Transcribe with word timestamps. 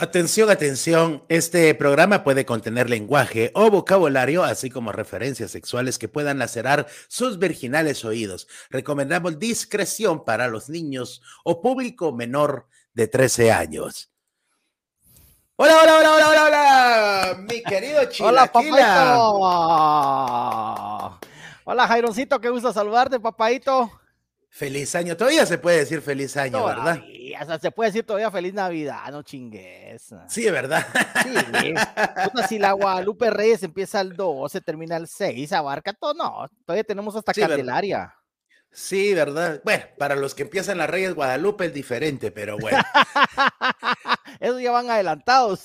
Atención, 0.00 0.48
atención, 0.48 1.24
este 1.28 1.74
programa 1.74 2.22
puede 2.22 2.46
contener 2.46 2.88
lenguaje 2.88 3.50
o 3.54 3.68
vocabulario, 3.68 4.44
así 4.44 4.70
como 4.70 4.92
referencias 4.92 5.50
sexuales 5.50 5.98
que 5.98 6.06
puedan 6.06 6.38
lacerar 6.38 6.86
sus 7.08 7.40
virginales 7.40 8.04
oídos. 8.04 8.46
Recomendamos 8.70 9.40
discreción 9.40 10.24
para 10.24 10.46
los 10.46 10.68
niños 10.68 11.20
o 11.42 11.60
público 11.60 12.12
menor 12.12 12.68
de 12.94 13.08
13 13.08 13.50
años. 13.50 14.08
Hola, 15.56 15.80
hola, 15.82 15.98
hola, 15.98 16.14
hola, 16.14 16.28
hola, 16.28 16.44
hola, 16.46 17.36
mi 17.50 17.60
querido 17.64 18.04
Chilaquila. 18.08 19.18
Hola, 19.18 21.18
Hola, 21.64 21.88
Jaironcito, 21.88 22.40
qué 22.40 22.50
gusto 22.50 22.72
saludarte, 22.72 23.18
papadito. 23.18 23.90
Feliz 24.48 24.94
año. 24.94 25.16
Todavía 25.16 25.44
se 25.44 25.58
puede 25.58 25.78
decir 25.78 26.02
feliz 26.02 26.36
año, 26.36 26.64
¿verdad? 26.64 27.02
Hasta 27.38 27.58
se 27.58 27.70
puede 27.70 27.90
decir 27.90 28.04
todavía 28.04 28.30
feliz 28.30 28.54
Navidad, 28.54 29.10
no 29.10 29.22
chingues. 29.22 30.14
Sí, 30.28 30.46
es 30.46 30.52
verdad. 30.52 30.86
Sí, 31.22 31.74
si 32.48 32.58
la 32.58 32.72
Guadalupe 32.72 33.30
Reyes 33.30 33.62
empieza 33.62 34.00
el 34.00 34.14
12, 34.14 34.60
termina 34.60 34.96
el 34.96 35.06
6, 35.06 35.52
abarca 35.52 35.92
todo, 35.92 36.14
no, 36.14 36.50
todavía 36.64 36.84
tenemos 36.84 37.14
hasta 37.16 37.32
Candelaria. 37.32 38.14
Sí, 38.70 39.14
¿verdad? 39.14 39.60
Bueno, 39.64 39.84
para 39.98 40.14
los 40.14 40.34
que 40.34 40.42
empiezan 40.42 40.78
las 40.78 40.90
Reyes 40.90 41.14
Guadalupe 41.14 41.66
es 41.66 41.74
diferente, 41.74 42.30
pero 42.30 42.58
bueno. 42.58 42.78
Esos 44.40 44.60
ya 44.60 44.70
van 44.70 44.90
adelantados. 44.90 45.62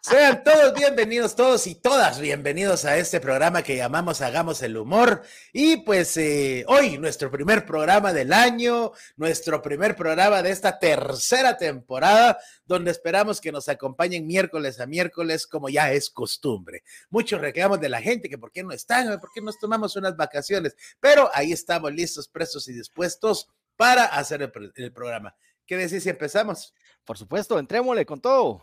Sean 0.00 0.42
todos 0.42 0.74
bienvenidos, 0.74 1.36
todos 1.36 1.66
y 1.66 1.74
todas 1.74 2.20
bienvenidos 2.20 2.84
a 2.84 2.96
este 2.96 3.20
programa 3.20 3.62
que 3.62 3.76
llamamos 3.76 4.20
Hagamos 4.20 4.62
el 4.62 4.76
Humor. 4.76 5.22
Y 5.52 5.78
pues 5.78 6.16
eh, 6.16 6.64
hoy 6.68 6.98
nuestro 6.98 7.30
primer 7.30 7.64
programa 7.64 8.12
del 8.12 8.32
año, 8.32 8.92
nuestro 9.16 9.62
primer 9.62 9.96
programa 9.96 10.42
de 10.42 10.50
esta 10.50 10.78
tercera 10.78 11.56
temporada, 11.56 12.38
donde 12.66 12.90
esperamos 12.90 13.40
que 13.40 13.52
nos 13.52 13.68
acompañen 13.68 14.26
miércoles 14.26 14.80
a 14.80 14.86
miércoles 14.86 15.46
como 15.46 15.68
ya 15.68 15.92
es 15.92 16.10
costumbre. 16.10 16.82
Muchos 17.10 17.40
reclamos 17.40 17.80
de 17.80 17.88
la 17.88 18.00
gente 18.00 18.28
que 18.28 18.38
por 18.38 18.52
qué 18.52 18.62
no 18.62 18.72
están, 18.72 19.18
por 19.20 19.30
qué 19.32 19.40
nos 19.40 19.58
tomamos 19.58 19.96
unas 19.96 20.16
vacaciones, 20.16 20.76
pero 20.98 21.30
ahí 21.34 21.52
estamos 21.52 21.92
listos, 21.92 22.28
prestos 22.28 22.68
y 22.68 22.72
dispuestos 22.72 23.48
para 23.76 24.04
hacer 24.04 24.42
el, 24.42 24.72
el 24.74 24.92
programa. 24.92 25.34
¿Qué 25.70 25.76
decís 25.76 26.02
si 26.02 26.08
empezamos? 26.10 26.74
Por 27.04 27.16
supuesto, 27.16 27.56
entrémosle 27.56 28.04
con 28.04 28.20
todo. 28.20 28.60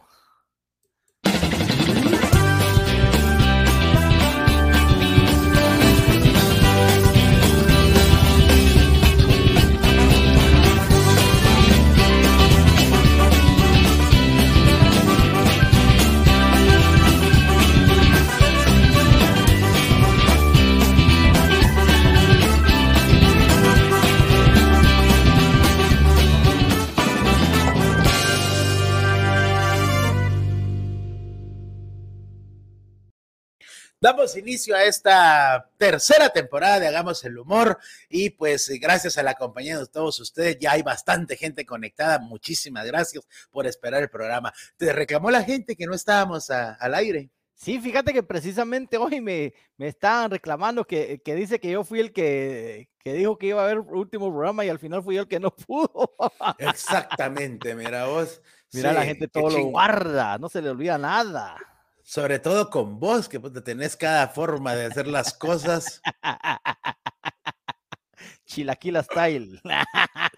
Damos 34.00 34.38
inicio 34.38 34.76
a 34.76 34.84
esta 34.84 35.72
tercera 35.76 36.30
temporada 36.30 36.80
de 36.80 36.88
Hagamos 36.88 37.24
el 37.26 37.36
Humor 37.40 37.80
y 38.08 38.30
pues 38.30 38.70
gracias 38.80 39.18
a 39.18 39.24
la 39.24 39.34
compañía 39.34 39.80
de 39.80 39.88
todos 39.88 40.20
ustedes 40.20 40.60
ya 40.60 40.74
hay 40.74 40.84
bastante 40.84 41.36
gente 41.36 41.66
conectada. 41.66 42.20
Muchísimas 42.20 42.86
gracias 42.86 43.26
por 43.50 43.66
esperar 43.66 44.04
el 44.04 44.10
programa. 44.12 44.54
Te 44.78 44.94
reclamó 44.94 45.32
la 45.32 45.44
gente 45.44 45.76
que 45.76 45.88
no 45.88 45.96
estábamos 45.96 46.52
al 46.52 46.94
aire. 46.94 47.32
Sí, 47.56 47.80
fíjate 47.80 48.14
que 48.14 48.22
precisamente 48.22 48.98
hoy 48.98 49.20
me, 49.20 49.56
me 49.78 49.88
estaban 49.88 50.30
reclamando 50.30 50.86
que, 50.86 51.20
que, 51.26 51.34
dice 51.34 51.60
que 51.60 51.72
yo 51.72 51.84
fui 51.84 52.00
el 52.00 52.14
que, 52.14 52.90
que 53.00 53.14
dijo 53.14 53.40
que 53.40 53.48
iba 53.48 53.62
a 53.62 53.66
haber 53.66 53.80
último 53.80 54.30
programa 54.30 54.64
y 54.64 54.70
al 54.70 54.78
final 54.78 55.02
fui 55.02 55.16
yo 55.16 55.22
el 55.24 55.28
que 55.28 55.40
no 55.40 55.50
pudo. 55.50 56.14
Exactamente, 56.60 57.74
mira 57.74 58.06
vos. 58.06 58.44
Mira, 58.74 58.94
la 58.94 59.06
gente 59.06 59.28
todo 59.28 59.50
lo 59.50 59.64
guarda, 59.64 60.38
no 60.38 60.50
se 60.50 60.62
le 60.62 60.70
olvida 60.70 61.00
nada 61.00 61.58
sobre 62.08 62.40
todo 62.40 62.70
con 62.70 63.02
vos, 63.02 63.28
que 63.28 63.38
pues, 63.38 63.52
tenés 63.66 63.98
cada 63.98 64.30
forma 64.30 64.74
de 64.74 64.86
hacer 64.86 65.08
las 65.08 65.34
cosas. 65.34 66.02
Chilaquila 68.46 69.04
style. 69.04 69.62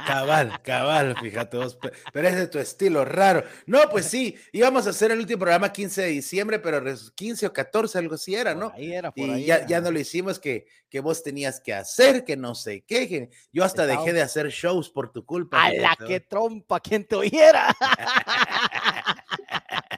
Cabal, 0.08 0.60
cabal, 0.64 1.16
fíjate 1.22 1.58
vos, 1.58 1.78
pero 2.12 2.28
es 2.28 2.36
de 2.38 2.48
tu 2.48 2.58
estilo 2.58 3.06
raro. 3.06 3.44
No, 3.68 3.88
pues 3.92 4.06
sí, 4.08 4.36
íbamos 4.52 4.88
a 4.88 4.90
hacer 4.90 5.12
el 5.12 5.20
último 5.20 5.42
programa 5.42 5.72
15 5.72 6.02
de 6.02 6.08
diciembre, 6.08 6.58
pero 6.58 6.84
15 7.14 7.46
o 7.46 7.54
14, 7.54 8.00
algo 8.00 8.16
así 8.16 8.34
era, 8.34 8.56
¿no? 8.56 8.72
ahí 8.74 8.92
era, 8.92 9.12
por 9.12 9.28
y 9.28 9.32
ahí 9.32 9.46
ya, 9.46 9.58
era. 9.58 9.68
ya 9.68 9.80
no 9.80 9.92
lo 9.92 10.00
hicimos, 10.00 10.40
que, 10.40 10.66
que 10.90 11.02
vos 11.02 11.22
tenías 11.22 11.60
que 11.60 11.76
hacer, 11.76 12.26
que 12.26 12.36
no 12.36 12.56
sé 12.56 12.84
qué, 12.88 13.08
que 13.08 13.30
yo 13.54 13.64
hasta 13.64 13.84
Estaba... 13.84 14.02
dejé 14.02 14.14
de 14.14 14.24
hacer 14.24 14.50
shows 14.50 14.90
por 14.90 15.12
tu 15.12 15.24
culpa. 15.24 15.64
A 15.64 15.72
la 15.72 15.96
que 15.96 16.20
trompa, 16.20 16.80
quien 16.80 17.06
te 17.06 17.16
oyera. 17.16 17.76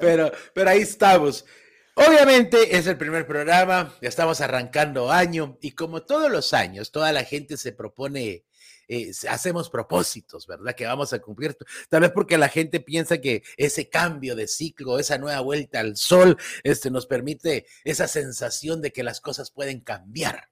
pero, 0.00 0.32
pero 0.52 0.70
ahí 0.70 0.80
estamos. 0.80 1.44
Obviamente 1.96 2.76
es 2.76 2.88
el 2.88 2.98
primer 2.98 3.24
programa, 3.24 3.94
ya 4.02 4.08
estamos 4.08 4.40
arrancando 4.40 5.12
año 5.12 5.58
y 5.60 5.72
como 5.72 6.02
todos 6.02 6.30
los 6.30 6.52
años, 6.52 6.90
toda 6.90 7.12
la 7.12 7.22
gente 7.22 7.56
se 7.56 7.72
propone, 7.72 8.44
eh, 8.88 9.12
hacemos 9.28 9.70
propósitos, 9.70 10.48
¿verdad? 10.48 10.74
Que 10.74 10.86
vamos 10.86 11.12
a 11.12 11.20
cumplir, 11.20 11.56
tal 11.88 12.00
vez 12.00 12.10
porque 12.10 12.36
la 12.36 12.48
gente 12.48 12.80
piensa 12.80 13.18
que 13.18 13.44
ese 13.56 13.88
cambio 13.88 14.34
de 14.34 14.48
ciclo, 14.48 14.98
esa 14.98 15.18
nueva 15.18 15.38
vuelta 15.40 15.78
al 15.78 15.96
sol, 15.96 16.36
este, 16.64 16.90
nos 16.90 17.06
permite 17.06 17.64
esa 17.84 18.08
sensación 18.08 18.82
de 18.82 18.90
que 18.90 19.04
las 19.04 19.20
cosas 19.20 19.52
pueden 19.52 19.78
cambiar. 19.80 20.48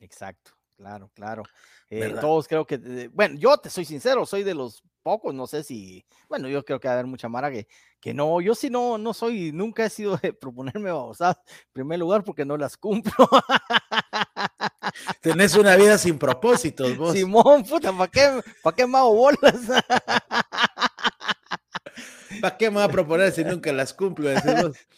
Exacto, 0.00 0.52
claro, 0.76 1.10
claro. 1.12 1.42
Eh, 1.90 2.14
todos 2.20 2.46
creo 2.46 2.66
que, 2.66 2.76
eh, 2.76 3.10
bueno, 3.12 3.36
yo 3.36 3.58
te 3.58 3.68
soy 3.68 3.84
sincero, 3.84 4.26
soy 4.26 4.44
de 4.44 4.54
los 4.54 4.84
pocos, 5.04 5.34
no 5.34 5.46
sé 5.46 5.62
si, 5.62 6.04
bueno, 6.28 6.48
yo 6.48 6.64
creo 6.64 6.80
que 6.80 6.88
va 6.88 6.94
a 6.94 6.96
haber 6.96 7.06
mucha 7.06 7.28
mara 7.28 7.50
que, 7.50 7.68
que 8.00 8.14
no, 8.14 8.40
yo 8.40 8.54
sí 8.54 8.70
no, 8.70 8.98
no 8.98 9.12
soy, 9.12 9.52
nunca 9.52 9.84
he 9.84 9.90
sido 9.90 10.16
de 10.16 10.32
proponerme 10.40 10.90
babosadas 10.90 11.36
en 11.46 11.72
primer 11.72 11.98
lugar 12.00 12.24
porque 12.24 12.44
no 12.44 12.56
las 12.56 12.76
cumplo. 12.76 13.12
Tenés 15.20 15.54
una 15.54 15.76
vida 15.76 15.98
sin 15.98 16.18
propósitos, 16.18 16.96
vos. 16.96 17.12
Simón, 17.12 17.64
puta, 17.64 17.92
¿para 17.92 18.10
qué, 18.10 18.40
pa 18.62 18.74
qué 18.74 18.86
me 18.86 18.98
hago 18.98 19.14
bolas? 19.14 19.54
¿Para 22.40 22.56
qué 22.56 22.70
me 22.70 22.76
voy 22.76 22.84
a 22.84 22.88
proponer 22.88 23.30
si 23.30 23.44
nunca 23.44 23.72
las 23.72 23.94
cumplo? 23.94 24.30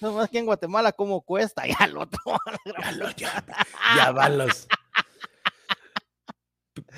No 0.01 0.13
más 0.13 0.31
que 0.31 0.39
en 0.39 0.47
Guatemala, 0.47 0.93
¿cómo 0.93 1.21
cuesta? 1.21 1.67
Ya 1.67 1.85
el 1.85 1.99
otro. 1.99 2.19
Ya, 2.65 2.93
lo, 2.93 3.11
ya, 3.11 3.45
ya 3.95 4.13
van 4.13 4.39
los. 4.39 4.67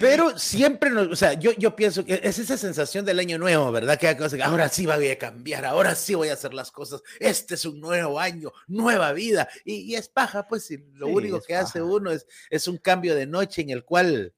Pero 0.01 0.39
siempre, 0.39 0.91
nos, 0.91 1.09
o 1.09 1.17
sea, 1.17 1.35
yo, 1.35 1.53
yo 1.53 1.75
pienso 1.75 2.05
que 2.05 2.21
es 2.23 2.39
esa 2.39 2.57
sensación 2.57 3.05
del 3.05 3.19
año 3.19 3.39
nuevo, 3.39 3.71
¿verdad? 3.73 3.99
Que 3.99 4.17
ahora 4.43 4.69
sí 4.69 4.87
voy 4.87 5.09
a 5.09 5.19
cambiar, 5.19 5.65
ahora 5.65 5.95
sí 5.95 6.15
voy 6.15 6.29
a 6.29 6.35
hacer 6.35 6.55
las 6.55 6.71
cosas, 6.71 7.03
este 7.19 7.55
es 7.55 7.65
un 7.65 7.81
nuevo 7.81 8.21
año, 8.21 8.53
nueva 8.67 9.13
vida, 9.13 9.49
y, 9.65 9.93
y 9.93 9.97
es 9.97 10.09
paja, 10.09 10.47
pues, 10.47 10.71
y 10.71 10.79
lo 10.95 11.07
sí, 11.07 11.13
único 11.13 11.41
que 11.41 11.55
paja. 11.55 11.67
hace 11.67 11.83
uno 11.83 12.11
es, 12.11 12.27
es 12.51 12.69
un 12.69 12.79
cambio 12.79 13.15
de 13.15 13.27
noche 13.27 13.63
en 13.63 13.71
el 13.71 13.85
cual 13.85 14.35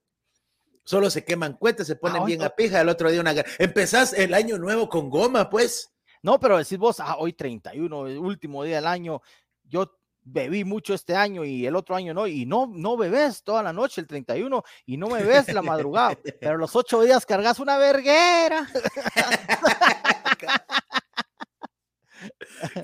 solo 0.85 1.11
se 1.11 1.25
queman 1.25 1.55
cuetes, 1.55 1.87
se 1.87 1.97
ponen 1.97 2.23
ah, 2.23 2.25
bien 2.25 2.41
no. 2.41 2.47
a 2.47 2.57
pija, 2.57 2.81
el 2.81 2.89
otro 2.89 3.11
día 3.11 3.21
una... 3.21 3.35
Empezás 3.59 4.13
el 4.13 4.35
año 4.35 4.59
nuevo 4.59 4.89
con 4.89 5.09
goma, 5.09 5.49
pues. 5.49 5.93
No, 6.23 6.41
pero 6.41 6.59
decís 6.59 6.79
vos, 6.79 7.01
ah, 7.01 7.17
hoy 7.19 7.33
31, 7.33 8.09
el 8.09 8.19
último 8.19 8.65
día 8.65 8.77
del 8.77 8.87
año, 8.87 9.23
yo 9.65 10.00
bebí 10.23 10.65
mucho 10.65 10.95
este 10.95 11.15
año 11.15 11.45
y 11.45 11.67
el 11.67 11.77
otro 11.77 11.97
año 11.97 12.15
no, 12.15 12.27
y 12.27 12.47
no, 12.47 12.71
no 12.73 12.97
bebes 12.97 13.43
toda 13.43 13.63
la 13.63 13.73
noche 13.73 14.01
el 14.01 14.07
31 14.07 14.63
y 14.87 14.97
no 14.97 15.09
me 15.09 15.23
ves 15.23 15.53
la 15.53 15.63
madrugada, 15.63 16.17
pero 16.41 16.57
los 16.57 16.75
ocho 16.77 17.03
días 17.03 17.27
cargas 17.27 17.59
una 17.59 17.79
verguera. 17.79 18.69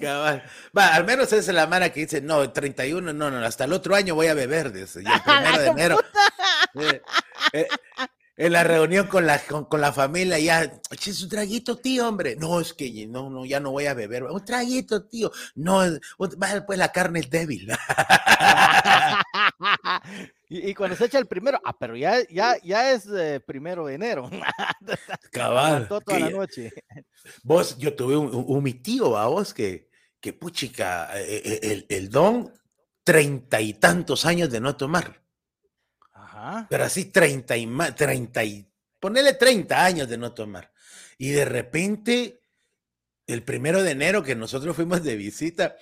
Cabal. 0.00 0.42
Va, 0.76 0.94
al 0.94 1.04
menos 1.04 1.32
es 1.32 1.48
la 1.48 1.66
mara 1.66 1.92
que 1.92 2.00
dice, 2.00 2.20
no, 2.20 2.50
31, 2.50 3.12
no, 3.12 3.30
no, 3.30 3.44
hasta 3.44 3.64
el 3.64 3.72
otro 3.72 3.94
año 3.94 4.14
voy 4.14 4.28
a 4.28 4.34
beber, 4.34 4.72
dice, 4.72 5.02
y 5.02 5.06
el 5.06 5.20
primero 5.22 5.58
de 5.58 5.66
enero. 5.66 6.00
Eh, 6.74 7.02
eh, 7.52 7.68
en 8.36 8.52
la 8.52 8.64
reunión 8.64 9.06
con 9.06 9.26
la, 9.26 9.38
con, 9.38 9.64
con 9.64 9.80
la 9.80 9.92
familia, 9.92 10.38
ya, 10.38 10.80
es 10.90 11.22
un 11.22 11.28
traguito, 11.28 11.78
tío, 11.78 12.08
hombre. 12.08 12.36
No, 12.36 12.60
es 12.60 12.74
que 12.74 13.06
no, 13.06 13.30
no, 13.30 13.46
ya 13.46 13.60
no 13.60 13.70
voy 13.70 13.86
a 13.86 13.94
beber. 13.94 14.24
Un 14.24 14.44
traguito, 14.44 15.06
tío. 15.06 15.30
No, 15.54 15.80
pues 16.18 16.78
la 16.78 16.92
carne 16.92 17.20
es 17.20 17.30
débil. 17.30 17.68
y, 20.50 20.70
y, 20.70 20.74
cuando 20.74 20.96
se 20.96 21.06
echa 21.06 21.18
el 21.18 21.26
primero, 21.26 21.58
ah, 21.64 21.74
pero 21.78 21.96
ya, 21.96 22.16
ya, 22.28 22.56
ya 22.62 22.92
es 22.92 23.06
eh, 23.06 23.40
primero 23.40 23.86
de 23.86 23.94
enero. 23.94 24.28
Cabal. 25.32 25.88
Toda 25.88 26.18
la 26.18 26.30
noche. 26.30 26.72
Vos, 27.42 27.78
yo 27.78 27.94
tuve 27.94 28.16
un, 28.16 28.34
un, 28.34 28.44
un 28.48 28.62
mi 28.62 28.74
tío, 28.74 29.16
a 29.16 29.28
vos, 29.28 29.54
que, 29.54 29.88
que 30.20 30.34
puchica, 30.34 31.08
eh, 31.18 31.60
el, 31.62 31.86
el 31.88 32.10
don, 32.10 32.52
treinta 33.02 33.62
y 33.62 33.74
tantos 33.74 34.26
años 34.26 34.50
de 34.50 34.60
no 34.60 34.76
tomar. 34.76 35.25
Pero 36.68 36.84
así 36.84 37.06
30 37.06 37.56
y 37.56 37.66
más, 37.66 37.94
30 37.94 38.44
y, 38.44 38.66
ponele 39.00 39.34
30 39.34 39.84
años 39.84 40.08
de 40.08 40.18
no 40.18 40.32
tomar. 40.32 40.72
Y 41.18 41.30
de 41.30 41.44
repente, 41.44 42.42
el 43.26 43.42
primero 43.42 43.82
de 43.82 43.92
enero 43.92 44.22
que 44.22 44.34
nosotros 44.34 44.76
fuimos 44.76 45.02
de 45.02 45.16
visita, 45.16 45.76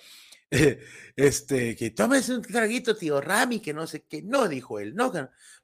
este, 1.17 1.77
que 1.77 1.91
tomes 1.91 2.29
un 2.29 2.43
traguito, 2.43 2.97
tío 2.97 3.21
Rami, 3.21 3.61
que 3.61 3.75
no 3.75 3.87
sé 3.87 4.05
qué, 4.05 4.23
no, 4.23 4.49
dijo 4.49 4.79
él, 4.79 4.95
no, 4.95 5.13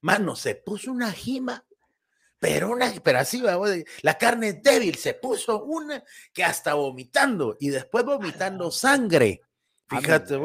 mano, 0.01 0.37
se 0.37 0.57
puso 0.57 0.91
una 0.91 1.13
jima, 1.13 1.65
pero 2.39 2.71
una, 2.71 2.93
pero 3.05 3.19
así, 3.19 3.43
la 4.03 4.19
carne 4.19 4.55
débil, 4.55 4.97
se 4.97 5.15
puso 5.15 5.63
una 5.65 6.03
que 6.33 6.43
hasta 6.43 6.75
vomitando, 6.75 7.57
y 7.61 7.69
después 7.69 8.05
vomitando 8.05 8.71
sangre. 8.71 9.43
Fíjate. 9.91 10.39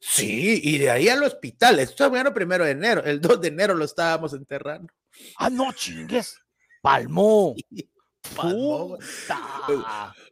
Sí, 0.00 0.60
y 0.62 0.78
de 0.78 0.90
ahí 0.90 1.08
al 1.08 1.22
hospital. 1.22 1.78
Esto 1.78 2.10
primero 2.34 2.64
de 2.64 2.72
enero. 2.72 3.02
El 3.04 3.20
2 3.20 3.40
de 3.40 3.48
enero 3.48 3.74
lo 3.74 3.84
estábamos 3.84 4.34
enterrando. 4.34 4.92
Ah, 5.38 5.50
no 5.50 5.72
chingues. 5.72 6.36
Palmó. 6.82 7.54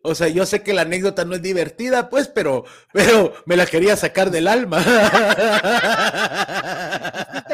O 0.03 0.15
sea, 0.15 0.29
yo 0.29 0.47
sé 0.47 0.63
que 0.63 0.73
la 0.73 0.83
anécdota 0.83 1.25
no 1.25 1.35
es 1.35 1.43
divertida, 1.43 2.09
pues, 2.09 2.29
pero, 2.29 2.65
pero 2.93 3.35
me 3.47 3.57
la 3.57 3.67
quería 3.67 3.97
sacar 3.97 4.31
del 4.31 4.47
alma. 4.47 4.79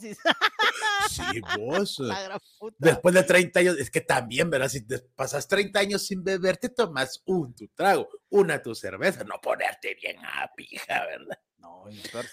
Sí, 0.00 1.40
vos. 1.58 2.00
Después 2.78 3.14
de 3.14 3.22
30 3.22 3.60
años, 3.60 3.78
es 3.78 3.90
que 3.90 4.00
también, 4.00 4.50
¿verdad? 4.50 4.68
Si 4.68 4.86
te 4.86 4.98
pasas 4.98 5.46
30 5.48 5.78
años 5.78 6.06
sin 6.06 6.22
beber, 6.22 6.56
te 6.56 6.68
tomas 6.68 7.22
un 7.26 7.54
tu 7.54 7.68
trago, 7.68 8.08
una 8.30 8.62
tu 8.62 8.74
cerveza, 8.74 9.24
no 9.24 9.40
ponerte 9.40 9.94
bien 9.94 10.16
a 10.24 10.50
pija, 10.54 11.06
¿verdad? 11.06 11.38
No, 11.58 11.84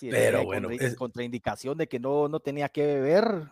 pero 0.10 0.46
bueno, 0.46 0.70
es... 0.72 0.96
contraindicación 0.96 1.78
de 1.78 1.88
que 1.88 2.00
no, 2.00 2.28
no 2.28 2.40
tenía 2.40 2.70
que 2.70 2.86
beber. 2.86 3.50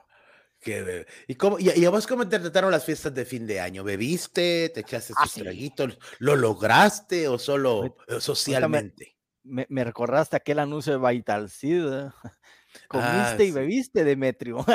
¿Y, 1.28 1.36
cómo, 1.36 1.60
y, 1.60 1.86
a 1.86 1.90
vos 1.90 2.08
cómo 2.08 2.28
te 2.28 2.40
trataron 2.40 2.72
las 2.72 2.84
fiestas 2.84 3.14
de 3.14 3.26
fin 3.26 3.46
de 3.46 3.60
año? 3.60 3.84
¿Bebiste? 3.84 4.72
¿Te 4.74 4.80
echaste 4.80 5.14
ah, 5.16 5.24
tus 5.24 5.34
traguitos? 5.34 6.00
¿Lo 6.18 6.36
lograste 6.36 7.28
o 7.28 7.38
solo 7.38 7.98
eh, 8.08 8.20
socialmente? 8.20 9.16
Me, 9.44 9.68
me, 9.70 9.84
recordaste 9.84 10.36
aquel 10.36 10.58
anuncio 10.58 10.98
de 10.98 11.08
Vital 11.08 11.50
Seed. 11.50 11.86
Comiste 12.88 13.46
y 13.46 13.52
bebiste, 13.52 14.04
Demetrio. 14.04 14.66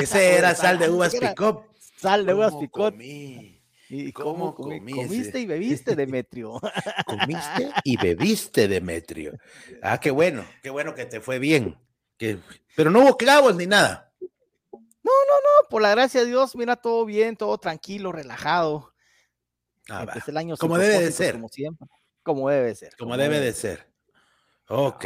Ese 0.00 0.36
era 0.36 0.54
sal 0.54 0.78
de 0.78 0.90
uvas 0.90 1.14
picop. 1.20 1.66
Sal 1.96 2.26
de 2.26 2.34
uvas 2.34 2.54
picop. 2.54 2.94
¿Y 3.96 4.12
cómo, 4.12 4.54
comiste 4.54 5.40
y 5.40 5.46
bebiste, 5.46 5.94
Demetrio? 5.94 6.60
comiste 7.06 7.70
y 7.84 7.96
bebiste, 7.96 8.66
Demetrio. 8.66 9.38
Ah, 9.82 10.00
qué 10.00 10.10
bueno, 10.10 10.44
qué 10.62 10.70
bueno 10.70 10.94
que 10.94 11.04
te 11.04 11.20
fue 11.20 11.38
bien. 11.38 11.78
Que... 12.16 12.38
Pero 12.74 12.90
no 12.90 13.00
hubo 13.00 13.16
clavos 13.16 13.54
ni 13.56 13.66
nada. 13.66 14.12
No, 14.20 15.12
no, 15.28 15.36
no, 15.36 15.68
por 15.68 15.82
la 15.82 15.90
gracia 15.90 16.20
de 16.20 16.26
Dios, 16.26 16.56
mira, 16.56 16.76
todo 16.76 17.04
bien, 17.04 17.36
todo 17.36 17.58
tranquilo, 17.58 18.10
relajado. 18.10 18.94
Ah, 19.90 20.06
el 20.26 20.36
año 20.36 20.56
como 20.56 20.78
debe 20.78 20.98
de 20.98 21.12
ser. 21.12 21.34
Como 21.34 21.48
siempre. 21.48 21.86
Como 22.22 22.48
debe 22.48 22.68
de 22.68 22.74
ser. 22.74 22.96
Como, 22.96 23.16
debe 23.18 23.38
de 23.38 23.52
ser. 23.52 23.86
Ok. 24.68 25.04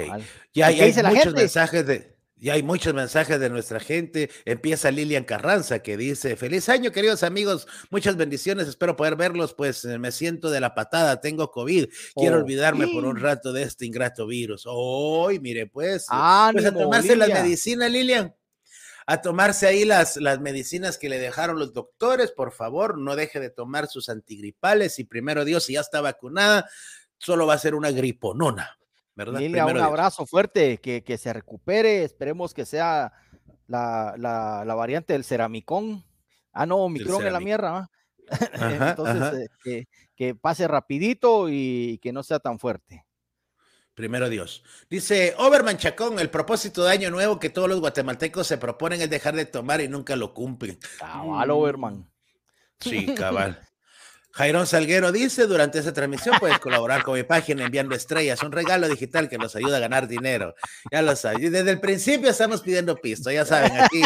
Ya, 0.54 0.68
hay 0.68 0.94
muchos 1.04 1.34
mensajes 1.34 1.84
de. 1.84 2.16
Ya 2.40 2.54
hay 2.54 2.62
muchos 2.62 2.94
mensajes 2.94 3.40
de 3.40 3.50
nuestra 3.50 3.80
gente. 3.80 4.30
Empieza 4.44 4.90
Lilian 4.90 5.24
Carranza 5.24 5.80
que 5.80 5.96
dice, 5.96 6.36
feliz 6.36 6.68
año 6.68 6.92
queridos 6.92 7.22
amigos, 7.22 7.66
muchas 7.90 8.16
bendiciones, 8.16 8.68
espero 8.68 8.96
poder 8.96 9.16
verlos, 9.16 9.54
pues 9.54 9.84
eh, 9.84 9.98
me 9.98 10.12
siento 10.12 10.50
de 10.50 10.60
la 10.60 10.74
patada, 10.74 11.20
tengo 11.20 11.50
COVID, 11.50 11.86
quiero 12.14 12.36
olvidarme 12.36 12.86
por 12.88 13.04
un 13.04 13.16
rato 13.16 13.52
de 13.52 13.62
este 13.62 13.86
ingrato 13.86 14.26
virus. 14.26 14.64
Hoy, 14.66 15.40
mire, 15.40 15.66
pues, 15.66 16.06
pues 16.52 16.64
a 16.64 16.72
tomarse 16.72 17.16
las 17.16 17.28
medicinas, 17.28 17.90
Lilian, 17.90 18.34
a 19.06 19.20
tomarse 19.20 19.66
ahí 19.66 19.84
las, 19.84 20.16
las 20.18 20.40
medicinas 20.40 20.96
que 20.96 21.08
le 21.08 21.18
dejaron 21.18 21.58
los 21.58 21.72
doctores, 21.72 22.30
por 22.30 22.52
favor, 22.52 22.98
no 22.98 23.16
deje 23.16 23.40
de 23.40 23.50
tomar 23.50 23.88
sus 23.88 24.08
antigripales 24.08 24.98
y 24.98 25.04
primero 25.04 25.44
Dios, 25.44 25.64
si 25.64 25.72
ya 25.72 25.80
está 25.80 26.00
vacunada, 26.00 26.68
solo 27.16 27.46
va 27.46 27.54
a 27.54 27.58
ser 27.58 27.74
una 27.74 27.90
griponona. 27.90 28.77
¿Verdad? 29.18 29.42
un 29.42 29.80
abrazo 29.80 30.26
fuerte, 30.26 30.78
que, 30.78 31.02
que, 31.02 31.18
se 31.18 31.32
recupere, 31.32 32.04
esperemos 32.04 32.54
que 32.54 32.64
sea 32.64 33.12
la, 33.66 34.14
la, 34.16 34.62
la 34.64 34.74
variante 34.76 35.12
del 35.12 35.24
ceramicón. 35.24 36.04
Ah, 36.52 36.66
no, 36.66 36.88
micrón 36.88 37.26
en 37.26 37.32
la 37.32 37.40
mierda. 37.40 37.90
Entonces, 38.52 39.40
eh, 39.40 39.48
que, 39.64 39.88
que, 40.14 40.34
pase 40.36 40.68
rapidito 40.68 41.48
y 41.48 41.98
que 42.00 42.12
no 42.12 42.22
sea 42.22 42.38
tan 42.38 42.60
fuerte. 42.60 43.04
Primero 43.94 44.28
Dios. 44.28 44.62
Dice 44.88 45.34
Overman 45.36 45.78
Chacón, 45.78 46.20
el 46.20 46.30
propósito 46.30 46.84
de 46.84 46.92
año 46.92 47.10
nuevo 47.10 47.40
que 47.40 47.50
todos 47.50 47.68
los 47.68 47.80
guatemaltecos 47.80 48.46
se 48.46 48.56
proponen 48.56 49.02
es 49.02 49.10
dejar 49.10 49.34
de 49.34 49.46
tomar 49.46 49.80
y 49.80 49.88
nunca 49.88 50.14
lo 50.14 50.32
cumplen. 50.32 50.78
Cabal, 51.00 51.50
Overman. 51.50 52.08
Sí, 52.78 53.06
cabal. 53.16 53.67
Jairón 54.38 54.66
Salguero 54.68 55.10
dice, 55.10 55.48
durante 55.48 55.80
esa 55.80 55.92
transmisión 55.92 56.36
puedes 56.38 56.60
colaborar 56.60 57.02
con 57.02 57.16
mi 57.16 57.24
página 57.24 57.64
enviando 57.64 57.96
estrellas, 57.96 58.40
un 58.44 58.52
regalo 58.52 58.88
digital 58.88 59.28
que 59.28 59.36
nos 59.36 59.56
ayuda 59.56 59.78
a 59.78 59.80
ganar 59.80 60.06
dinero. 60.06 60.54
Ya 60.92 61.02
lo 61.02 61.16
sabes. 61.16 61.50
Desde 61.50 61.68
el 61.68 61.80
principio 61.80 62.30
estamos 62.30 62.60
pidiendo 62.60 62.94
pisto, 62.94 63.32
ya 63.32 63.44
saben, 63.44 63.72
aquí. 63.80 64.04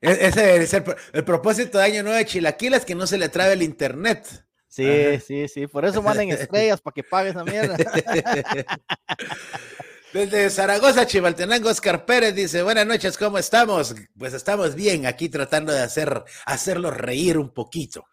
E-, 0.00 0.26
ese 0.28 0.62
es 0.62 0.72
el, 0.72 1.24
propósito 1.26 1.76
de 1.76 1.84
Año 1.84 2.02
Nuevo 2.02 2.16
de 2.16 2.24
Chilaquiles, 2.24 2.86
que 2.86 2.94
no 2.94 3.06
se 3.06 3.18
le 3.18 3.28
trabe 3.28 3.52
el 3.52 3.62
internet. 3.62 4.26
Sí, 4.66 5.20
sí, 5.20 5.48
sí, 5.48 5.66
por 5.66 5.84
eso 5.84 6.00
manden 6.00 6.30
estrellas 6.30 6.80
para 6.80 6.94
que 6.94 7.02
pagues 7.02 7.32
esa 7.32 7.44
mierda. 7.44 7.76
Desde 10.16 10.48
Zaragoza, 10.48 11.06
Chivaltenango, 11.06 11.68
Oscar 11.68 12.06
Pérez 12.06 12.34
dice, 12.34 12.62
buenas 12.62 12.86
noches, 12.86 13.18
¿cómo 13.18 13.36
estamos? 13.36 13.94
Pues 14.18 14.32
estamos 14.32 14.74
bien 14.74 15.04
aquí 15.04 15.28
tratando 15.28 15.74
de 15.74 15.80
hacer, 15.80 16.24
hacerlos 16.46 16.96
reír 16.96 17.36
un 17.36 17.50
poquito. 17.50 18.06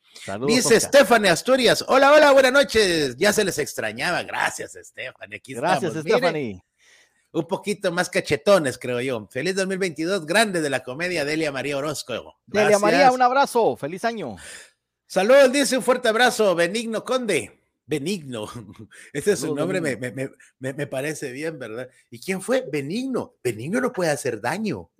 dice 0.46 0.82
Stephanie 0.82 1.30
Asturias, 1.30 1.86
hola, 1.88 2.12
hola, 2.12 2.32
buenas 2.34 2.52
noches. 2.52 3.16
Ya 3.16 3.32
se 3.32 3.46
les 3.46 3.58
extrañaba, 3.58 4.22
gracias 4.24 4.78
Stephanie. 4.82 5.38
Aquí 5.38 5.54
gracias 5.54 5.94
Stephanie. 5.94 6.62
un 7.32 7.48
poquito 7.48 7.90
más 7.90 8.10
cachetones, 8.10 8.78
creo 8.78 9.00
yo. 9.00 9.26
Feliz 9.32 9.56
2022, 9.56 10.26
grande 10.26 10.60
de 10.60 10.70
la 10.70 10.84
comedia 10.84 11.24
Delia 11.24 11.54
María 11.54 11.78
Orozco. 11.78 12.36
Delia 12.46 12.80
María, 12.80 13.14
un 13.14 13.22
abrazo, 13.22 13.78
feliz 13.78 14.04
año. 14.04 14.36
Saludos, 15.08 15.54
dice 15.54 15.78
un 15.78 15.84
fuerte 15.84 16.10
abrazo, 16.10 16.54
Benigno 16.54 17.06
Conde. 17.06 17.63
Benigno. 17.86 18.48
Ese 19.14 19.34
es 19.34 19.40
su 19.40 19.56
nombre, 19.56 19.82
me, 19.82 19.96
me, 19.98 20.12
me, 20.12 20.74
me, 20.74 20.88
parece 20.88 21.32
bien, 21.32 21.60
¿verdad? 21.60 21.90
¿Y 22.10 22.20
quién 22.20 22.42
fue? 22.42 22.66
Benigno. 22.72 23.36
Benigno 23.44 23.82
no 23.82 23.92
puede 23.92 24.12
hacer 24.12 24.40
daño. 24.42 24.90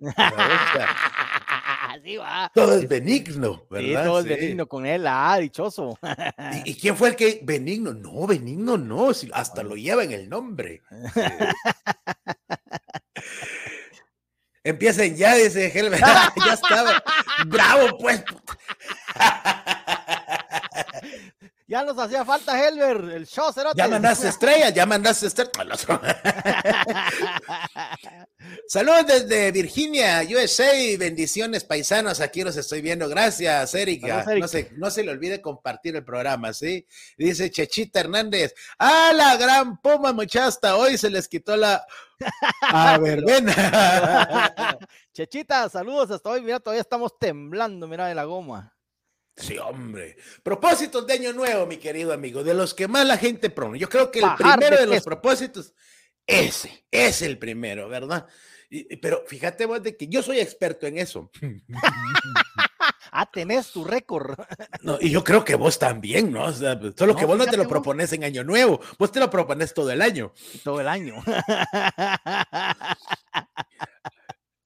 Todo 2.54 2.78
es 2.78 2.88
benigno, 2.88 3.66
¿verdad? 3.70 4.02
Sí, 4.02 4.06
todo 4.06 4.18
es 4.20 4.24
benigno 4.26 4.66
con 4.66 4.86
él, 4.86 5.06
ah, 5.06 5.38
dichoso. 5.38 5.98
¿Y, 6.64 6.74
quién 6.74 6.96
fue 6.96 7.10
el 7.10 7.16
que 7.16 7.40
benigno? 7.42 7.94
No, 7.94 8.26
benigno 8.26 8.76
no, 8.76 9.10
hasta 9.32 9.62
lo 9.62 9.76
lleva 9.76 10.04
en 10.04 10.12
el 10.12 10.28
nombre. 10.28 10.82
Empiecen 14.64 15.16
ya, 15.16 15.34
dice 15.34 15.70
Helmer. 15.78 16.00
ya 16.00 16.54
estaba. 16.54 17.02
Bravo, 17.46 17.98
pues. 17.98 18.24
Ya 21.66 21.82
nos 21.82 21.98
hacía 21.98 22.26
falta 22.26 22.62
Helber, 22.62 23.10
el 23.16 23.26
show 23.26 23.50
cerote. 23.50 23.78
Ya 23.78 23.88
mandaste 23.88 24.28
estrellas, 24.28 24.74
ya 24.74 24.84
mandaste 24.84 25.28
estrellas. 25.28 25.86
Saludos 28.68 29.06
desde 29.06 29.50
Virginia, 29.50 30.22
USA, 30.30 30.72
bendiciones 30.98 31.64
paisanos, 31.64 32.20
aquí 32.20 32.42
los 32.42 32.58
estoy 32.58 32.82
viendo. 32.82 33.08
Gracias, 33.08 33.74
Erika. 33.74 34.26
No, 34.38 34.46
se, 34.46 34.72
no 34.76 34.90
se 34.90 35.04
le 35.04 35.12
olvide 35.12 35.40
compartir 35.40 35.96
el 35.96 36.04
programa, 36.04 36.52
¿sí? 36.52 36.86
Dice 37.16 37.50
Chechita 37.50 38.00
Hernández, 38.00 38.54
¡ah, 38.78 39.12
la 39.14 39.38
gran 39.38 39.80
puma 39.80 40.12
muchasta! 40.12 40.76
Hoy 40.76 40.98
se 40.98 41.08
les 41.08 41.28
quitó 41.28 41.56
la... 41.56 41.86
A 42.60 42.98
ver, 42.98 43.24
ven. 43.24 43.46
Chechita, 45.14 45.70
saludos 45.70 46.10
hasta 46.10 46.28
hoy, 46.28 46.42
mira, 46.42 46.60
todavía 46.60 46.82
estamos 46.82 47.18
temblando, 47.18 47.88
mira, 47.88 48.06
de 48.06 48.14
la 48.14 48.24
goma. 48.24 48.73
Sí, 49.36 49.58
hombre. 49.58 50.16
Propósitos 50.42 51.06
de 51.06 51.14
año 51.14 51.32
nuevo, 51.32 51.66
mi 51.66 51.78
querido 51.78 52.12
amigo, 52.12 52.44
de 52.44 52.54
los 52.54 52.72
que 52.72 52.86
más 52.86 53.06
la 53.06 53.18
gente 53.18 53.50
pone. 53.50 53.78
Yo 53.78 53.88
creo 53.88 54.10
que 54.10 54.20
el 54.20 54.34
primero 54.36 54.76
de, 54.76 54.86
los 54.86 55.02
propósitos, 55.02 55.74
ese, 56.26 56.86
es 56.90 57.22
el 57.22 57.38
primero, 57.38 57.88
¿verdad? 57.88 58.26
pero 59.00 59.24
fíjate 59.26 59.66
vos 59.66 59.82
de 59.82 59.96
que 59.96 60.08
yo 60.08 60.22
soy 60.22 60.40
experto 60.40 60.86
en 60.86 60.98
eso. 60.98 61.30
ah, 63.12 63.30
tenés 63.30 63.70
tu 63.70 63.84
récord. 63.84 64.36
no, 64.82 64.98
y 65.00 65.10
yo 65.10 65.22
creo 65.22 65.44
que 65.44 65.54
vos 65.54 65.78
también, 65.78 66.32
¿no? 66.32 66.52
solo 66.52 67.16
que 67.16 67.24
vos 67.24 67.38
no 67.38 67.46
te 67.46 67.56
lo 67.56 67.68
propones 67.68 68.12
en 68.12 68.24
año 68.24 68.42
nuevo, 68.42 68.80
vos 68.98 69.12
te 69.12 69.20
lo 69.20 69.30
propones 69.30 69.74
todo 69.74 69.90
el 69.90 70.02
año. 70.02 70.32
Todo 70.62 70.80
el 70.80 70.88
año. 70.88 71.22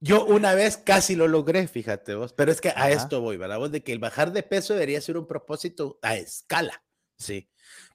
Yo 0.00 0.24
una 0.24 0.54
vez 0.54 0.76
casi 0.76 1.16
lo 1.16 1.26
logré, 1.26 1.66
fíjate 1.66 2.14
vos, 2.14 2.32
pero 2.32 2.52
es 2.52 2.60
que 2.60 2.72
a 2.74 2.90
esto 2.90 3.20
voy, 3.20 3.36
¿verdad? 3.36 3.58
Vos 3.58 3.72
de 3.72 3.82
que 3.82 3.92
el 3.92 3.98
bajar 3.98 4.32
de 4.32 4.44
peso 4.44 4.74
debería 4.74 5.00
ser 5.00 5.16
un 5.16 5.26
propósito 5.26 5.98
a 6.02 6.16
escala, 6.16 6.84
¿sí? 7.16 7.48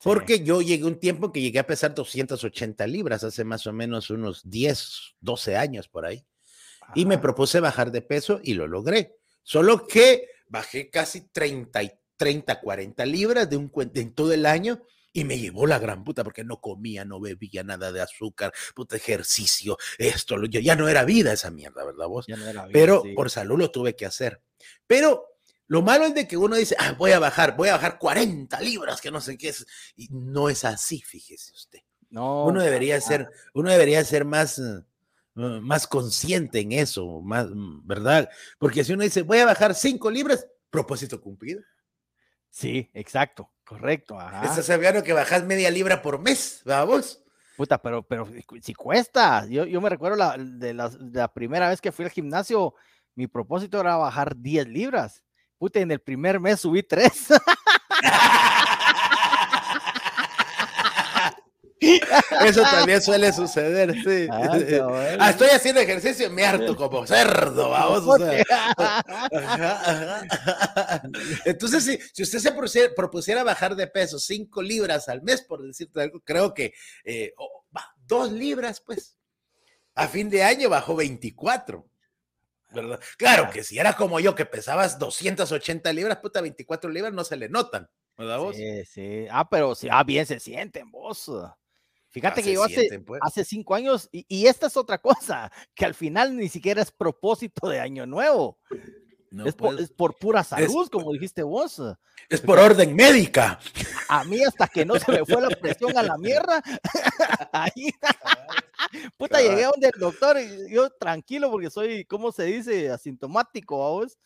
Porque 0.03 0.43
yo 0.43 0.62
llegué 0.62 0.83
un 0.83 1.00
tiempo 1.00 1.31
que 1.31 1.41
llegué 1.41 1.60
a 1.60 1.67
pesar 1.67 1.95
280 1.95 2.86
libras, 2.88 3.24
hace 3.24 3.45
más 3.45 3.65
o 3.67 3.74
menos 3.74 4.10
unos 4.10 4.50
10, 4.50 5.15
12 5.22 5.55
años 5.55 5.88
por 5.88 6.05
ahí. 6.05 6.25
Y 6.93 7.05
me 7.05 7.17
propuse 7.17 7.62
bajar 7.62 7.91
de 7.91 8.01
peso 8.01 8.41
y 8.43 8.53
lo 8.53 8.67
logré. 8.67 9.15
Solo 9.41 9.88
que 9.88 10.27
bajé 10.48 10.89
casi 10.89 11.29
30, 11.29 11.81
30 12.17 12.60
40 12.60 13.05
libras 13.05 13.50
de 13.50 13.57
un, 13.57 13.72
en 13.95 14.13
todo 14.13 14.33
el 14.33 14.45
año 14.45 14.83
y 15.13 15.24
me 15.24 15.38
llevó 15.38 15.67
la 15.67 15.79
gran 15.79 16.03
puta 16.03 16.24
porque 16.24 16.43
no 16.43 16.60
comía, 16.60 17.05
no 17.05 17.20
bebía 17.20 17.63
nada 17.63 17.91
de 17.91 18.01
azúcar, 18.01 18.51
puta 18.75 18.98
ejercicio, 18.98 19.77
esto, 19.98 20.36
lo, 20.38 20.48
ya 20.48 20.75
no 20.75 20.89
era 20.89 21.05
vida 21.05 21.32
esa 21.32 21.51
mierda, 21.51 21.86
¿verdad 21.86 22.08
vos? 22.08 22.25
Pero 22.72 23.03
por 23.15 23.29
salud 23.29 23.60
lo 23.60 23.72
tuve 23.72 23.96
que 23.96 24.08
hacer. 24.08 24.41
Pero 24.88 25.34
lo 25.67 25.82
malo 25.82 26.05
es 26.05 26.15
de 26.15 26.27
que 26.27 26.36
uno 26.36 26.55
dice, 26.55 26.75
ah, 26.79 26.93
voy 26.98 27.12
a 27.12 27.20
bajar, 27.20 27.55
voy 27.55 27.70
a 27.70 27.74
bajar 27.74 27.98
40 27.98 28.60
libras, 28.62 29.00
que 29.00 29.12
no 29.12 29.22
sé 29.22 29.38
qué 29.38 29.50
es. 29.50 29.65
Y 29.96 30.10
no 30.12 30.50
es 30.50 30.65
así, 30.65 31.01
fíjese 31.01 31.53
usted. 31.53 31.79
No. 32.10 32.46
Uno 32.46 32.62
debería 32.62 33.00
ser, 33.00 33.29
uno 33.53 33.72
debería 33.72 34.03
ser 34.03 34.25
más, 34.25 34.60
uh, 34.60 34.84
más 35.36 35.88
consciente 35.88 36.60
en 36.60 36.74
eso, 36.74 37.22
más, 37.22 37.48
mm, 37.50 37.88
¿verdad? 37.88 38.29
Porque 38.60 38.84
si 38.84 38.93
uno 38.93 39.03
dice, 39.03 39.22
voy 39.24 39.39
a 39.39 39.46
bajar 39.46 39.74
5 39.74 40.12
libras, 40.12 40.48
propósito 40.70 41.22
cumplido. 41.22 41.62
Sí, 42.53 42.88
exacto, 42.93 43.50
correcto. 43.65 44.15
Estás 44.43 44.67
sabiendo 44.67 45.01
que 45.01 45.12
bajas 45.12 45.43
media 45.43 45.72
libra 45.72 46.03
por 46.03 46.19
mes, 46.19 46.62
vamos. 46.63 47.19
Puta, 47.57 47.81
pero, 47.81 48.03
pero 48.03 48.27
si 48.62 48.75
cuesta. 48.75 49.48
Yo, 49.48 49.65
yo 49.65 49.81
me 49.81 49.89
recuerdo 49.89 50.17
la, 50.17 50.38
de, 50.38 50.72
la, 50.72 50.88
de 50.89 51.19
la 51.19 51.33
primera 51.33 51.67
vez 51.67 51.81
que 51.81 51.91
fui 51.91 52.05
al 52.05 52.12
gimnasio, 52.12 52.75
mi 53.15 53.25
propósito 53.25 53.79
era 53.79 53.95
bajar 53.95 54.38
10 54.38 54.67
libras. 54.67 55.24
Puta, 55.57 55.79
en 55.79 55.89
el 55.89 56.00
primer 56.00 56.39
mes 56.39 56.60
subí 56.60 56.83
3. 56.83 57.12
Eso 62.45 62.61
también 62.63 63.01
suele 63.01 63.31
suceder, 63.33 63.93
sí. 64.03 64.27
Ah, 64.31 65.17
ah, 65.19 65.29
estoy 65.29 65.49
haciendo 65.49 65.81
ejercicio 65.81 66.27
y 66.27 66.29
me 66.29 66.45
harto 66.45 66.75
como 66.75 67.05
cerdo, 67.05 67.69
vamos. 67.69 68.21
Entonces, 71.45 71.83
si, 71.83 71.99
si 72.13 72.23
usted 72.23 72.39
se 72.39 72.89
propusiera, 72.89 73.43
bajar 73.43 73.75
de 73.75 73.87
peso 73.87 74.19
5 74.19 74.61
libras 74.61 75.09
al 75.09 75.21
mes, 75.21 75.41
por 75.41 75.61
decirte 75.61 76.01
algo, 76.01 76.21
creo 76.21 76.53
que 76.53 76.73
eh, 77.03 77.33
dos 78.07 78.31
libras, 78.31 78.81
pues. 78.81 79.17
A 79.95 80.07
fin 80.07 80.27
de 80.27 80.43
año 80.43 80.69
bajó 80.69 80.95
24. 80.95 81.87
¿verdad? 82.73 82.99
Claro 83.17 83.49
que 83.51 83.63
si 83.63 83.77
era 83.77 83.93
como 83.95 84.19
yo, 84.19 84.35
que 84.35 84.45
pesabas 84.45 84.99
280 84.99 85.93
libras, 85.93 86.17
puta, 86.17 86.41
24 86.41 86.89
libras 86.89 87.13
no 87.13 87.23
se 87.23 87.37
le 87.37 87.49
notan, 87.49 87.89
¿verdad 88.17 88.39
vos? 88.39 88.55
Sí, 88.55 88.85
sí. 88.85 89.27
Ah, 89.29 89.47
pero 89.47 89.75
sí, 89.75 89.87
ah, 89.91 90.03
bien 90.03 90.25
se 90.25 90.39
sienten 90.39 90.89
vos. 90.91 91.31
Fíjate 92.13 92.43
que 92.43 92.53
yo 92.53 92.63
hace, 92.63 93.00
pues. 93.00 93.20
hace 93.24 93.43
cinco 93.43 93.74
años, 93.74 94.08
y, 94.12 94.46
esta 94.46 94.67
es 94.67 94.77
otra 94.77 95.00
cosa, 95.00 95.51
que 95.74 95.84
al 95.84 95.96
final 95.96 96.38
ni 96.38 96.48
siquiera 96.48 96.79
es 96.79 96.91
propósito 96.91 97.67
de 97.67 97.79
año 97.79 98.05
nuevo. 98.05 98.60
Es, 99.45 99.91
por, 99.91 100.15
pura 100.17 100.43
salud, 100.43 100.89
como 100.89 101.11
dijiste 101.13 101.43
vos. 101.43 101.81
Es 102.29 102.41
por 102.41 102.59
orden 102.59 102.95
médica. 102.95 103.59
A 104.07 104.23
mí 104.23 104.43
hasta 104.43 104.67
que 104.67 104.85
no 104.85 104.95
se 104.99 105.11
me 105.11 105.25
fue 105.25 105.41
la 105.41 105.49
presión 105.49 105.97
a 105.97 106.03
la 106.03 106.17
mierda, 106.19 106.61
ahí, 107.51 107.91
puta, 109.17 109.41
llegué 109.41 109.65
a 109.65 109.69
donde 109.69 109.89
el 109.93 109.99
doctor, 109.99 110.37
y 110.39 110.71
yo 110.71 110.89
tranquilo 110.91 111.49
porque 111.49 111.69
soy, 111.69 112.05
¿cómo 112.05 112.31
se 112.31 112.43
dice? 112.45 112.91
Asintomático, 112.91 113.77
vos. 113.77 114.17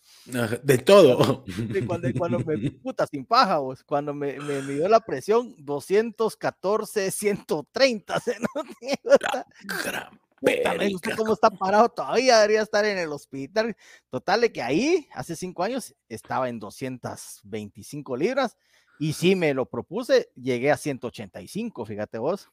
De 0.64 0.78
todo. 0.78 1.46
cuando, 1.88 2.08
cuando, 2.18 2.40
me, 2.40 2.72
puta, 2.72 3.08
sin 3.08 3.26
paja, 3.26 3.60
vos, 3.60 3.84
cuando 3.84 4.14
me, 4.14 4.40
me 4.40 4.62
midió 4.62 4.88
la 4.88 5.00
presión, 5.00 5.56
214, 5.58 7.12
130, 7.12 8.22
se 10.42 11.10
no 11.10 11.16
cómo 11.18 11.34
está 11.34 11.50
parado 11.50 11.90
todavía, 11.90 12.38
debería 12.38 12.62
estar 12.62 12.86
en 12.86 12.98
el 12.98 13.12
hospital. 13.12 13.76
Total 14.10 14.42
de 14.42 14.52
que 14.52 14.62
ahí, 14.62 15.08
hace 15.14 15.36
cinco 15.36 15.64
años, 15.64 15.96
estaba 16.10 16.50
en 16.50 16.60
225 16.60 18.18
libras 18.18 18.58
y 19.00 19.14
si 19.14 19.36
me 19.36 19.54
lo 19.54 19.66
propuse, 19.66 20.30
llegué 20.36 20.72
a 20.72 20.78
185, 20.78 21.86
fíjate 21.86 22.18
vos. 22.18 22.50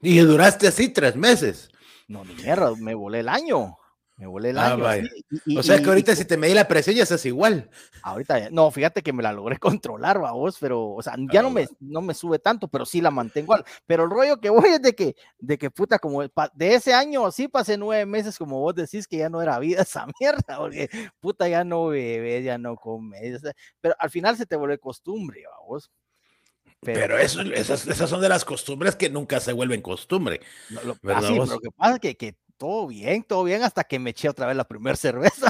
Y 0.00 0.18
duraste 0.18 0.68
así 0.68 0.90
tres 0.90 1.16
meses. 1.16 1.70
No, 2.06 2.24
ni 2.24 2.34
mierda, 2.34 2.74
me 2.76 2.94
volé 2.94 3.20
el 3.20 3.28
año. 3.28 3.76
Me 4.18 4.26
volé 4.26 4.50
el 4.50 4.58
ah, 4.58 4.72
año. 4.72 5.08
o 5.56 5.62
sea 5.62 5.80
que 5.80 5.88
ahorita 5.88 6.16
si 6.16 6.24
te 6.24 6.36
medí 6.36 6.52
la 6.52 6.66
presión 6.66 6.96
ya 6.96 7.04
estás 7.04 7.24
igual. 7.24 7.70
Ahorita, 8.02 8.50
no, 8.50 8.68
fíjate 8.72 9.00
que 9.00 9.12
me 9.12 9.22
la 9.22 9.32
logré 9.32 9.58
controlar, 9.60 10.18
vos, 10.18 10.56
pero, 10.60 10.90
o 10.90 11.02
sea, 11.02 11.14
ya 11.32 11.40
no, 11.40 11.50
me, 11.50 11.68
no 11.78 12.00
me 12.00 12.14
sube 12.14 12.40
tanto, 12.40 12.66
pero 12.66 12.84
sí 12.84 13.00
la 13.00 13.12
mantengo. 13.12 13.54
Pero 13.86 14.04
el 14.04 14.10
rollo 14.10 14.40
que 14.40 14.50
voy 14.50 14.70
es 14.70 14.82
de 14.82 14.92
que, 14.92 15.14
de 15.38 15.56
que 15.56 15.70
puta, 15.70 16.00
como 16.00 16.22
de 16.22 16.74
ese 16.74 16.92
año 16.92 17.26
así 17.26 17.46
pasé 17.46 17.78
nueve 17.78 18.06
meses, 18.06 18.36
como 18.36 18.58
vos 18.58 18.74
decís, 18.74 19.06
que 19.06 19.18
ya 19.18 19.28
no 19.28 19.40
era 19.40 19.56
vida 19.60 19.82
esa 19.82 20.04
mierda, 20.20 20.58
porque 20.58 20.90
puta, 21.20 21.48
ya 21.48 21.62
no 21.62 21.86
bebes, 21.86 22.44
ya 22.44 22.58
no 22.58 22.74
comes, 22.74 23.40
pero 23.80 23.94
al 24.00 24.10
final 24.10 24.36
se 24.36 24.46
te 24.46 24.56
vuelve 24.56 24.78
costumbre, 24.78 25.44
vos. 25.64 25.92
Pero, 26.80 27.18
eso, 27.18 27.42
esas, 27.42 27.86
esas, 27.86 28.10
son 28.10 28.20
de 28.20 28.28
las 28.28 28.44
costumbres 28.44 28.96
que 28.96 29.10
nunca 29.10 29.38
se 29.38 29.52
vuelven 29.52 29.80
costumbre. 29.80 30.40
lo, 30.70 30.96
ah, 31.12 31.20
lo 31.20 31.58
que 31.60 31.70
pasa 31.76 31.94
es 31.94 32.00
que, 32.00 32.16
que 32.16 32.36
todo 32.58 32.88
bien, 32.88 33.22
todo 33.22 33.44
bien, 33.44 33.62
hasta 33.62 33.84
que 33.84 33.98
me 33.98 34.10
eché 34.10 34.28
otra 34.28 34.46
vez 34.46 34.56
la 34.56 34.68
primera 34.68 34.96
cerveza. 34.96 35.48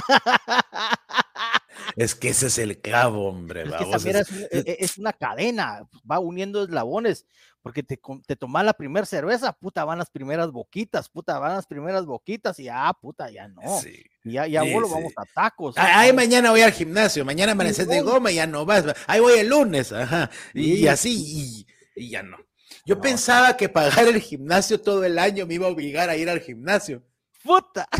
Es 1.95 2.15
que 2.15 2.29
ese 2.29 2.47
es 2.47 2.57
el 2.57 2.79
clavo, 2.79 3.27
hombre. 3.27 3.63
Es, 3.63 4.31
e, 4.51 4.77
es, 4.79 4.97
una 4.97 5.11
cadena, 5.11 5.87
va 6.09 6.19
uniendo 6.19 6.63
eslabones, 6.63 7.25
porque 7.61 7.83
te, 7.83 7.99
te 8.25 8.35
tomas 8.35 8.63
la 8.63 8.73
primera 8.73 9.05
cerveza, 9.05 9.53
puta, 9.53 9.83
van 9.85 9.97
las 9.97 10.09
primeras 10.09 10.51
boquitas, 10.51 11.09
puta, 11.09 11.39
van 11.39 11.53
las 11.53 11.65
primeras 11.65 12.05
boquitas 12.05 12.59
y 12.59 12.65
ya, 12.65 12.93
puta, 13.01 13.29
ya 13.29 13.47
no. 13.47 13.61
Ya, 14.23 14.47
ya 14.47 14.63
vamos 14.63 15.13
a 15.15 15.25
tacos. 15.33 15.75
Ay, 15.77 16.13
mañana 16.13 16.51
voy 16.51 16.61
al 16.61 16.71
gimnasio, 16.71 17.25
mañana 17.25 17.53
amaneces 17.53 17.87
de 17.87 18.01
goma 18.01 18.31
y 18.31 18.35
ya 18.35 18.47
no 18.47 18.65
vas. 18.65 18.85
Ahí 19.07 19.19
voy 19.19 19.39
el 19.39 19.49
lunes, 19.49 19.91
ajá. 19.91 20.29
Y, 20.53 20.87
así, 20.87 21.65
y 21.95 22.09
ya 22.09 22.23
no. 22.23 22.37
Yo 22.85 22.99
pensaba 22.99 23.55
que 23.57 23.69
pagar 23.69 24.07
el 24.07 24.21
gimnasio 24.21 24.79
todo 24.81 25.03
el 25.03 25.19
año 25.19 25.45
me 25.45 25.55
iba 25.55 25.67
a 25.67 25.71
obligar 25.71 26.09
a 26.09 26.15
ir 26.15 26.29
al 26.29 26.41
gimnasio. 26.41 27.03
¡Puta! 27.43 27.87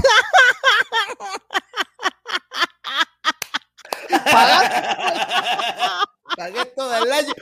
Pagué 6.38 6.66
todo 6.76 7.04
el 7.04 7.12
año. 7.12 7.34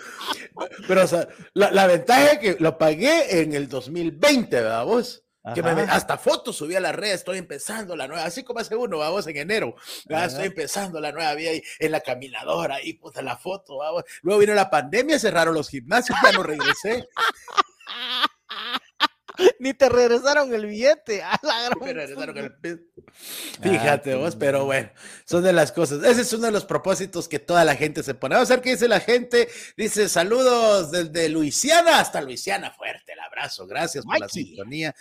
Pero, 0.88 1.04
o 1.04 1.08
sea, 1.08 1.28
la, 1.54 1.72
la, 1.72 1.88
ventaja 1.88 2.32
es 2.32 2.40
que 2.40 2.58
lo 2.60 2.78
pagué 2.78 3.42
en 3.42 3.54
el 3.54 3.70
2020, 3.70 4.56
¿verdad 4.56 4.86
vos? 4.86 5.27
Que 5.54 5.64
me, 5.64 5.70
hasta 5.84 6.18
fotos 6.18 6.56
subí 6.56 6.76
a 6.76 6.80
la 6.80 6.92
red, 6.92 7.12
estoy 7.12 7.38
empezando 7.38 7.96
la 7.96 8.08
nueva, 8.08 8.26
así 8.26 8.44
como 8.44 8.60
hace 8.60 8.76
uno, 8.76 8.98
vamos, 8.98 9.28
en 9.28 9.38
enero, 9.38 9.76
estoy 10.08 10.48
empezando 10.48 11.00
la 11.00 11.12
nueva 11.12 11.34
vida 11.36 11.52
en 11.80 11.92
la 11.92 12.02
caminadora, 12.02 12.82
y 12.82 12.94
puta 12.94 13.22
la 13.22 13.38
foto, 13.38 13.78
vamos. 13.78 14.04
Luego 14.22 14.40
vino 14.40 14.54
la 14.54 14.70
pandemia, 14.70 15.20
cerraron 15.20 15.54
los 15.54 15.70
gimnasios, 15.70 16.18
ya 16.24 16.32
no 16.32 16.44
regresé. 16.44 17.08
Ni 19.60 19.74
te 19.74 19.90
regresaron 19.90 20.54
el 20.54 20.66
billete. 20.66 21.22
A 21.24 21.40
la 21.44 21.70
Fíjate 23.62 24.16
vos, 24.16 24.36
pero 24.36 24.66
bueno, 24.66 24.90
son 25.26 25.44
de 25.44 25.54
las 25.54 25.72
cosas. 25.72 26.04
Ese 26.04 26.22
es 26.22 26.34
uno 26.34 26.48
de 26.48 26.52
los 26.52 26.66
propósitos 26.66 27.28
que 27.28 27.40
toda 27.40 27.64
la 27.64 27.76
gente 27.76 28.04
se 28.04 28.14
pone. 28.14 28.36
Vamos 28.36 28.50
a 28.50 28.56
ver 28.56 28.64
qué 28.64 28.72
dice 28.72 28.88
la 28.88 29.00
gente. 29.00 29.48
Dice 29.76 30.10
saludos 30.10 30.92
desde 30.92 31.30
Luisiana 31.30 32.00
hasta 32.00 32.22
Luisiana. 32.22 32.72
Fuerte 32.72 33.14
el 33.14 33.20
abrazo. 33.20 33.68
Gracias 33.68 34.06
por 34.06 34.20
la 34.20 34.30
sintonía. 34.30 34.96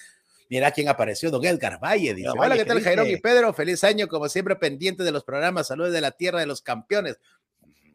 Mira 0.49 0.71
quién 0.71 0.89
apareció, 0.89 1.31
don 1.31 1.45
Edgar 1.45 1.83
Valle. 1.83 2.15
Dice: 2.15 2.29
Hola, 2.29 2.57
¿qué 2.57 2.65
tal, 2.65 2.81
Jairón 2.83 3.09
y 3.09 3.17
Pedro? 3.17 3.53
Feliz 3.53 3.83
año, 3.85 4.07
como 4.09 4.29
siempre, 4.29 4.57
pendiente 4.57 5.03
de 5.03 5.13
los 5.13 5.25
programas. 5.25 5.67
Saludos 5.67 5.93
de 5.93 6.01
la 6.01 6.13
tierra 6.13 6.41
de 6.41 6.47
los 6.47 6.63
campeones. 6.63 7.19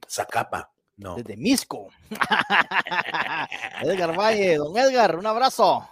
Zacapa. 0.10 0.72
No. 0.98 1.16
Desde 1.16 1.38
Misco. 1.38 1.88
Edgar 3.82 4.18
Valle, 4.18 4.58
don 4.58 4.78
Edgar, 4.78 5.16
un 5.16 5.26
abrazo. 5.26 5.88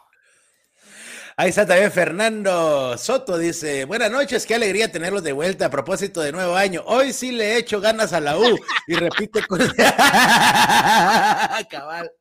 Ahí 1.40 1.52
está 1.52 1.66
también 1.66 1.90
Fernando 1.90 2.98
Soto, 2.98 3.38
dice, 3.38 3.86
buenas 3.86 4.12
noches, 4.12 4.46
qué 4.46 4.56
alegría 4.56 4.92
tenerlos 4.92 5.24
de 5.24 5.32
vuelta 5.32 5.68
a 5.68 5.70
propósito 5.70 6.20
de 6.20 6.34
nuevo 6.34 6.54
año. 6.54 6.84
Hoy 6.86 7.14
sí 7.14 7.32
le 7.32 7.54
he 7.54 7.60
hecho 7.60 7.80
ganas 7.80 8.12
a 8.12 8.20
la 8.20 8.38
U 8.38 8.60
y 8.88 8.96
repite 8.96 9.48
con... 9.48 9.60
Cabal. 11.70 12.12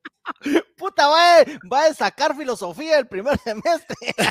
Puta, 0.76 1.08
va 1.08 1.38
a, 1.38 1.44
va 1.68 1.86
a 1.86 1.94
sacar 1.94 2.36
filosofía 2.36 2.96
el 2.96 3.08
primer 3.08 3.36
semestre. 3.40 3.96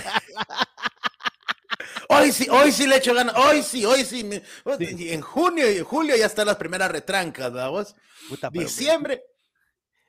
Hoy 2.09 2.31
sí, 2.31 2.47
hoy 2.49 2.71
sí 2.71 2.87
le 2.87 2.95
he 2.95 2.97
hecho 2.99 3.13
ganas, 3.13 3.35
hoy 3.35 3.61
sí, 3.61 3.85
hoy 3.85 4.05
sí. 4.05 4.41
En 4.79 5.21
junio 5.21 5.69
y 5.69 5.81
julio 5.81 6.15
ya 6.15 6.25
están 6.25 6.47
las 6.47 6.55
primeras 6.55 6.89
retrancas, 6.89 7.51
¿verdad 7.51 7.85
Puta, 8.29 8.49
Diciembre. 8.49 9.21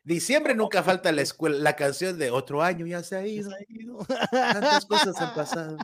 Diciembre 0.08 0.54
nunca 0.54 0.82
falta 0.82 1.12
la 1.12 1.20
escuela, 1.20 1.58
la 1.58 1.76
canción 1.76 2.18
de 2.18 2.30
otro 2.30 2.62
año 2.62 2.86
ya 2.86 3.02
se 3.02 3.14
ha 3.14 3.26
ido. 3.26 3.50
Tantas 4.30 4.86
cosas 4.86 5.14
han 5.20 5.34
pasado. 5.34 5.76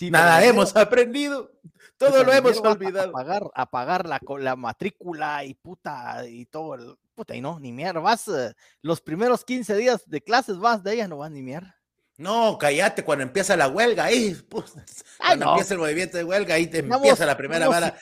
Nada 0.00 0.44
hemos 0.44 0.76
aprendido, 0.76 1.50
todo 1.96 2.22
lo 2.22 2.32
hemos 2.32 2.56
olvidado. 2.58 3.12
A 3.56 3.68
pagar, 3.68 4.06
la, 4.06 4.20
la 4.38 4.54
matrícula 4.54 5.44
y 5.44 5.54
puta 5.54 6.24
y 6.28 6.46
todo. 6.46 6.76
El, 6.76 6.96
puta, 7.16 7.34
y 7.34 7.40
no, 7.40 7.58
ni 7.58 7.72
mierda. 7.72 7.98
Vas 7.98 8.28
eh, 8.28 8.54
los 8.80 9.00
primeros 9.00 9.44
15 9.44 9.74
días 9.74 10.08
de 10.08 10.22
clases, 10.22 10.56
vas 10.58 10.84
de 10.84 10.94
ellas, 10.94 11.08
no 11.08 11.18
vas 11.18 11.32
ni 11.32 11.42
mierda. 11.42 11.76
No, 12.16 12.58
cállate 12.58 13.02
cuando 13.02 13.24
empieza 13.24 13.56
la 13.56 13.66
huelga, 13.66 14.04
ahí, 14.04 14.36
cuando 15.18 15.50
empieza 15.50 15.74
el 15.74 15.80
movimiento 15.80 16.16
de 16.16 16.22
huelga, 16.22 16.54
ahí 16.54 16.68
te 16.68 16.78
empieza 16.78 17.26
la 17.26 17.36
primera 17.36 17.66
vara. 17.66 17.98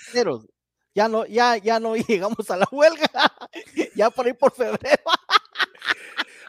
ya 0.94 1.08
no, 1.08 1.24
ya, 1.24 1.56
ya 1.56 1.80
no 1.80 1.96
llegamos 2.08 2.50
a 2.50 2.58
la 2.58 2.68
huelga, 2.70 3.08
ya 3.94 4.10
por 4.10 4.26
ahí 4.26 4.34
por 4.34 4.52
febrero. 4.52 5.02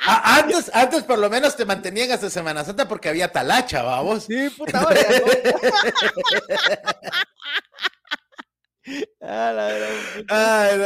Antes, 0.08 0.72
antes 0.74 1.04
por 1.04 1.20
lo 1.20 1.30
menos 1.30 1.56
te 1.56 1.66
mantenían 1.66 2.12
hasta 2.12 2.30
Semana 2.30 2.64
Santa 2.64 2.88
porque 2.88 3.10
había 3.10 3.32
talacha, 3.32 3.84
vamos. 3.84 4.24
Sí, 4.24 4.50
puta 4.50 4.88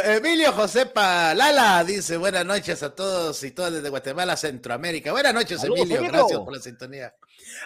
Emilio 0.03 0.51
Josepa 0.53 1.35
Lala 1.35 1.83
dice 1.83 2.17
buenas 2.17 2.43
noches 2.43 2.81
a 2.81 2.95
todos 2.95 3.43
y 3.43 3.51
todas 3.51 3.73
desde 3.73 3.89
Guatemala, 3.89 4.35
Centroamérica. 4.35 5.11
Buenas 5.11 5.35
noches, 5.35 5.63
Emilio. 5.63 6.01
Gracias 6.01 6.39
por 6.39 6.51
la 6.51 6.59
sintonía. 6.59 7.13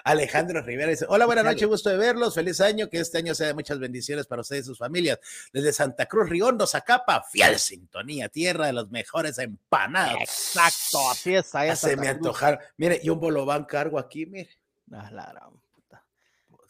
Alejandro 0.03 0.61
Rivera 0.61 0.89
dice: 0.89 1.05
Hola, 1.07 1.25
buenas 1.25 1.45
noches, 1.45 1.65
gusto 1.67 1.89
de 1.89 1.97
verlos. 1.97 2.35
Feliz 2.35 2.59
año, 2.59 2.89
que 2.89 2.99
este 2.99 3.19
año 3.19 3.33
sea 3.33 3.47
de 3.47 3.53
muchas 3.53 3.79
bendiciones 3.79 4.27
para 4.27 4.41
ustedes 4.41 4.65
y 4.65 4.67
sus 4.67 4.77
familias. 4.77 5.19
Desde 5.53 5.71
Santa 5.71 6.05
Cruz, 6.05 6.29
Riondo, 6.29 6.67
Zacapa, 6.67 7.23
fiel 7.31 7.57
sintonía, 7.57 8.27
tierra 8.27 8.67
de 8.67 8.73
los 8.73 8.89
mejores 8.89 9.37
empanados. 9.39 10.19
Exacto, 10.19 11.09
así 11.09 11.35
es. 11.35 11.45
Se 11.79 11.95
me 11.95 12.09
antojar. 12.09 12.59
Mire, 12.75 12.99
y 13.01 13.09
un 13.09 13.21
bolobán 13.21 13.63
cargo 13.63 13.97
aquí, 13.97 14.25
mire. 14.25 14.49
Ah, 14.91 15.09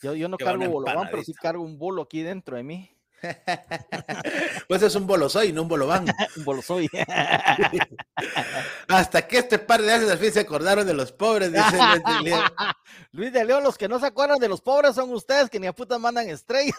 yo, 0.01 0.13
yo 0.13 0.27
no 0.27 0.37
cargo 0.37 0.69
bolobán, 0.69 1.07
pero 1.09 1.23
sí 1.23 1.33
cargo 1.33 1.63
un 1.63 1.79
bolo 1.79 2.03
aquí 2.03 2.21
dentro 2.21 2.57
de 2.57 2.63
mí. 2.63 2.94
pues 4.67 4.81
es 4.81 4.95
un 4.95 5.07
bolosoy, 5.07 5.51
no 5.51 5.63
un 5.63 5.67
bolobán. 5.67 6.05
un 6.37 6.43
bolosoy. 6.43 6.89
Hasta 8.87 9.27
que 9.27 9.39
este 9.39 9.59
par 9.59 9.81
de 9.81 9.93
años 9.93 10.11
al 10.11 10.17
fin 10.17 10.31
se 10.31 10.41
acordaron 10.41 10.85
de 10.85 10.93
los 10.93 11.11
pobres, 11.11 11.51
dice 11.51 11.77
Luis 11.77 12.03
de 12.03 12.23
León. 12.23 12.43
Luis 13.11 13.33
de 13.33 13.45
León, 13.45 13.63
los 13.63 13.77
que 13.77 13.87
no 13.87 13.99
se 13.99 14.07
acuerdan 14.07 14.39
de 14.39 14.49
los 14.49 14.61
pobres 14.61 14.95
son 14.95 15.11
ustedes 15.13 15.49
que 15.49 15.59
ni 15.59 15.67
a 15.67 15.73
puta 15.73 15.97
mandan 15.97 16.29
estrellas. 16.29 16.75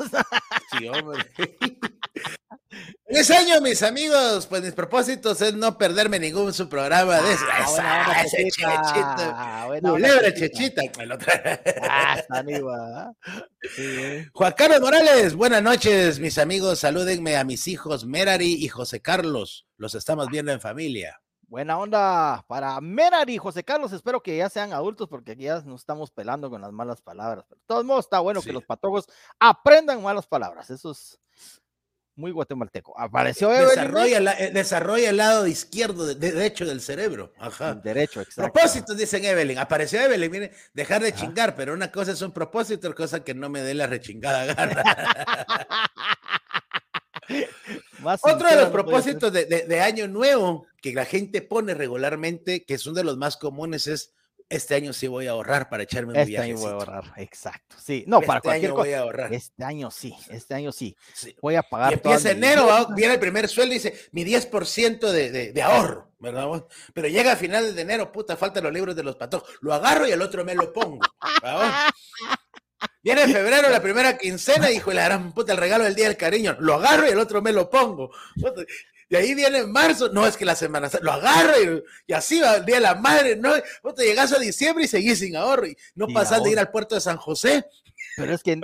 sí, 0.78 0.88
hombre. 0.88 1.26
Feliz 3.06 3.30
año, 3.30 3.60
mis 3.60 3.82
amigos. 3.82 4.46
Pues 4.46 4.62
mis 4.62 4.72
propósitos 4.72 5.40
es 5.40 5.54
no 5.54 5.78
perderme 5.78 6.18
ningún 6.18 6.52
su 6.52 6.68
programa 6.68 7.20
de 7.20 7.36
ah, 7.52 8.22
ese 8.24 8.36
chechita. 8.36 8.82
chechita. 8.82 9.34
Ah, 9.36 9.68
Juan 14.32 14.52
Carlos 14.56 14.80
Morales, 14.80 15.34
buenas 15.34 15.62
noches, 15.62 16.18
mis 16.18 16.36
amigos. 16.38 16.80
Salúdenme 16.80 17.36
a 17.36 17.44
mis 17.44 17.68
hijos 17.68 18.04
Merari 18.04 18.54
y 18.54 18.68
José 18.68 19.00
Carlos. 19.00 19.66
Los 19.76 19.94
estamos 19.94 20.28
viendo 20.28 20.50
en 20.50 20.60
familia. 20.60 21.20
Buena 21.48 21.78
onda 21.78 22.44
para 22.48 22.80
Merari 22.80 23.34
y 23.34 23.38
José 23.38 23.62
Carlos. 23.62 23.92
Espero 23.92 24.20
que 24.20 24.36
ya 24.36 24.50
sean 24.50 24.72
adultos 24.72 25.08
porque 25.08 25.32
aquí 25.32 25.44
ya 25.44 25.60
nos 25.60 25.82
estamos 25.82 26.10
pelando 26.10 26.50
con 26.50 26.60
las 26.60 26.72
malas 26.72 27.00
palabras. 27.00 27.44
Pero 27.48 27.60
de 27.60 27.66
todos 27.66 27.84
modos, 27.84 28.06
está 28.06 28.18
bueno 28.18 28.42
que 28.42 28.52
los 28.52 28.64
patojos 28.64 29.06
aprendan 29.38 30.02
malas 30.02 30.26
palabras. 30.26 30.70
Eso 30.70 30.90
es 30.90 31.20
muy 32.16 32.32
guatemalteco. 32.32 32.98
Apareció 32.98 33.50
desarrolla, 33.50 34.32
eh, 34.38 34.50
desarrolla 34.50 35.10
el 35.10 35.18
lado 35.18 35.46
izquierdo, 35.46 36.06
de, 36.06 36.14
derecho 36.14 36.64
del 36.64 36.80
cerebro. 36.80 37.32
Ajá. 37.38 37.74
Derecho, 37.74 38.22
exacto. 38.22 38.52
Propósitos, 38.52 38.96
dicen 38.96 39.24
Evelyn. 39.24 39.58
Apareció 39.58 40.00
Evelyn, 40.00 40.30
viene 40.30 40.52
dejar 40.72 41.02
de 41.02 41.12
chingar, 41.12 41.54
pero 41.54 41.74
una 41.74 41.92
cosa 41.92 42.12
es 42.12 42.22
un 42.22 42.32
propósito, 42.32 42.88
otra 42.88 42.96
cosa 42.96 43.22
que 43.22 43.34
no 43.34 43.48
me 43.48 43.60
dé 43.60 43.74
la 43.74 43.86
rechingada 43.86 44.46
gana. 44.46 44.84
Otro 48.22 48.48
de 48.48 48.56
los 48.56 48.68
propósitos 48.70 49.32
de, 49.32 49.44
de, 49.46 49.80
año 49.80 50.06
nuevo 50.06 50.66
que 50.80 50.92
la 50.92 51.04
gente 51.04 51.42
pone 51.42 51.74
regularmente, 51.74 52.64
que 52.64 52.74
es 52.74 52.86
uno 52.86 52.94
de 52.94 53.04
los 53.04 53.16
más 53.16 53.36
comunes, 53.36 53.88
es 53.88 54.12
este 54.48 54.74
año 54.74 54.92
sí 54.92 55.08
voy 55.08 55.26
a 55.26 55.32
ahorrar 55.32 55.68
para 55.68 55.82
echarme 55.82 56.12
un 56.12 56.18
Este 56.18 56.38
año 56.38 56.56
voy 56.56 56.70
a 56.70 56.74
ahorrar, 56.74 57.12
exacto. 57.16 57.76
Sí, 57.82 58.04
no, 58.06 58.20
para 58.20 58.38
este 58.38 58.48
cualquier 58.48 58.70
año 58.70 58.80
voy 58.80 58.92
a 58.92 59.00
ahorrar. 59.00 59.34
Este 59.34 59.64
año 59.64 59.90
sí, 59.90 60.14
este 60.30 60.54
año 60.54 60.72
sí. 60.72 60.96
Voy 61.40 61.56
a 61.56 61.62
pagar. 61.62 61.92
Y 61.92 61.94
empieza 61.94 62.30
enero, 62.30 62.88
viene 62.94 63.14
el 63.14 63.20
primer 63.20 63.48
sueldo 63.48 63.74
y 63.74 63.78
dice 63.78 63.94
mi 64.12 64.24
10% 64.24 65.10
de, 65.10 65.30
de, 65.30 65.52
de, 65.52 65.62
ahorro, 65.62 66.12
¿verdad? 66.18 66.46
Pero 66.94 67.08
llega 67.08 67.32
a 67.32 67.36
final 67.36 67.74
de 67.74 67.82
enero, 67.82 68.12
puta, 68.12 68.36
faltan 68.36 68.64
los 68.64 68.72
libros 68.72 68.94
de 68.94 69.02
los 69.02 69.16
patos. 69.16 69.42
Lo 69.60 69.74
agarro 69.74 70.06
y 70.06 70.12
el 70.12 70.22
otro 70.22 70.44
me 70.44 70.54
lo 70.54 70.72
pongo. 70.72 71.00
Viene 73.06 73.32
febrero, 73.32 73.70
la 73.70 73.80
primera 73.80 74.18
quincena, 74.18 74.68
hijo 74.68 74.90
de 74.90 74.96
la 74.96 75.04
gran 75.04 75.32
puta, 75.32 75.52
el 75.52 75.58
regalo 75.58 75.84
del 75.84 75.94
día 75.94 76.08
del 76.08 76.16
cariño. 76.16 76.56
Lo 76.58 76.74
agarro 76.74 77.06
y 77.06 77.10
el 77.10 77.20
otro 77.20 77.40
me 77.40 77.52
lo 77.52 77.70
pongo. 77.70 78.10
De 79.08 79.16
ahí 79.16 79.32
viene 79.32 79.64
marzo, 79.64 80.08
no 80.08 80.26
es 80.26 80.36
que 80.36 80.44
la 80.44 80.56
semana 80.56 80.90
lo 81.02 81.12
agarra 81.12 81.54
y, 82.08 82.12
así 82.12 82.40
va 82.40 82.56
el 82.56 82.64
día 82.66 82.74
de 82.74 82.80
la 82.80 82.96
madre, 82.96 83.36
no, 83.36 83.52
vos 83.84 83.94
te 83.94 84.04
llegas 84.04 84.32
a 84.32 84.40
diciembre 84.40 84.86
y 84.86 84.88
seguís 84.88 85.20
sin 85.20 85.36
ahorro 85.36 85.68
y 85.68 85.76
no 85.94 86.08
pasas 86.08 86.42
de 86.42 86.50
ir 86.50 86.58
al 86.58 86.72
puerto 86.72 86.96
de 86.96 87.00
San 87.00 87.16
José 87.16 87.64
pero 88.16 88.34
es 88.34 88.42
que 88.42 88.58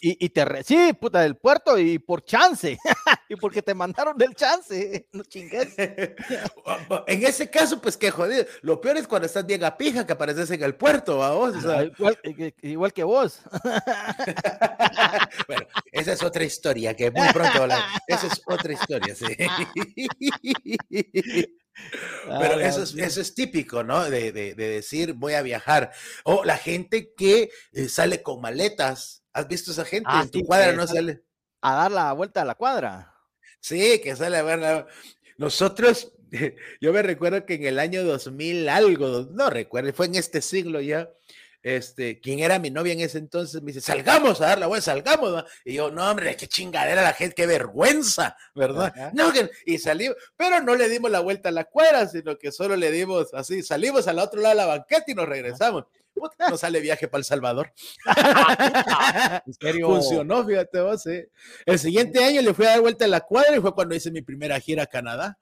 y, 0.00 0.24
y, 0.24 0.28
te 0.30 0.64
sí, 0.64 0.92
puta, 0.92 1.20
del 1.20 1.36
puerto 1.36 1.78
y 1.78 1.98
por 1.98 2.24
chance. 2.24 2.76
y 3.28 3.36
porque 3.36 3.62
te 3.62 3.74
mandaron 3.74 4.18
del 4.18 4.34
chance. 4.34 5.06
No 5.12 5.22
chingues. 5.24 5.74
en 5.78 7.26
ese 7.26 7.48
caso, 7.48 7.80
pues 7.80 7.96
qué 7.96 8.10
jodido. 8.10 8.44
Lo 8.62 8.80
peor 8.80 8.96
es 8.96 9.06
cuando 9.06 9.26
estás 9.26 9.46
bien 9.46 9.64
a 9.64 9.76
pija 9.76 10.04
que 10.04 10.12
apareces 10.12 10.50
en 10.50 10.62
el 10.62 10.74
puerto, 10.74 11.18
vos. 11.18 11.54
igual, 12.62 12.92
que 12.92 13.04
vos. 13.04 13.40
bueno, 15.46 15.66
esa 15.92 16.12
es 16.12 16.22
otra 16.22 16.44
historia 16.44 16.94
que 16.94 17.10
muy 17.10 17.28
pronto 17.32 17.62
hablar. 17.62 17.82
Esa 18.06 18.26
es 18.26 18.42
otra 18.46 18.72
historia, 18.72 19.14
sí. 19.14 19.26
Pero 22.26 22.60
eso, 22.60 22.82
es, 22.82 22.94
eso 22.94 23.20
es 23.20 23.34
típico, 23.34 23.82
¿no? 23.82 24.08
De, 24.08 24.32
de, 24.32 24.54
decir, 24.54 25.14
voy 25.14 25.34
a 25.34 25.42
viajar. 25.42 25.92
O 26.24 26.44
la 26.44 26.56
gente 26.56 27.14
que 27.14 27.50
eh, 27.72 27.88
sale 27.88 28.22
con 28.22 28.40
maletas. 28.40 29.22
¿Has 29.32 29.48
visto 29.48 29.70
esa 29.70 29.84
gente? 29.84 30.08
Ah, 30.10 30.22
en 30.22 30.30
tu 30.30 30.42
cuadra 30.44 30.72
no 30.72 30.86
sale. 30.86 31.22
A 31.60 31.74
dar 31.74 31.92
la 31.92 32.12
vuelta 32.12 32.42
a 32.42 32.44
la 32.44 32.54
cuadra. 32.54 33.14
Sí, 33.60 34.00
que 34.02 34.16
sale 34.16 34.36
a 34.36 34.42
ver. 34.42 34.86
Nosotros, 35.36 36.12
yo 36.80 36.92
me 36.92 37.02
recuerdo 37.02 37.46
que 37.46 37.54
en 37.54 37.66
el 37.66 37.78
año 37.78 38.04
2000 38.04 38.68
algo, 38.68 39.28
no 39.30 39.50
recuerdo, 39.50 39.92
fue 39.92 40.06
en 40.06 40.16
este 40.16 40.42
siglo 40.42 40.80
ya, 40.80 41.08
este, 41.62 42.20
quien 42.20 42.38
era 42.38 42.58
mi 42.58 42.70
novia 42.70 42.92
en 42.92 43.00
ese 43.00 43.18
entonces, 43.18 43.62
me 43.62 43.72
dice, 43.72 43.80
salgamos 43.80 44.40
a 44.40 44.46
dar 44.46 44.58
la 44.58 44.66
vuelta, 44.66 44.86
salgamos. 44.86 45.44
Y 45.64 45.74
yo, 45.74 45.90
no, 45.90 46.08
hombre, 46.08 46.36
qué 46.36 46.46
chingadera 46.46 47.02
la 47.02 47.12
gente, 47.12 47.34
qué 47.34 47.46
vergüenza, 47.46 48.36
¿verdad? 48.54 49.12
No, 49.12 49.32
y 49.66 49.78
salimos, 49.78 50.16
pero 50.36 50.60
no 50.60 50.74
le 50.74 50.88
dimos 50.88 51.10
la 51.10 51.20
vuelta 51.20 51.48
a 51.48 51.52
la 51.52 51.64
cuadra, 51.64 52.06
sino 52.06 52.38
que 52.38 52.52
solo 52.52 52.76
le 52.76 52.90
dimos 52.90 53.34
así, 53.34 53.62
salimos 53.62 54.08
al 54.08 54.18
otro 54.18 54.40
lado 54.40 54.54
de 54.54 54.60
la 54.62 54.66
banqueta 54.66 55.04
y 55.08 55.14
nos 55.14 55.28
regresamos. 55.28 55.84
No 56.50 56.56
sale 56.56 56.80
viaje 56.80 57.06
para 57.06 57.20
El 57.20 57.24
Salvador. 57.24 57.72
¿En 59.46 59.54
serio? 59.54 59.86
Funcionó, 59.86 60.44
fíjate 60.44 60.80
vos, 60.80 61.06
El 61.06 61.78
siguiente 61.78 62.24
año 62.24 62.42
le 62.42 62.54
fui 62.54 62.66
a 62.66 62.70
dar 62.70 62.80
vuelta 62.80 63.04
a 63.04 63.08
la 63.08 63.20
cuadra 63.20 63.56
y 63.56 63.60
fue 63.60 63.74
cuando 63.74 63.94
hice 63.94 64.10
mi 64.10 64.22
primera 64.22 64.58
gira 64.58 64.84
a 64.84 64.86
Canadá. 64.86 65.38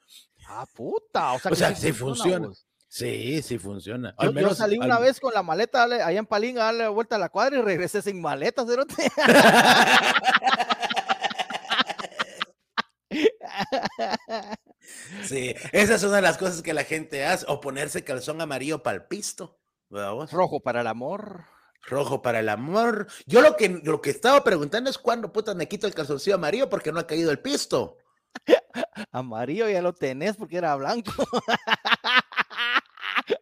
Ah, 0.49 0.67
puta. 0.75 1.33
O 1.33 1.55
sea, 1.55 1.75
sí 1.75 1.93
funciona. 1.93 2.51
Sí, 2.97 3.43
sí 3.43 3.59
funciona. 3.59 4.15
Al 4.17 4.29
yo, 4.29 4.33
menos, 4.33 4.57
salí 4.57 4.79
una 4.79 4.99
vez 4.99 5.21
con 5.21 5.35
la 5.35 5.43
maleta 5.43 5.83
allá 5.83 6.19
en 6.19 6.25
Palín 6.25 6.57
a 6.57 6.65
darle 6.65 6.89
vuelta 6.89 7.17
a 7.17 7.19
la 7.19 7.29
cuadra 7.29 7.59
y 7.59 7.61
regresé 7.61 8.01
sin 8.01 8.23
maleta, 8.23 8.65
cerote. 8.65 8.95
sí, 15.25 15.55
esa 15.73 15.97
es 15.97 16.03
una 16.05 16.17
de 16.17 16.23
las 16.23 16.39
cosas 16.39 16.63
que 16.63 16.73
la 16.73 16.85
gente 16.85 17.27
hace, 17.27 17.45
o 17.51 17.61
ponerse 17.61 18.03
calzón 18.03 18.41
amarillo 18.41 18.83
para 18.83 18.97
el 18.97 19.05
pisto. 19.05 19.61
Rojo 19.91 20.61
para 20.61 20.81
el 20.81 20.87
amor. 20.87 21.45
Rojo 21.83 22.23
para 22.23 22.41
el 22.41 22.49
amor. 22.49 23.09
Yo 23.27 23.43
lo 23.43 23.59
que, 23.59 23.79
lo 23.85 24.01
que 24.01 24.09
estaba 24.09 24.43
preguntando 24.43 24.89
es 24.89 24.97
cuándo 24.97 25.35
puta 25.35 25.55
me 25.55 25.69
quito 25.69 25.87
el 25.87 25.93
calzoncillo 25.93 26.37
amarillo 26.37 26.71
porque 26.71 26.93
no 26.93 27.01
ha 27.01 27.07
caído 27.07 27.31
el 27.31 27.41
pisto. 27.41 27.99
Amarillo 29.13 29.69
ya 29.69 29.83
lo 29.83 29.93
tenés 29.93 30.37
porque 30.37 30.57
era 30.57 30.75
blanco. 30.77 31.13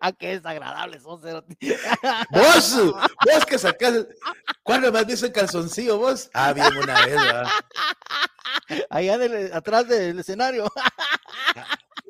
ah, 0.05 0.13
qué 0.13 0.29
desagradable 0.29 1.01
sos, 1.01 1.23
Vos, 1.23 2.77
vos 2.81 3.47
que 3.47 3.59
sacás. 3.59 4.07
¿Cuándo 4.63 4.93
visto 5.07 5.27
el 5.27 5.33
calzoncillo 5.33 5.99
vos? 5.99 6.31
Ah, 6.35 6.53
bien 6.53 6.77
una 6.77 7.07
vez, 7.07 7.15
¿verdad? 7.15 7.49
Allá 8.91 9.19
atrás 9.57 9.89
del 9.89 10.19
escenario. 10.19 10.67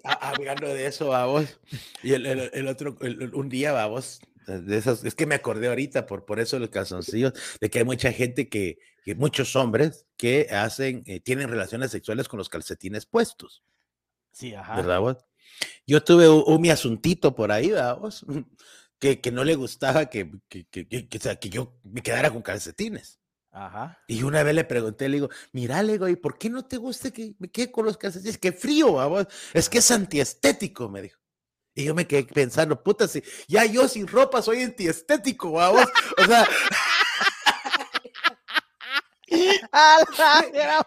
Hablando 0.05 0.69
de 0.69 0.87
eso, 0.87 1.07
vos. 1.07 1.61
Y 2.03 2.13
el, 2.15 2.27
el, 2.27 2.69
otro, 2.69 2.97
un 3.33 3.49
día, 3.49 3.87
vos, 3.87 4.21
de 4.47 4.77
esas, 4.77 5.05
es 5.05 5.15
que 5.15 5.27
me 5.27 5.35
acordé 5.35 5.69
ahorita, 5.69 6.07
por, 6.07 6.25
por 6.25 6.41
eso 6.41 6.59
los 6.59 6.71
calzoncillos, 6.71 7.33
de 7.61 7.71
que 7.71 7.79
hay 7.79 7.85
mucha 7.85 8.13
gente 8.13 8.49
que, 8.49 8.79
que 9.05 9.15
muchos 9.15 9.57
hombres 9.57 10.07
que 10.17 10.49
hacen, 10.51 11.03
eh, 11.07 11.21
tienen 11.21 11.49
relaciones 11.49 11.91
sexuales 11.91 12.29
con 12.29 12.39
los 12.39 12.49
calcetines 12.49 13.07
puestos. 13.07 13.63
Sí, 14.33 14.55
ajá. 14.55 14.77
¿Verdad 14.77 15.01
vos? 15.01 15.17
Yo 15.87 16.03
tuve 16.03 16.29
un, 16.29 16.61
mi 16.61 16.71
asuntito 16.71 17.35
por 17.35 17.53
ahí, 17.53 17.71
vamos, 17.71 18.25
que, 18.99 19.21
que 19.21 19.31
no 19.31 19.45
le 19.45 19.55
gustaba 19.55 20.07
que, 20.07 20.31
que, 20.49 20.67
que, 20.67 21.09
que, 21.09 21.19
sea, 21.19 21.37
que 21.37 21.51
yo 21.51 21.79
me 21.83 22.03
quedara 22.03 22.31
con 22.31 22.43
calcetines. 22.43 23.21
Ajá. 23.51 24.03
Y 24.09 24.25
una 24.25 24.43
vez 24.43 24.55
le 24.55 24.65
pregunté, 24.65 25.09
le 25.09 25.17
digo, 25.17 25.31
mira, 25.53 25.83
le 25.83 25.93
digo, 25.93 26.09
¿y 26.09 26.17
por 26.17 26.39
qué 26.39 26.51
no 26.51 26.65
te 26.65 26.77
gusta 26.77 27.11
que 27.13 27.35
me 27.39 27.51
quede 27.51 27.71
con 27.71 27.85
los 27.85 27.97
calcetines? 27.97 28.39
Qué 28.39 28.53
frío, 28.53 28.95
vamos. 28.95 29.27
Es 29.53 29.69
que 29.69 29.79
es 29.79 29.91
antiestético, 29.91 30.89
me 30.89 31.03
dijo. 31.03 31.21
Y 31.77 31.85
yo 31.85 31.95
me 31.95 32.07
quedé 32.07 32.25
pensando, 32.25 32.83
puta, 32.83 33.07
si 33.09 33.23
ya 33.49 33.65
yo 33.65 33.89
sin 33.89 34.07
ropa 34.07 34.43
soy 34.43 34.63
antiestético, 34.63 35.53
vamos. 35.53 35.87
O 36.19 36.25
sea, 36.25 36.49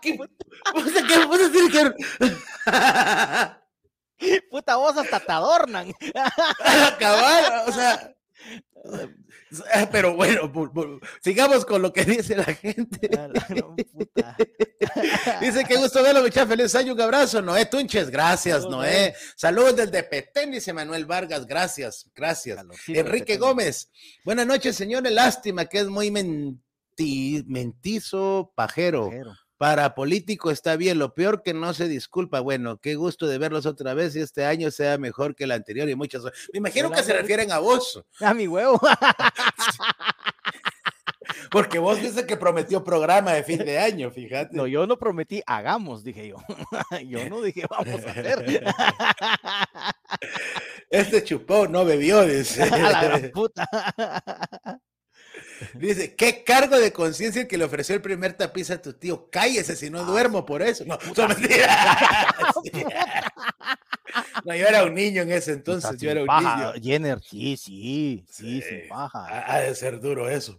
¿qué 0.02 1.26
vos 1.26 1.40
decir 1.40 1.72
que... 1.72 1.94
Puta, 4.52 4.76
vos 4.76 4.98
hasta 4.98 5.20
te 5.20 5.32
adornan. 5.32 5.94
Cabal, 7.00 7.64
o 7.68 7.72
sea... 7.72 8.14
Pero 9.92 10.16
bueno, 10.16 10.52
sigamos 11.22 11.66
con 11.66 11.82
lo 11.82 11.94
que 11.94 12.04
dice 12.04 12.36
la 12.36 12.44
gente. 12.44 13.10
dice 15.42 15.64
que 15.66 15.78
gusto 15.78 16.04
verlo, 16.04 16.22
muchachos. 16.22 16.50
Feliz 16.50 16.76
año, 16.76 16.94
un 16.94 17.02
abrazo. 17.02 17.42
Noé 17.42 17.66
Tunches, 17.66 18.10
gracias, 18.10 18.66
Noé. 18.66 19.16
Saludos 19.36 19.78
desde 19.78 20.04
Petén, 20.04 20.52
dice 20.52 20.74
Manuel 20.74 21.06
Vargas, 21.06 21.46
gracias, 21.46 22.10
gracias. 22.14 22.60
Enrique 22.88 23.38
Gómez, 23.38 23.90
buenas 24.26 24.46
noches, 24.46 24.76
señores. 24.76 25.12
Lástima 25.12 25.66
que 25.66 25.80
es 25.80 25.88
muy 25.88 26.12
mentizo, 27.48 28.52
pajero 28.56 29.12
para 29.58 29.96
político 29.96 30.52
está 30.52 30.76
bien, 30.76 31.00
lo 31.00 31.14
peor 31.14 31.42
que 31.44 31.54
no 31.54 31.74
se 31.74 31.88
disculpa. 31.88 32.40
Bueno, 32.40 32.78
qué 32.78 32.96
gusto 32.96 33.28
de 33.28 33.38
verlos 33.38 33.66
otra 33.66 33.94
vez 33.94 34.16
y 34.16 34.20
este 34.20 34.46
año 34.46 34.72
sea 34.72 34.98
mejor 34.98 35.36
que 35.36 35.46
el 35.46 35.52
anterior 35.52 35.90
y 35.90 35.96
muchas. 35.96 36.24
Me 36.54 36.60
imagino 36.60 36.92
que 36.92 37.04
se 37.04 37.14
refieren 37.14 37.52
a 37.52 37.60
vos. 37.60 38.04
A 38.20 38.34
mi 38.34 38.48
huevo. 38.48 38.80
Porque 41.52 41.80
vos 41.80 42.02
dices 42.02 42.26
que 42.26 42.38
prometió 42.38 42.84
programa 42.84 43.34
de 43.34 43.44
fin 43.44 43.60
de 43.60 43.80
año, 43.80 44.12
fíjate. 44.12 44.56
No, 44.56 44.68
yo 44.68 44.86
no 44.86 44.98
prometí, 44.98 45.42
hagamos, 45.46 46.04
dije 46.04 46.28
yo. 46.28 46.38
Yo 47.08 47.30
no 47.30 47.42
dije, 47.42 47.64
vamos 47.70 48.06
a 48.06 48.12
hacer. 48.12 48.64
Este 50.90 51.22
chupó, 51.24 51.68
no 51.68 51.84
bebió, 51.84 52.26
dice. 52.26 52.64
A 52.64 53.18
la 53.18 53.32
puta. 53.34 53.68
Dice, 55.74 56.16
¿qué 56.16 56.44
cargo 56.44 56.78
de 56.78 56.92
conciencia 56.94 57.48
que 57.48 57.58
le 57.58 57.64
ofreció 57.66 57.96
el 57.96 58.02
primer 58.02 58.34
tapiz 58.34 58.70
a 58.72 58.82
tu 58.82 58.94
tío? 58.94 59.30
Cállese 59.30 59.76
si 59.76 59.90
no 59.90 60.04
duermo 60.06 60.46
por 60.46 60.62
eso. 60.62 60.86
No, 60.86 60.98
no, 64.46 64.56
yo 64.56 64.68
era 64.68 64.84
un 64.84 64.94
niño 64.94 65.24
en 65.24 65.32
ese 65.32 65.54
entonces, 65.54 66.00
yo 66.00 66.12
era 66.12 66.22
un 66.22 66.28
niño. 66.28 66.74
Jenner, 66.82 67.22
sí, 67.22 67.58
sí, 67.58 68.26
sí, 68.30 68.62
sin 68.62 68.88
paja. 68.88 69.26
Ha 69.52 69.60
de 69.60 69.76
ser 69.76 70.00
duro 70.00 70.30
eso. 70.30 70.58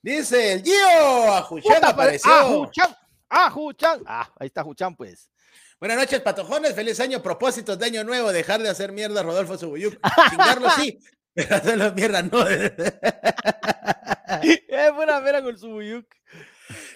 Dice 0.00 0.54
el 0.54 0.62
Gio, 0.62 1.34
Ajuchan 1.34 1.84
apareció. 1.84 2.32
Ajuchan, 2.32 2.96
Ajuchan. 3.28 4.02
Ah, 4.06 4.30
ahí 4.38 4.46
está 4.46 4.62
Ajuchan, 4.62 4.96
pues. 4.96 5.28
Buenas 5.80 5.98
noches, 5.98 6.20
patojones. 6.20 6.74
Feliz 6.74 6.98
año. 6.98 7.22
Propósitos 7.22 7.78
de 7.78 7.86
año 7.86 8.02
nuevo. 8.02 8.32
Dejar 8.32 8.60
de 8.60 8.68
hacer 8.68 8.90
mierda 8.90 9.22
Rodolfo 9.22 9.56
Subuyuk. 9.56 9.96
Chingarlo 10.28 10.68
sí, 10.76 10.98
pero 11.32 11.54
hacerlo 11.54 11.92
mierda 11.94 12.22
no. 12.22 12.44
Es 14.42 14.94
buena 14.94 15.20
mera 15.20 15.42
con 15.42 15.58
su 15.58 15.80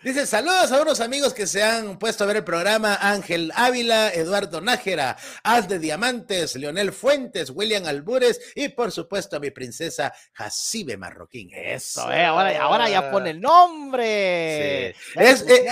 Dice, 0.03 0.27
saludos 0.27 0.71
a 0.71 0.83
unos 0.83 1.01
amigos 1.01 1.33
que 1.33 1.47
se 1.47 1.62
han 1.62 1.99
puesto 1.99 2.25
a 2.25 2.27
ver 2.27 2.37
el 2.37 2.45
programa, 2.45 2.99
Ángel 3.01 3.51
Ávila, 3.55 4.11
Eduardo 4.12 4.61
Nájera, 4.61 5.16
Haz 5.42 5.68
de 5.68 5.79
Diamantes, 5.79 6.57
Leonel 6.57 6.92
Fuentes, 6.92 7.51
William 7.51 7.87
Albures 7.87 8.38
y 8.55 8.68
por 8.68 8.92
supuesto 8.92 9.37
a 9.37 9.40
mi 9.40 9.51
princesa 9.51 10.12
Jacibe 10.35 10.99
Marroquín. 10.99 11.51
Eso, 11.55 12.12
eh, 12.12 12.25
ahora, 12.25 12.61
ahora 12.61 12.90
ya 12.90 13.11
pone 13.11 13.31
el 13.31 13.40
nombre. 13.40 14.95
Sí. 14.95 15.12
Es, 15.16 15.42
eh, 15.49 15.66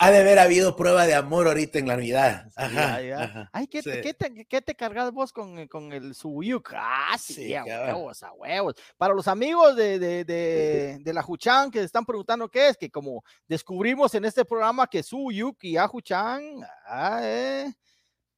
ha 0.00 0.10
de 0.12 0.18
haber 0.18 0.38
habido 0.38 0.76
prueba 0.76 1.06
de 1.06 1.14
amor 1.14 1.48
ahorita 1.48 1.80
en 1.80 1.88
la 1.88 1.96
Navidad. 1.96 2.50
Ajá, 2.54 3.48
Ay, 3.52 3.66
¿qué, 3.66 3.82
te, 3.82 4.74
cargas 4.76 5.10
vos 5.12 5.32
con, 5.32 5.66
con 5.66 5.92
el 5.92 6.14
Subuyuk? 6.14 6.72
Ah, 6.74 7.16
sí, 7.18 7.52
a 7.54 7.64
huevos, 7.64 8.22
a 8.22 8.32
huevos. 8.32 8.74
Para 8.96 9.12
los 9.12 9.26
amigos 9.26 9.74
de, 9.74 9.98
de, 9.98 10.24
de, 10.24 11.12
la 11.12 11.22
Juchan 11.22 11.72
que 11.72 11.82
están 11.82 12.06
preguntando 12.06 12.48
qué 12.48 12.68
es, 12.68 12.76
que 12.76 12.90
como 12.90 13.24
descubrimos 13.48 14.14
en 14.14 14.24
este 14.24 14.44
programa 14.44 14.86
que 14.86 15.02
Subuyuk 15.02 15.64
y 15.64 15.76
Ajuchan 15.76 16.60
ah, 16.86 17.20
eh, 17.22 17.72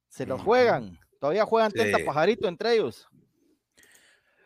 se 0.09 0.25
los 0.25 0.41
juegan. 0.41 0.99
Todavía 1.19 1.45
juegan 1.45 1.71
tenta 1.71 1.99
pajarito 2.03 2.47
entre 2.47 2.73
ellos. 2.73 3.07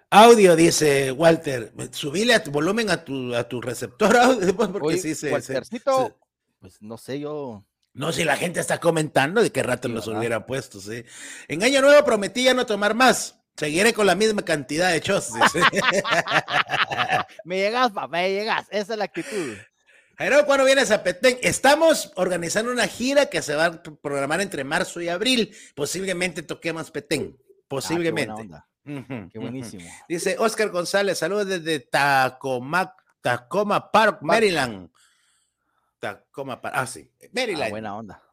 Audio, 0.10 0.56
dice 0.56 1.12
Walter, 1.12 1.74
subile 1.92 2.36
a 2.36 2.44
tu 2.44 2.52
volumen 2.52 2.90
a 2.90 3.04
tu, 3.04 3.34
a 3.34 3.48
tu 3.48 3.62
receptor 3.62 4.16
audio, 4.18 4.56
porque 4.56 4.98
sí 4.98 5.16
se, 5.16 5.32
pues 6.66 6.82
no 6.82 6.98
sé, 6.98 7.20
yo. 7.20 7.64
No, 7.94 8.12
si 8.12 8.24
la 8.24 8.36
gente 8.36 8.60
está 8.60 8.80
comentando 8.80 9.44
de 9.44 9.52
qué 9.52 9.62
rato 9.62 9.88
nos 9.88 10.08
hubiera 10.08 10.48
puesto, 10.48 10.82
sí. 10.82 11.04
En 11.48 11.64
Año 11.64 11.82
Nuevo 11.82 12.04
prometí 12.04 12.44
ya 12.44 12.56
no 12.56 12.66
tomar 12.66 12.96
más. 12.96 13.40
Seguiré 13.56 13.94
con 13.94 14.08
la 14.08 14.16
misma 14.16 14.42
cantidad 14.42 14.92
de 14.92 15.00
chos. 15.00 15.30
me 17.46 17.58
llegas, 17.58 17.92
papá, 17.92 18.08
me 18.08 18.32
llegas. 18.32 18.66
Esa 18.72 18.94
es 18.94 19.00
la 19.00 19.06
actitud. 19.06 19.58
Pero 20.18 20.44
cuando 20.48 20.66
vienes 20.66 20.90
a 20.90 21.04
Petén, 21.04 21.38
estamos 21.44 22.12
organizando 22.16 22.72
una 22.72 22.88
gira 22.88 23.28
que 23.28 23.44
se 23.44 23.54
va 23.54 23.66
a 23.66 23.84
programar 23.84 24.42
entre 24.42 24.64
marzo 24.64 25.02
y 25.02 25.08
abril. 25.08 25.56
Posiblemente 25.76 26.42
toquemos 26.42 26.90
Petén. 26.90 27.38
Ah, 27.38 27.44
Posiblemente. 27.68 28.50
qué, 28.84 29.40
buenísimo. 29.40 29.86
Dice 30.10 30.36
Oscar 30.40 30.70
González, 30.70 31.20
saludos 31.20 31.48
desde 31.48 31.80
Tacoma, 31.80 32.96
Tacoma 33.22 33.92
Park, 33.92 34.20
Maryland. 34.22 34.90
Tacoma, 36.06 36.60
ah, 36.64 36.86
sí, 36.86 37.10
Maryland. 37.34 37.64
Ah, 37.64 37.70
buena 37.70 37.98
onda. 37.98 38.24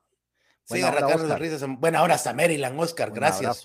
Buena 0.69 1.07
onda, 1.07 1.39
risas. 1.39 1.65
Buena 1.79 2.03
hora 2.03 2.17
hasta 2.17 2.35
Maryland, 2.35 2.79
Oscar, 2.79 3.11
gracias. 3.11 3.65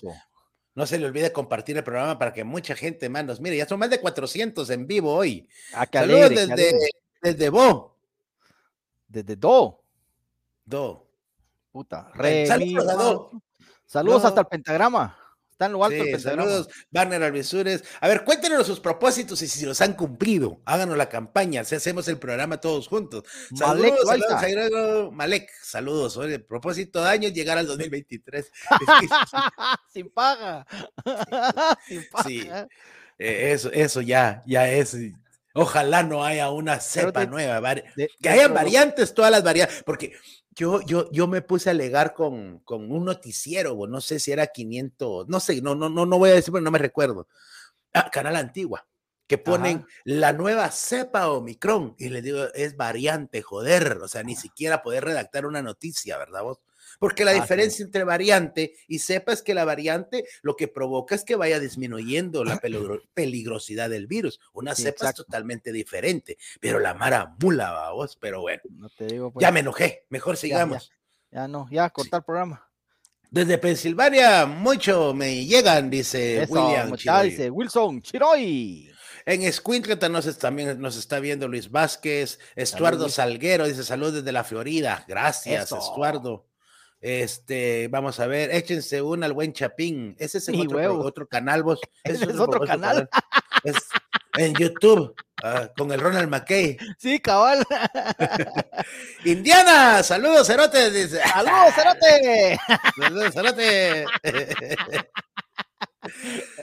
No 0.74 0.86
se 0.86 0.98
le 0.98 1.06
olvide 1.06 1.32
compartir 1.32 1.76
el 1.76 1.84
programa 1.84 2.18
para 2.18 2.32
que 2.32 2.44
mucha 2.44 2.74
gente 2.74 3.08
más 3.08 3.24
nos 3.24 3.40
mire. 3.40 3.56
Ya 3.56 3.66
son 3.66 3.78
más 3.78 3.90
de 3.90 4.00
400 4.00 4.70
en 4.70 4.86
vivo 4.86 5.12
hoy. 5.12 5.48
Ah, 5.74 5.86
Saludos 5.92 6.30
desde, 6.30 6.78
desde 7.20 7.50
Bo. 7.50 7.98
Desde 9.08 9.36
Do. 9.36 9.84
Do. 10.64 11.06
Puta. 11.70 12.10
Saludos, 12.46 13.30
Saludos 13.84 14.24
hasta 14.24 14.40
el 14.40 14.46
pentagrama. 14.46 15.18
Está 15.58 15.66
en 15.66 15.72
lo 15.72 15.84
alto 15.84 16.04
sí, 16.04 16.20
Saludos, 16.20 16.68
Barner 16.92 17.20
Alvisures. 17.20 17.82
A 18.00 18.06
ver, 18.06 18.22
cuéntenos 18.22 18.64
sus 18.64 18.78
propósitos 18.78 19.42
y 19.42 19.48
si 19.48 19.66
los 19.66 19.80
han 19.80 19.94
cumplido. 19.94 20.60
Háganos 20.64 20.96
la 20.96 21.08
campaña, 21.08 21.64
si 21.64 21.74
hacemos 21.74 22.06
el 22.06 22.16
programa 22.16 22.60
todos 22.60 22.86
juntos. 22.86 23.24
Saludos, 23.56 23.98
saludos, 24.06 25.12
Malek, 25.12 25.50
saludos. 25.60 26.16
Oye, 26.16 26.38
propósito 26.38 27.02
de 27.02 27.10
año 27.10 27.28
llegar 27.30 27.58
al 27.58 27.66
2023. 27.66 28.52
Sin 29.92 30.10
paga. 30.10 30.64
Sin 31.88 32.08
paga. 32.08 32.28
Sí. 32.28 32.48
Eh, 33.18 33.50
eso, 33.50 33.72
eso 33.72 34.00
ya, 34.00 34.44
ya 34.46 34.70
es. 34.70 34.96
Ojalá 35.54 36.04
no 36.04 36.24
haya 36.24 36.50
una 36.50 36.78
cepa 36.78 37.26
nueva, 37.26 37.74
que 38.22 38.28
haya 38.28 38.46
variantes, 38.46 39.12
todas 39.12 39.32
las 39.32 39.42
variantes, 39.42 39.82
porque 39.84 40.12
yo, 40.58 40.80
yo, 40.82 41.08
yo 41.12 41.28
me 41.28 41.40
puse 41.40 41.70
a 41.70 41.72
alegar 41.72 42.14
con, 42.14 42.58
con 42.64 42.90
un 42.90 43.04
noticiero, 43.04 43.86
no 43.86 44.00
sé 44.00 44.18
si 44.18 44.32
era 44.32 44.48
500, 44.48 45.28
no 45.28 45.38
sé, 45.38 45.62
no, 45.62 45.76
no, 45.76 45.88
no, 45.88 46.04
no 46.04 46.18
voy 46.18 46.30
a 46.30 46.34
decir, 46.34 46.52
pero 46.52 46.64
no 46.64 46.72
me 46.72 46.80
recuerdo. 46.80 47.28
Ah, 47.94 48.10
Canal 48.10 48.34
Antigua, 48.34 48.84
que 49.28 49.38
ponen 49.38 49.86
la 50.02 50.32
nueva 50.32 50.68
cepa 50.72 51.30
Omicron, 51.30 51.94
y 51.96 52.08
le 52.08 52.22
digo, 52.22 52.52
es 52.54 52.76
variante, 52.76 53.40
joder, 53.40 53.98
o 54.02 54.08
sea, 54.08 54.24
ni 54.24 54.34
siquiera 54.34 54.82
poder 54.82 55.04
redactar 55.04 55.46
una 55.46 55.62
noticia, 55.62 56.18
¿verdad 56.18 56.42
vos? 56.42 56.58
Porque 56.98 57.24
la 57.24 57.32
diferencia 57.32 57.84
entre 57.84 58.04
variante 58.04 58.74
y 58.88 58.98
cepa 58.98 59.32
es 59.32 59.42
que 59.42 59.54
la 59.54 59.64
variante 59.64 60.24
lo 60.42 60.56
que 60.56 60.68
provoca 60.68 61.14
es 61.14 61.24
que 61.24 61.36
vaya 61.36 61.60
disminuyendo 61.60 62.44
la 62.44 62.58
peligrosidad 63.14 63.90
del 63.90 64.06
virus. 64.06 64.40
Una 64.52 64.74
cepa 64.74 65.10
es 65.10 65.14
totalmente 65.14 65.72
diferente, 65.72 66.38
pero 66.60 66.80
la 66.80 66.94
mara 66.94 67.34
mula, 67.40 67.90
vos, 67.92 68.16
pero 68.20 68.40
bueno. 68.40 68.62
Ya 68.98 69.30
pues. 69.32 69.52
me 69.52 69.60
enojé, 69.60 70.06
mejor 70.08 70.36
sigamos. 70.36 70.90
Ya, 71.30 71.46
no, 71.46 71.68
ya 71.70 71.90
cortar 71.90 72.20
el 72.20 72.24
programa. 72.24 72.64
Desde 73.30 73.58
Pensilvania, 73.58 74.46
mucho 74.46 75.12
me 75.12 75.44
llegan, 75.44 75.90
dice 75.90 76.46
William. 76.48 76.92
Dice 77.22 77.50
Wilson 77.50 78.00
Chiroy. 78.00 78.90
En 79.26 79.42
Escuintleta 79.42 80.08
nos, 80.08 80.38
también 80.38 80.80
nos 80.80 80.96
está 80.96 81.20
viendo 81.20 81.46
Luis 81.48 81.70
Vázquez, 81.70 82.38
Estuardo 82.56 83.10
Salguero, 83.10 83.66
dice 83.66 83.84
salud 83.84 84.14
desde 84.14 84.32
la 84.32 84.44
Florida. 84.44 85.04
Gracias, 85.06 85.70
Estuardo. 85.70 86.47
Este, 87.00 87.88
vamos 87.88 88.18
a 88.18 88.26
ver, 88.26 88.50
échense 88.50 89.00
una 89.02 89.26
al 89.26 89.32
buen 89.32 89.52
Chapín. 89.52 90.16
Ese 90.18 90.38
es 90.38 90.48
el 90.48 90.60
otro, 90.60 91.00
otro, 91.00 91.28
canal, 91.28 91.62
vos. 91.62 91.80
Ese 92.04 92.24
es, 92.24 92.38
otro 92.38 92.60
canal. 92.60 93.08
Es 93.64 93.76
en 94.36 94.54
YouTube, 94.54 95.14
ah, 95.42 95.70
con 95.76 95.90
el 95.92 96.00
Ronald 96.00 96.28
McKay. 96.28 96.76
Sí, 96.98 97.20
cabal. 97.20 97.64
Indiana, 99.24 100.02
saludos, 100.02 100.46
Cerote. 100.46 101.08
Saludos, 101.08 101.74
Cerote. 101.74 102.58
saludos, 102.96 103.34
Cerote. 103.34 104.06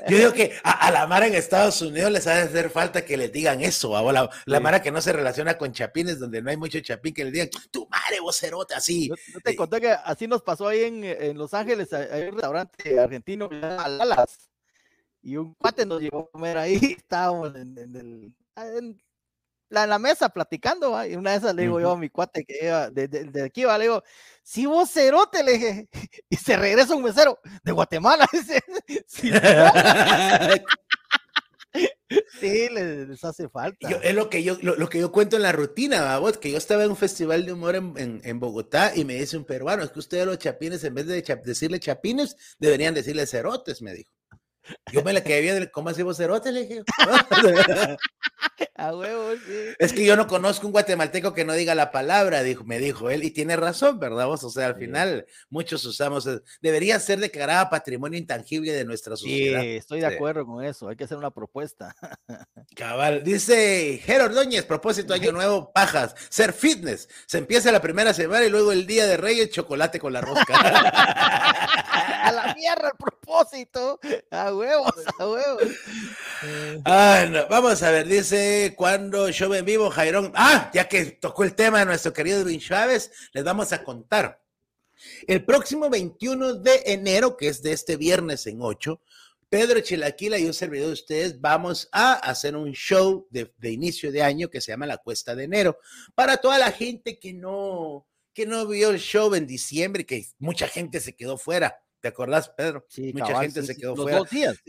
Yo 0.07 0.17
digo 0.17 0.33
que 0.33 0.53
a, 0.63 0.91
la 0.91 1.07
Mara 1.07 1.27
en 1.27 1.35
Estados 1.35 1.81
Unidos 1.81 2.11
les 2.11 2.27
ha 2.27 2.35
de 2.35 2.41
hacer 2.43 2.69
falta 2.69 3.05
que 3.05 3.17
les 3.17 3.31
digan 3.31 3.61
eso, 3.61 3.97
a 3.97 4.13
la, 4.13 4.29
la 4.45 4.59
Mara 4.59 4.81
que 4.81 4.91
no 4.91 5.01
se 5.01 5.13
relaciona 5.13 5.57
con 5.57 5.71
chapines, 5.71 6.19
donde 6.19 6.41
no 6.41 6.49
hay 6.49 6.57
mucho 6.57 6.79
chapín, 6.79 7.13
que 7.13 7.25
le 7.25 7.31
digan, 7.31 7.49
tu 7.71 7.87
madre, 7.87 8.19
vocerote, 8.19 8.73
así. 8.75 9.09
Yo, 9.09 9.15
te 9.43 9.55
conté 9.55 9.81
que 9.81 9.91
así 9.91 10.27
nos 10.27 10.41
pasó 10.41 10.67
ahí 10.67 10.83
en, 10.83 11.03
en 11.03 11.37
Los 11.37 11.53
Ángeles, 11.53 11.91
hay 11.93 12.23
un 12.23 12.33
restaurante 12.33 12.99
argentino 12.99 13.49
que 13.49 13.55
se 13.55 13.61
llama 13.61 14.25
y 15.25 15.37
un 15.37 15.55
cuate 15.55 15.87
nos 15.87 15.99
llevó 15.99 16.19
a 16.19 16.29
comer 16.29 16.57
ahí, 16.57 16.75
estábamos 16.97 17.55
en, 17.55 18.31
el, 18.55 19.01
la, 19.69 19.87
la 19.87 19.99
mesa 19.99 20.29
platicando, 20.29 21.05
y 21.05 21.15
una 21.15 21.31
de 21.31 21.37
esas 21.37 21.55
le 21.55 21.63
digo 21.63 21.79
yo 21.79 21.91
a 21.91 21.97
mi 21.97 22.09
cuate 22.09 22.45
que 22.45 22.65
iba 22.65 22.89
de, 22.89 23.07
de, 23.07 23.43
aquí, 23.43 23.63
¿va? 23.63 23.77
le 23.77 23.85
digo, 23.85 24.03
si 24.43 24.65
vos 24.65 24.91
cerote, 24.91 25.43
le 25.43 25.53
dije, 25.53 25.89
y 26.29 26.35
se 26.35 26.55
regresa 26.55 26.95
un 26.95 27.03
mesero 27.03 27.39
de 27.63 27.71
Guatemala, 27.71 28.27
dice, 28.31 28.63
Sí, 32.39 32.51
les, 32.71 33.23
hace 33.23 33.49
falta. 33.49 33.89
es 33.89 34.15
lo 34.15 34.29
que 34.29 34.43
yo, 34.43 34.57
lo, 34.61 34.89
que 34.89 34.99
yo 34.99 35.11
cuento 35.11 35.35
en 35.35 35.41
la 35.41 35.51
rutina, 35.51 36.17
vos, 36.19 36.37
que 36.37 36.51
yo 36.51 36.57
estaba 36.57 36.83
en 36.83 36.91
un 36.91 36.95
festival 36.95 37.45
de 37.45 37.53
humor 37.53 37.75
en, 37.75 38.21
en, 38.23 38.39
Bogotá 38.39 38.95
y 38.95 39.03
me 39.03 39.15
dice 39.15 39.37
un 39.37 39.45
peruano, 39.45 39.83
es 39.83 39.91
que 39.91 39.99
ustedes 39.99 40.25
los 40.25 40.37
chapines, 40.37 40.83
en 40.83 40.93
vez 40.93 41.07
de 41.07 41.21
decirle 41.43 41.79
chapines, 41.79 42.37
deberían 42.59 42.93
decirle 42.93 43.25
cerotes, 43.25 43.81
me 43.81 43.93
dijo. 43.93 44.11
Yo 44.91 45.03
me 45.03 45.13
la 45.13 45.23
quedé 45.23 45.41
bien, 45.41 45.69
¿cómo 45.71 45.89
así 45.89 46.03
vos 46.03 46.17
cerotes? 46.17 46.53
Le 46.53 46.65
dije. 46.65 46.83
A 48.77 48.93
huevo, 48.93 49.31
Es 49.79 49.93
que 49.93 50.05
yo 50.05 50.15
no 50.15 50.27
conozco 50.27 50.67
un 50.67 50.73
guatemalteco 50.73 51.33
que 51.33 51.45
no 51.45 51.53
diga 51.53 51.75
la 51.75 51.91
palabra, 51.91 52.43
dijo, 52.43 52.63
me 52.63 52.79
dijo 52.79 53.09
él, 53.09 53.23
y 53.23 53.31
tiene 53.31 53.55
razón, 53.55 53.99
¿verdad 53.99 54.27
vos? 54.27 54.43
O 54.43 54.49
sea, 54.49 54.67
al 54.67 54.75
final 54.75 55.25
muchos 55.49 55.83
usamos, 55.85 56.27
eh, 56.27 56.41
debería 56.61 56.99
ser 56.99 57.19
declarada 57.19 57.69
patrimonio 57.69 58.19
intangible 58.19 58.71
de 58.73 58.85
nuestra 58.85 59.15
sociedad. 59.15 59.61
Sí, 59.61 59.75
estoy 59.75 59.99
de 60.01 60.07
acuerdo 60.07 60.45
con 60.45 60.63
eso, 60.63 60.87
hay 60.87 60.95
que 60.95 61.05
hacer 61.05 61.17
una 61.17 61.31
propuesta. 61.31 61.95
Cabal, 62.75 63.23
dice 63.23 64.01
Jero 64.03 64.25
Ordóñez, 64.25 64.65
propósito 64.65 65.13
año 65.13 65.31
nuevo, 65.33 65.71
pajas, 65.73 66.15
ser 66.29 66.53
fitness, 66.53 67.09
se 67.27 67.37
empieza 67.37 67.71
la 67.71 67.81
primera 67.81 68.13
semana 68.13 68.45
y 68.45 68.49
luego 68.49 68.71
el 68.71 68.85
día 68.85 69.05
de 69.05 69.17
Reyes, 69.17 69.49
chocolate 69.51 69.99
con 69.99 70.13
la 70.13 70.21
rosca. 70.21 70.53
a 72.23 72.31
la 72.31 72.53
mierda 72.55 72.89
el 72.89 72.97
propósito, 72.97 73.99
a 74.31 74.51
huevos, 74.55 74.93
a 75.19 75.27
huevos. 75.27 75.63
Ah, 76.83 77.25
no. 77.29 77.47
Vamos 77.47 77.81
a 77.83 77.91
ver, 77.91 78.07
dice 78.07 78.73
cuando 78.77 79.29
yo 79.29 79.53
en 79.55 79.65
vivo, 79.65 79.89
Jairón. 79.89 80.31
Ah, 80.35 80.69
ya 80.73 80.87
que 80.87 81.05
tocó 81.05 81.43
el 81.43 81.55
tema 81.55 81.79
de 81.79 81.85
nuestro 81.85 82.13
querido 82.13 82.41
Edwin 82.41 82.59
Chávez, 82.59 83.11
les 83.33 83.43
vamos 83.43 83.71
a 83.73 83.83
contar. 83.83 84.41
El 85.27 85.43
próximo 85.43 85.89
21 85.89 86.55
de 86.55 86.83
enero, 86.85 87.37
que 87.37 87.47
es 87.47 87.61
de 87.61 87.73
este 87.73 87.97
viernes 87.97 88.47
en 88.47 88.61
8, 88.61 89.01
Pedro 89.49 89.79
Chilaquila 89.79 90.37
y 90.37 90.45
un 90.45 90.53
servidor 90.53 90.87
de 90.87 90.93
ustedes 90.93 91.39
vamos 91.39 91.87
a 91.91 92.13
hacer 92.13 92.55
un 92.55 92.71
show 92.73 93.27
de, 93.29 93.51
inicio 93.71 94.11
de 94.11 94.23
año 94.23 94.49
que 94.49 94.61
se 94.61 94.71
llama 94.71 94.85
La 94.85 94.97
Cuesta 94.97 95.35
de 95.35 95.45
Enero. 95.45 95.77
Para 96.13 96.37
toda 96.37 96.57
la 96.57 96.71
gente 96.71 97.19
que 97.19 97.33
no, 97.33 98.07
que 98.33 98.45
no 98.45 98.67
vio 98.67 98.89
el 98.89 98.99
show 98.99 99.33
en 99.35 99.47
diciembre, 99.47 100.05
que 100.05 100.25
mucha 100.39 100.67
gente 100.67 100.99
se 100.99 101.15
quedó 101.15 101.37
fuera. 101.37 101.84
¿Te 102.05 102.09
acordás, 102.09 102.49
Pedro? 102.49 102.85
Sí, 102.87 103.11
mucha 103.13 103.41
gente 103.41 103.63
se 103.63 103.75
quedó 103.75 103.95
fuera. 103.95 104.19
Dos 104.19 104.29
días. 104.29 104.61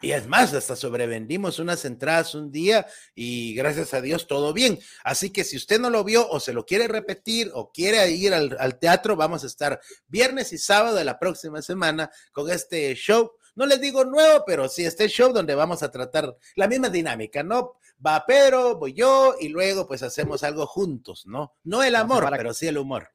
Y 0.00 0.12
es 0.12 0.26
más, 0.26 0.54
hasta 0.54 0.74
sobrevendimos 0.74 1.58
unas 1.58 1.84
entradas 1.84 2.34
un 2.34 2.50
día 2.50 2.86
y 3.14 3.54
gracias 3.54 3.92
a 3.92 4.00
Dios 4.00 4.26
todo 4.26 4.54
bien. 4.54 4.78
Así 5.04 5.28
que 5.28 5.44
si 5.44 5.58
usted 5.58 5.78
no 5.78 5.90
lo 5.90 6.02
vio 6.02 6.26
o 6.30 6.40
se 6.40 6.54
lo 6.54 6.64
quiere 6.64 6.88
repetir 6.88 7.50
o 7.52 7.70
quiere 7.70 8.10
ir 8.10 8.32
al, 8.32 8.78
teatro, 8.78 9.16
vamos 9.16 9.44
a 9.44 9.48
estar 9.48 9.82
viernes 10.06 10.54
y 10.54 10.56
sábado 10.56 10.96
de 10.96 11.04
la 11.04 11.18
próxima 11.18 11.60
semana 11.60 12.10
con 12.32 12.50
este 12.50 12.94
show. 12.94 13.32
No 13.54 13.66
les 13.66 13.78
digo 13.78 14.06
nuevo, 14.06 14.44
pero 14.46 14.66
sí 14.66 14.86
este 14.86 15.08
show 15.08 15.30
donde 15.30 15.54
vamos 15.54 15.82
a 15.82 15.90
tratar 15.90 16.34
la 16.56 16.68
misma 16.68 16.88
dinámica, 16.88 17.42
¿no? 17.42 17.74
Va 18.04 18.24
Pedro, 18.24 18.78
voy 18.78 18.94
yo 18.94 19.34
y 19.38 19.50
luego 19.50 19.86
pues 19.86 20.02
hacemos 20.02 20.42
algo 20.42 20.66
juntos, 20.66 21.26
¿no? 21.26 21.52
No 21.64 21.82
el 21.82 21.96
amor, 21.96 22.32
pero 22.34 22.54
sí 22.54 22.66
el 22.66 22.78
humor. 22.78 23.10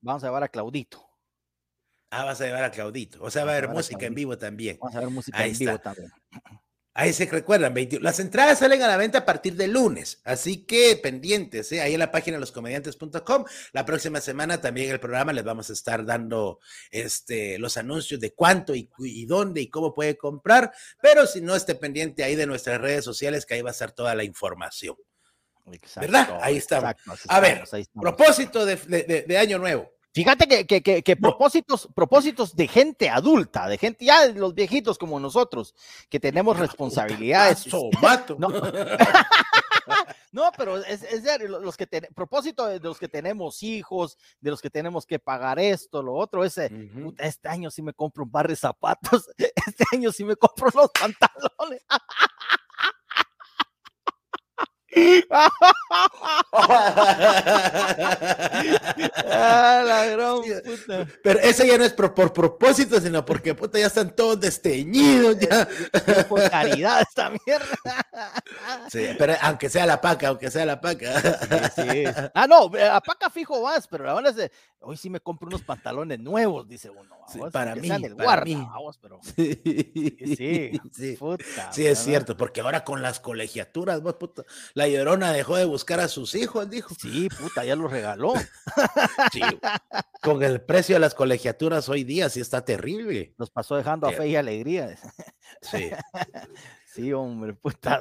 Vamos 0.00 0.24
a 0.24 0.28
llevar 0.28 0.44
a 0.44 0.48
Claudito. 0.48 1.03
Ah, 2.14 2.24
vas 2.24 2.40
a 2.40 2.44
llevar 2.44 2.64
a 2.64 2.70
Claudito. 2.70 3.18
O 3.22 3.30
sea, 3.30 3.44
va 3.44 3.52
a 3.52 3.56
haber 3.56 3.68
música 3.68 4.06
en 4.06 4.14
vivo 4.14 4.38
también. 4.38 4.78
Vamos 4.80 4.94
a 4.94 5.00
ver 5.00 5.10
música 5.10 5.44
en 5.44 5.58
vivo 5.58 5.78
también. 5.78 6.12
Ahí 6.96 7.12
se 7.12 7.26
recuerdan, 7.26 7.74
las 8.02 8.20
entradas 8.20 8.60
salen 8.60 8.80
a 8.82 8.86
la 8.86 8.96
venta 8.96 9.18
a 9.18 9.24
partir 9.24 9.56
de 9.56 9.66
lunes, 9.66 10.20
así 10.22 10.64
que 10.64 10.96
pendientes, 11.02 11.72
¿eh? 11.72 11.80
ahí 11.80 11.94
en 11.94 11.98
la 11.98 12.12
página 12.12 12.38
loscomediantes.com. 12.38 13.44
La 13.72 13.84
próxima 13.84 14.20
semana 14.20 14.60
también 14.60 14.92
el 14.92 15.00
programa 15.00 15.32
les 15.32 15.42
vamos 15.42 15.70
a 15.70 15.72
estar 15.72 16.06
dando 16.06 16.60
este, 16.92 17.58
los 17.58 17.76
anuncios 17.78 18.20
de 18.20 18.32
cuánto 18.32 18.76
y, 18.76 18.88
dónde 19.26 19.60
y 19.60 19.70
cómo 19.70 19.92
puede 19.92 20.16
comprar, 20.16 20.72
pero 21.02 21.26
si 21.26 21.40
no 21.40 21.56
esté 21.56 21.74
pendiente 21.74 22.22
ahí 22.22 22.36
de 22.36 22.46
nuestras 22.46 22.80
redes 22.80 23.04
sociales, 23.04 23.44
que 23.44 23.54
ahí 23.54 23.62
va 23.62 23.70
a 23.70 23.72
estar 23.72 23.90
toda 23.90 24.14
la 24.14 24.22
información. 24.22 24.94
¿Verdad? 25.96 26.38
Ahí 26.42 26.58
estamos. 26.58 26.94
a 27.26 27.40
ver, 27.40 27.64
propósito 27.92 28.64
de 28.64 29.36
año 29.36 29.58
nuevo. 29.58 29.93
Fíjate 30.14 30.64
que, 30.64 31.16
propósitos, 31.16 31.88
propósitos 31.92 32.54
de 32.54 32.68
gente 32.68 33.10
adulta, 33.10 33.66
de 33.66 33.78
gente 33.78 34.04
ya 34.04 34.28
los 34.28 34.54
viejitos 34.54 34.96
como 34.96 35.18
nosotros, 35.18 35.74
que 36.08 36.20
tenemos 36.20 36.56
responsabilidades. 36.56 37.66
No. 40.32 40.50
pero 40.56 40.78
es, 40.78 41.02
es 41.02 41.22
los 41.38 41.76
que 41.76 41.86
propósito 42.14 42.64
de 42.66 42.80
los 42.80 42.98
que 42.98 43.06
tenemos 43.06 43.62
hijos, 43.62 44.16
de 44.40 44.50
los 44.50 44.62
que 44.62 44.70
tenemos 44.70 45.04
que 45.04 45.18
pagar 45.18 45.58
esto, 45.58 46.02
lo 46.02 46.14
otro, 46.14 46.42
ese, 46.42 46.70
este 47.18 47.48
año 47.48 47.70
sí 47.70 47.82
me 47.82 47.92
compro 47.92 48.24
un 48.24 48.30
par 48.30 48.48
de 48.48 48.56
zapatos, 48.56 49.28
este 49.38 49.84
año 49.92 50.10
sí 50.10 50.24
me 50.24 50.36
compro 50.36 50.70
los 50.74 50.90
pantalones. 50.90 51.82
ah, 59.30 60.06
Pero 61.22 61.40
eso 61.40 61.64
ya 61.64 61.78
no 61.78 61.84
es 61.84 61.92
por, 61.92 62.32
propósito, 62.32 63.00
sino 63.00 63.24
porque 63.24 63.54
puta, 63.54 63.78
ya 63.78 63.86
están 63.86 64.14
todos 64.14 64.40
desteñidos. 64.40 65.38
Ya. 65.38 65.68
Por 66.28 66.48
caridad 66.50 67.02
esta 67.02 67.30
mierda. 67.30 67.76
Sí, 68.90 69.08
pero 69.18 69.34
aunque 69.42 69.68
sea 69.68 69.86
la 69.86 70.00
paca, 70.00 70.28
aunque 70.28 70.50
sea 70.50 70.64
la 70.64 70.80
paca. 70.80 71.20
Sí, 71.74 72.04
Ah, 72.34 72.46
no, 72.46 72.70
a 72.90 73.00
paca 73.00 73.30
fijo 73.30 73.62
vas, 73.62 73.86
pero 73.86 74.04
la 74.04 74.14
verdad 74.14 74.38
es 74.38 74.50
hoy 74.84 74.96
sí 74.96 75.10
me 75.10 75.20
compro 75.20 75.48
unos 75.48 75.62
pantalones 75.62 76.20
nuevos, 76.20 76.68
dice 76.68 76.90
uno. 76.90 77.16
para 77.50 77.74
mí, 77.74 77.88
para 78.16 78.44
mí. 78.44 78.66
pero... 79.00 79.20
Sí, 79.22 80.80
sí, 80.92 81.18
sí 81.72 81.86
es 81.86 81.98
cierto, 81.98 82.36
porque 82.36 82.60
ahora 82.60 82.84
con 82.84 83.02
las 83.02 83.20
colegiaturas, 83.20 84.02
vos, 84.02 84.14
puta, 84.14 84.44
la 84.74 84.83
llorona 84.86 85.32
dejó 85.32 85.56
de 85.56 85.64
buscar 85.64 86.00
a 86.00 86.08
sus 86.08 86.34
hijos, 86.34 86.68
dijo. 86.68 86.94
Sí, 86.94 87.28
puta, 87.28 87.64
ya 87.64 87.76
los 87.76 87.90
regaló. 87.90 88.34
Sí, 89.32 89.40
con 90.22 90.42
el 90.42 90.60
precio 90.60 90.94
de 90.94 91.00
las 91.00 91.14
colegiaturas 91.14 91.88
hoy 91.88 92.04
día 92.04 92.28
sí 92.28 92.40
está 92.40 92.64
terrible. 92.64 93.34
Los 93.36 93.50
pasó 93.50 93.76
dejando 93.76 94.06
a 94.06 94.12
fe 94.12 94.28
y 94.28 94.36
alegría. 94.36 94.96
Sí. 95.62 95.90
Sí, 96.94 97.12
hombre, 97.12 97.54
puta. 97.54 97.98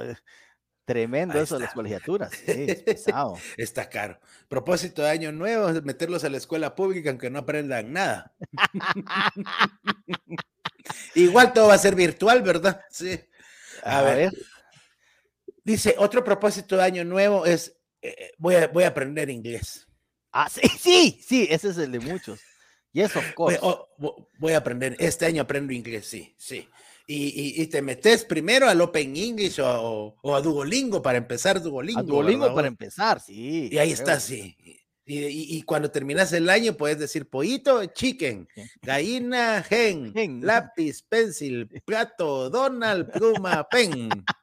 Tremendo 0.85 1.39
eso 1.39 1.55
de 1.55 1.61
las 1.61 1.73
colegiaturas. 1.73 2.29
Sí, 2.45 2.67
pesado. 2.85 3.37
Está 3.57 3.89
caro. 3.89 4.19
Propósito 4.49 5.01
de 5.01 5.09
año 5.09 5.31
nuevo 5.31 5.69
es 5.69 5.81
meterlos 5.83 6.23
a 6.23 6.29
la 6.29 6.37
escuela 6.37 6.75
pública 6.75 7.09
aunque 7.09 7.31
no 7.31 7.39
aprendan 7.39 7.91
nada. 7.91 8.33
Igual 11.15 11.53
todo 11.53 11.69
va 11.69 11.75
a 11.75 11.79
ser 11.79 11.95
virtual, 11.95 12.43
¿verdad? 12.43 12.81
Sí. 12.91 13.19
A, 13.83 14.01
ver. 14.01 14.31
Dice, 15.63 15.95
otro 15.97 16.23
propósito 16.23 16.75
de 16.75 16.83
año 16.83 17.05
nuevo 17.05 17.45
es, 17.45 17.77
eh, 18.01 18.15
eh, 18.17 18.31
voy, 18.37 18.55
a, 18.55 18.67
voy 18.67 18.83
a 18.83 18.89
aprender 18.89 19.29
inglés. 19.29 19.87
Ah, 20.31 20.49
sí, 20.49 20.61
sí, 20.79 21.21
sí, 21.25 21.47
ese 21.49 21.69
es 21.69 21.77
el 21.77 21.91
de 21.91 21.99
muchos. 21.99 22.39
Yes, 22.91 23.15
of 23.15 23.33
course. 23.33 23.59
Voy, 24.37 24.53
a 24.53 24.57
aprender, 24.57 24.95
este 24.99 25.25
año 25.25 25.41
aprendo 25.41 25.73
inglés, 25.73 26.05
sí, 26.05 26.35
sí. 26.37 26.69
Y, 27.07 27.65
te 27.67 27.81
metes 27.81 28.23
primero 28.23 28.69
al 28.69 28.79
Open 28.79 29.15
English 29.17 29.59
o, 29.59 30.15
a 30.23 30.41
Duolingo 30.41 31.01
para 31.01 31.17
empezar 31.17 31.61
Duolingo. 31.61 31.99
A 31.99 32.03
Duolingo 32.03 32.53
para 32.53 32.67
empezar, 32.67 33.19
sí. 33.19 33.69
Y 33.71 33.77
ahí 33.77 33.91
está, 33.91 34.19
sí. 34.19 34.55
Y, 35.05 35.61
cuando 35.63 35.91
terminas 35.91 36.31
el 36.31 36.49
año 36.49 36.77
puedes 36.77 36.97
decir 36.97 37.27
pollito, 37.29 37.83
chicken, 37.87 38.47
gallina, 38.81 39.63
gen, 39.63 40.13
lápiz, 40.41 41.01
pencil, 41.01 41.67
plato, 41.85 42.49
Donald, 42.49 43.11
pluma, 43.11 43.67
pen. 43.69 44.09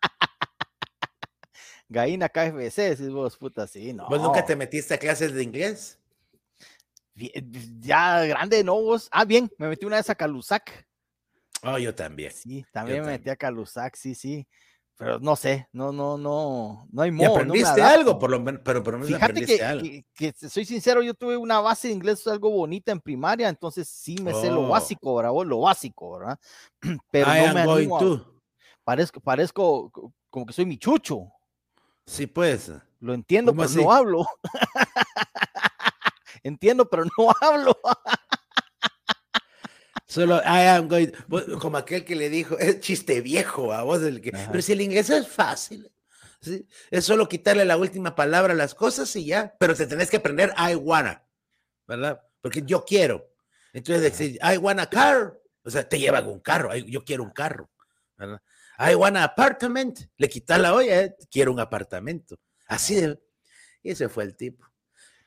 Gallina 1.90 2.28
KFC, 2.28 2.96
si 2.96 3.08
vos, 3.08 3.36
puta, 3.36 3.66
sí, 3.66 3.92
no. 3.92 4.08
¿Vos 4.08 4.22
nunca 4.22 4.44
te 4.44 4.54
metiste 4.54 4.94
a 4.94 4.98
clases 4.98 5.34
de 5.34 5.42
inglés? 5.42 5.98
Ya 7.80 8.24
grande, 8.24 8.62
no, 8.62 8.80
vos. 8.80 9.08
Ah, 9.10 9.24
bien, 9.24 9.50
me 9.58 9.68
metí 9.68 9.84
una 9.84 9.96
vez 9.96 10.08
a 10.08 10.14
Calusac. 10.14 10.86
Oh, 11.64 11.76
yo 11.78 11.92
también. 11.92 12.30
Sí, 12.32 12.64
también 12.72 13.02
me 13.02 13.08
metí 13.08 13.28
a 13.28 13.34
Calusac, 13.34 13.96
sí, 13.96 14.14
sí. 14.14 14.46
Pero 14.96 15.18
no 15.18 15.34
sé, 15.34 15.66
no, 15.72 15.90
no, 15.90 16.16
no, 16.16 16.86
no 16.92 17.02
hay 17.02 17.10
modo. 17.10 17.30
¿Y 17.30 17.34
aprendiste 17.34 17.82
algo, 17.82 18.18
por 18.20 18.30
lo 18.30 18.38
menos, 18.38 18.60
pero 18.64 18.84
por 18.84 18.92
lo 18.92 19.00
menos 19.00 19.12
Fíjate 19.12 19.44
que, 19.44 20.04
Que, 20.14 20.48
soy 20.48 20.64
sincero, 20.64 21.02
yo 21.02 21.14
tuve 21.14 21.36
una 21.36 21.58
base 21.58 21.88
de 21.88 21.94
inglés 21.94 22.24
algo 22.28 22.50
bonita 22.50 22.92
en 22.92 23.00
primaria, 23.00 23.48
entonces 23.48 23.88
sí 23.88 24.14
me 24.22 24.32
sé 24.32 24.48
lo 24.48 24.66
oh. 24.66 24.68
básico, 24.68 25.16
bravo, 25.16 25.42
lo 25.42 25.60
básico, 25.60 26.18
¿verdad? 26.18 26.38
Pero 27.10 27.26
no 27.26 27.54
me 27.54 27.60
animo 27.62 28.26
Parezco, 28.84 29.20
parezco 29.20 29.90
como 30.30 30.46
que 30.46 30.52
soy 30.52 30.66
mi 30.66 30.78
chucho. 30.78 31.32
Sí, 32.10 32.26
pues. 32.26 32.72
Lo 32.98 33.14
entiendo, 33.14 33.54
pero 33.54 33.68
no 33.68 33.92
hablo. 33.92 34.26
entiendo, 36.42 36.90
pero 36.90 37.04
no 37.04 37.32
hablo. 37.40 37.80
Solo 40.06 40.38
I 40.38 40.66
am 40.66 40.88
going, 40.88 41.12
como 41.60 41.76
aquel 41.76 42.04
que 42.04 42.16
le 42.16 42.28
dijo, 42.28 42.58
es 42.58 42.80
chiste 42.80 43.20
viejo 43.20 43.72
a 43.72 43.84
vos, 43.84 44.02
el 44.02 44.20
que, 44.20 44.32
pero 44.32 44.60
si 44.60 44.72
el 44.72 44.80
inglés 44.80 45.08
es 45.08 45.28
fácil. 45.28 45.88
¿sí? 46.40 46.66
Es 46.90 47.04
solo 47.04 47.28
quitarle 47.28 47.64
la 47.64 47.76
última 47.76 48.16
palabra 48.16 48.54
a 48.54 48.56
las 48.56 48.74
cosas 48.74 49.14
y 49.14 49.26
ya, 49.26 49.54
pero 49.60 49.76
te 49.76 49.86
tenés 49.86 50.10
que 50.10 50.16
aprender 50.16 50.52
I 50.58 50.74
wanna, 50.74 51.24
¿verdad? 51.86 52.20
Porque 52.40 52.62
yo 52.66 52.84
quiero. 52.84 53.30
Entonces 53.72 54.02
decir 54.02 54.36
I 54.42 54.56
want 54.56 54.80
a 54.80 54.90
car, 54.90 55.38
o 55.62 55.70
sea, 55.70 55.88
te 55.88 56.00
llevan 56.00 56.26
un 56.26 56.40
carro, 56.40 56.74
yo 56.74 57.04
quiero 57.04 57.22
un 57.22 57.30
carro, 57.30 57.70
¿verdad? 58.16 58.42
I 58.80 58.94
want 58.94 59.16
an 59.16 59.22
apartment, 59.22 60.00
le 60.16 60.28
quitas 60.28 60.58
la 60.58 60.74
olla, 60.74 61.02
eh, 61.02 61.16
quiero 61.30 61.52
un 61.52 61.60
apartamento. 61.60 62.38
Así 62.66 62.94
de... 62.94 63.20
Y 63.82 63.90
ese 63.90 64.08
fue 64.08 64.24
el 64.24 64.36
tipo. 64.36 64.66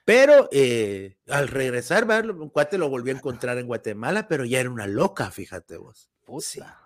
Pero 0.06 0.50
eh, 0.52 1.18
al 1.28 1.48
regresar, 1.48 2.06
un 2.32 2.50
cuate 2.50 2.78
lo 2.78 2.90
volvió 2.90 3.14
a 3.14 3.18
encontrar 3.18 3.58
en 3.58 3.68
Guatemala, 3.68 4.28
pero 4.28 4.44
ya 4.44 4.60
era 4.60 4.70
una 4.70 4.88
loca, 4.88 5.32
fíjate 5.32 5.78
vos. 5.78 6.10
Puta. 6.26 6.80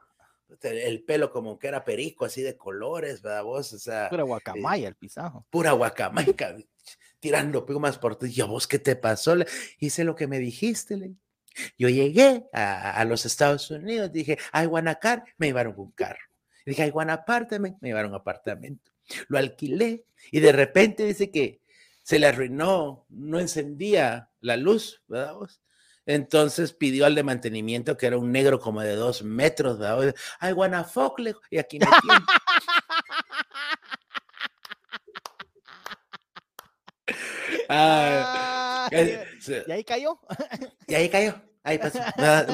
El 0.61 1.03
pelo 1.03 1.31
como 1.31 1.57
que 1.57 1.67
era 1.67 1.83
perico, 1.83 2.25
así 2.25 2.41
de 2.41 2.57
colores, 2.57 3.21
¿verdad 3.21 3.43
vos? 3.43 3.73
O 3.73 3.79
sea. 3.79 4.09
Pura 4.09 4.23
eh, 4.23 4.25
guacamaya 4.25 4.87
el 4.87 4.95
pisajo. 4.95 5.45
Pura 5.49 5.71
guacamaya, 5.71 6.33
tirando 7.19 7.65
más 7.79 7.97
por 7.97 8.17
ti. 8.17 8.31
¿Y 8.33 8.41
a 8.41 8.45
vos 8.45 8.67
qué 8.67 8.79
te 8.79 8.95
pasó? 8.95 9.35
Hice 9.79 10.03
lo 10.03 10.15
que 10.15 10.27
me 10.27 10.39
dijiste, 10.39 10.97
le. 10.97 11.15
Yo 11.77 11.89
llegué 11.89 12.47
a, 12.53 13.03
los 13.05 13.25
Estados 13.25 13.71
Unidos, 13.71 14.11
dije, 14.11 14.37
I 14.53 14.67
want 14.67 14.87
a 14.87 14.95
car, 14.95 15.23
me 15.37 15.47
llevaron 15.47 15.73
un 15.77 15.91
carro. 15.91 16.19
Dije, 16.67 16.85
I 16.85 16.89
want 16.89 17.09
apartment, 17.09 17.77
me 17.79 17.87
llevaron 17.87 18.11
un 18.11 18.17
apartamento. 18.17 18.91
Lo 19.29 19.37
alquilé 19.37 20.03
y 20.31 20.41
de 20.41 20.51
repente 20.51 21.05
dice 21.05 21.31
que 21.31 21.61
se 22.03 22.19
le 22.19 22.27
arruinó, 22.27 23.05
no 23.07 23.39
encendía 23.39 24.31
la 24.41 24.57
luz, 24.57 25.01
¿verdad? 25.07 25.35
Entonces 26.05 26.73
pidió 26.73 27.05
al 27.05 27.15
de 27.15 27.23
mantenimiento, 27.23 27.95
que 27.95 28.07
era 28.07 28.17
un 28.17 28.33
negro 28.33 28.59
como 28.59 28.81
de 28.81 28.95
dos 28.95 29.23
metros, 29.23 29.79
¿verdad? 29.79 30.13
Ay, 30.39 30.51
guanafocle, 30.51 31.35
y 31.49 31.57
aquí 31.57 31.79
me 31.79 31.85
tiene. 31.85 32.25
Ah, 37.69 38.87
y 38.91 39.71
ahí 39.71 39.83
cayó. 39.83 40.17
Y 40.87 40.95
ahí 40.95 41.09
cayó. 41.09 41.35
Ah, 42.17 42.45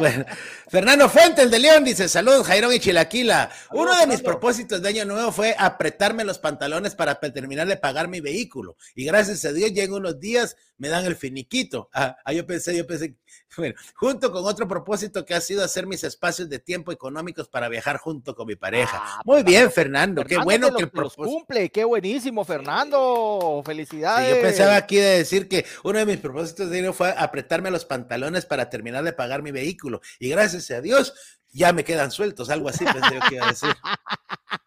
Fernando 0.67 1.07
Fuente, 1.07 1.43
el 1.43 1.51
de 1.51 1.59
León, 1.59 1.83
dice: 1.83 2.09
Saludos, 2.09 2.47
Jairón 2.47 2.73
y 2.73 2.79
Chilaquila. 2.79 3.49
Uno 3.71 3.95
de 3.99 4.07
mis 4.07 4.21
propósitos 4.21 4.81
de 4.81 4.89
año 4.89 5.05
nuevo 5.05 5.31
fue 5.31 5.55
apretarme 5.57 6.23
los 6.23 6.39
pantalones 6.39 6.95
para 6.95 7.19
terminar 7.19 7.67
de 7.67 7.77
pagar 7.77 8.07
mi 8.07 8.21
vehículo. 8.21 8.75
Y 8.95 9.05
gracias 9.05 9.45
a 9.45 9.53
Dios, 9.53 9.71
llegan 9.71 9.93
unos 9.93 10.19
días, 10.19 10.55
me 10.77 10.87
dan 10.87 11.05
el 11.05 11.15
finiquito. 11.15 11.89
Ah, 11.93 12.17
ah, 12.25 12.33
yo 12.33 12.45
pensé, 12.47 12.75
yo 12.75 12.87
pensé, 12.87 13.15
bueno, 13.57 13.75
junto 13.95 14.31
con 14.31 14.45
otro 14.45 14.67
propósito 14.67 15.25
que 15.25 15.33
ha 15.33 15.41
sido 15.41 15.63
hacer 15.63 15.87
mis 15.87 16.03
espacios 16.03 16.49
de 16.49 16.59
tiempo 16.59 16.91
económicos 16.91 17.47
para 17.47 17.69
viajar 17.69 17.97
junto 17.97 18.35
con 18.35 18.47
mi 18.47 18.55
pareja. 18.55 19.01
Ah, 19.01 19.21
Muy 19.25 19.43
bien, 19.43 19.71
Fernando, 19.71 20.23
qué 20.23 20.37
bueno 20.37 20.73
que, 20.73 20.89
los 20.93 21.15
cumple, 21.15 21.69
qué 21.69 21.83
buenísimo, 21.83 22.43
Fernando. 22.43 23.61
Felicidades. 23.65 24.35
yo 24.35 24.41
pensaba 24.41 24.75
aquí 24.75 24.97
de 24.97 25.17
decir 25.19 25.47
que 25.47 25.65
uno 25.83 25.99
de 25.99 26.05
mis 26.05 26.17
propósitos 26.17 26.69
de 26.69 26.79
año 26.79 26.93
fue 26.93 27.13
apretarme 27.17 27.71
los 27.71 27.85
pantalones 27.85 28.45
para 28.45 28.69
terminar 28.69 29.03
de 29.03 29.13
pagar 29.13 29.41
mi 29.41 29.51
vehículo. 29.51 30.01
Y 30.19 30.29
gracias 30.29 30.69
a 30.71 30.81
Dios, 30.81 31.13
ya 31.51 31.71
me 31.73 31.83
quedan 31.83 32.11
sueltos, 32.11 32.49
algo 32.49 32.69
así 32.69 32.85
pensé 32.85 33.13
yo 33.13 33.21
que 33.29 33.35
iba 33.35 33.45
a 33.45 33.49
decir. 33.49 33.69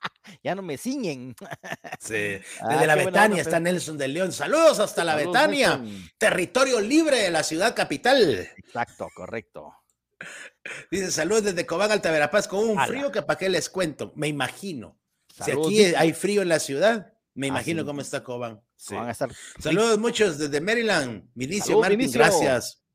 ya 0.46 0.54
no 0.54 0.62
me 0.62 0.78
ciñen. 0.78 1.35
Sí. 1.98 2.14
Desde 2.68 2.87
la 2.87 2.94
Betania 2.94 3.42
está 3.42 3.59
Nelson 3.59 3.98
de 3.98 4.06
León. 4.06 4.32
Saludos 4.32 4.78
hasta 4.78 5.02
la 5.02 5.16
Betania, 5.16 5.85
territorio 6.18 6.80
libre 6.80 7.18
de 7.20 7.30
la 7.30 7.42
ciudad 7.42 7.74
capital. 7.74 8.48
Exacto, 8.56 9.09
correcto. 9.12 9.74
Dice 10.88 11.11
saludos 11.11 11.44
desde 11.44 11.66
Cobán, 11.66 11.90
Alta 11.90 12.12
Verapaz, 12.12 12.46
con 12.46 12.61
un 12.61 12.78
frío 12.87 13.11
que 13.11 13.22
para 13.22 13.38
qué 13.38 13.48
les 13.48 13.68
cuento, 13.68 14.12
me 14.14 14.28
imagino. 14.28 14.96
si 15.28 15.50
aquí 15.50 15.85
hay 15.94 16.12
frío 16.12 16.42
en 16.42 16.48
la 16.48 16.61
ciudad, 16.61 17.12
me 17.35 17.48
imagino 17.48 17.85
cómo 17.85 18.00
está 18.00 18.22
Cobán. 18.22 18.62
Saludos 18.76 19.98
muchos 19.98 20.38
desde 20.38 20.61
Maryland. 20.61 21.28
Vinicio 21.35 21.80
Martín, 21.80 22.11
gracias. 22.12 22.86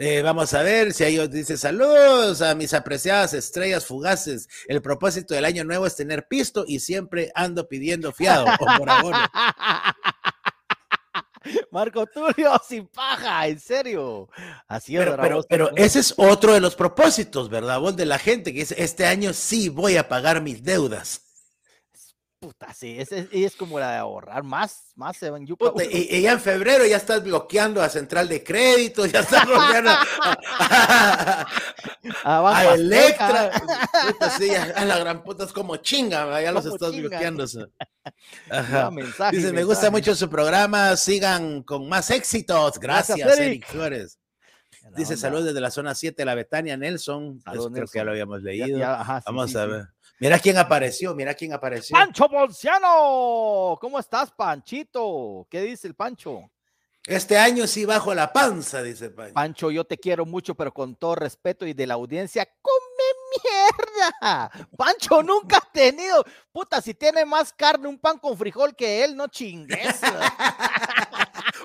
Eh, 0.00 0.22
vamos 0.22 0.54
a 0.54 0.62
ver 0.62 0.94
si 0.94 1.02
ellos 1.02 1.28
dice 1.28 1.56
saludos 1.56 2.40
a 2.40 2.54
mis 2.54 2.72
apreciadas 2.72 3.34
estrellas 3.34 3.84
fugaces. 3.84 4.48
El 4.68 4.80
propósito 4.80 5.34
del 5.34 5.44
año 5.44 5.64
nuevo 5.64 5.86
es 5.86 5.96
tener 5.96 6.28
pisto 6.28 6.64
y 6.68 6.78
siempre 6.78 7.32
ando 7.34 7.66
pidiendo 7.66 8.12
fiado 8.12 8.46
por 8.58 8.68
Marco 11.72 12.06
Tulio 12.06 12.52
sin 12.66 12.86
paja, 12.86 13.48
en 13.48 13.58
serio. 13.58 14.28
Así 14.68 14.96
es, 14.96 15.04
pero, 15.20 15.42
pero, 15.48 15.76
ese 15.76 15.98
es 15.98 16.14
otro 16.16 16.52
de 16.52 16.60
los 16.60 16.76
propósitos, 16.76 17.48
¿verdad? 17.48 17.80
Vos 17.80 17.96
de 17.96 18.06
la 18.06 18.18
gente 18.18 18.52
que 18.52 18.60
dice, 18.60 18.76
este 18.78 19.04
año 19.04 19.32
sí 19.32 19.68
voy 19.68 19.96
a 19.96 20.08
pagar 20.08 20.42
mis 20.42 20.62
deudas. 20.62 21.27
Puta, 22.40 22.72
sí, 22.72 22.96
es, 22.96 23.10
es, 23.10 23.56
como 23.56 23.80
la 23.80 23.90
de 23.90 23.96
ahorrar 23.96 24.44
más, 24.44 24.92
más 24.94 25.16
se 25.16 25.28
van 25.28 25.44
y, 25.90 26.20
ya 26.22 26.32
en 26.32 26.40
febrero 26.40 26.86
ya 26.86 26.96
estás 26.96 27.24
bloqueando 27.24 27.82
a 27.82 27.88
Central 27.88 28.28
de 28.28 28.44
Crédito, 28.44 29.06
ya 29.06 29.20
estás 29.20 29.44
bloqueando 29.44 29.90
a, 30.60 31.46
a, 32.24 32.64
Electra. 32.74 33.50
sí, 34.38 34.50
a 34.54 34.84
la 34.84 34.98
gran 35.00 35.24
puta 35.24 35.44
es 35.44 35.52
como 35.52 35.78
chinga, 35.78 36.40
ya 36.40 36.52
los 36.52 36.64
estás 36.64 36.96
bloqueando. 36.96 37.44
Dice, 39.32 39.52
me 39.52 39.64
gusta 39.64 39.90
mucho 39.90 40.14
su 40.14 40.30
programa, 40.30 40.96
sigan 40.96 41.64
con 41.64 41.88
más 41.88 42.08
éxitos. 42.10 42.78
Gracias, 42.78 43.18
Eric. 43.18 43.66
Flores. 43.66 44.16
Dice, 44.96 45.16
saludos 45.16 45.46
desde 45.46 45.60
la 45.60 45.72
zona 45.72 45.92
7 45.94 46.14
de 46.16 46.24
la 46.24 46.36
Betania, 46.36 46.76
Nelson. 46.76 47.40
Creo 47.40 47.86
que 47.86 47.98
ya 47.98 48.04
lo 48.04 48.12
habíamos 48.12 48.42
leído. 48.42 48.78
Vamos 49.26 49.56
a 49.56 49.66
ver. 49.66 49.88
Mira 50.20 50.38
quién 50.38 50.58
apareció, 50.58 51.14
mira 51.14 51.34
quién 51.34 51.52
apareció. 51.52 51.96
Pancho 51.96 52.28
Bolciano. 52.28 53.78
¿Cómo 53.80 53.98
estás, 54.00 54.32
Panchito? 54.32 55.46
¿Qué 55.48 55.62
dice 55.62 55.86
el 55.86 55.94
Pancho? 55.94 56.50
Este 57.06 57.38
año 57.38 57.66
sí 57.66 57.84
bajo 57.86 58.12
la 58.14 58.32
panza, 58.32 58.82
dice 58.82 59.10
Pancho. 59.10 59.32
Pancho, 59.32 59.70
yo 59.70 59.84
te 59.84 59.96
quiero 59.96 60.26
mucho, 60.26 60.54
pero 60.54 60.74
con 60.74 60.96
todo 60.96 61.14
respeto 61.14 61.66
y 61.66 61.72
de 61.72 61.86
la 61.86 61.94
audiencia, 61.94 62.46
come 62.60 62.78
mierda. 63.42 64.50
Pancho 64.76 65.22
nunca 65.22 65.58
ha 65.58 65.72
tenido, 65.72 66.24
puta, 66.52 66.82
si 66.82 66.94
tiene 66.94 67.24
más 67.24 67.52
carne 67.52 67.88
un 67.88 67.98
pan 67.98 68.18
con 68.18 68.36
frijol 68.36 68.74
que 68.74 69.04
él, 69.04 69.16
no 69.16 69.28
chingues. 69.28 70.00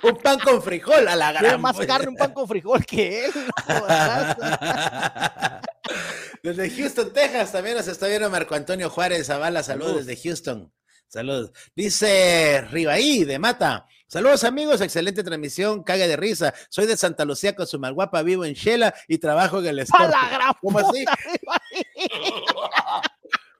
un 0.03 0.15
pan 0.17 0.39
con 0.39 0.61
frijol 0.61 1.07
a 1.07 1.15
la 1.15 1.31
gran. 1.31 1.43
Tiene 1.43 1.57
más 1.57 1.77
carne 1.77 2.09
un 2.09 2.15
pan 2.15 2.33
con 2.33 2.47
frijol 2.47 2.85
que 2.85 3.25
él. 3.25 3.31
Desde 6.43 6.69
Houston, 6.69 7.13
Texas, 7.13 7.51
también 7.51 7.77
nos 7.77 7.87
está 7.87 8.07
viendo 8.07 8.29
Marco 8.29 8.53
Antonio 8.53 8.89
Juárez 8.89 9.27
Zavala. 9.27 9.63
Saludos 9.63 10.05
desde 10.05 10.21
Houston. 10.21 10.71
Saludos. 11.07 11.51
Dice 11.75 12.61
Ribaí 12.69 13.23
de 13.23 13.39
Mata. 13.39 13.87
Saludos 14.07 14.43
amigos, 14.43 14.81
excelente 14.81 15.23
transmisión, 15.23 15.83
cague 15.83 16.07
de 16.07 16.17
risa. 16.17 16.53
Soy 16.69 16.85
de 16.85 16.97
Santa 16.97 17.25
Lucía 17.25 17.55
con 17.55 17.65
su 17.65 17.79
malguapa, 17.79 18.21
vivo 18.21 18.45
en 18.45 18.53
Shela 18.53 18.93
y 19.07 19.17
trabajo 19.17 19.59
en 19.59 19.67
el 19.67 19.79
Sport. 19.79 20.13
¿Cómo 20.61 20.79
así? 20.79 21.05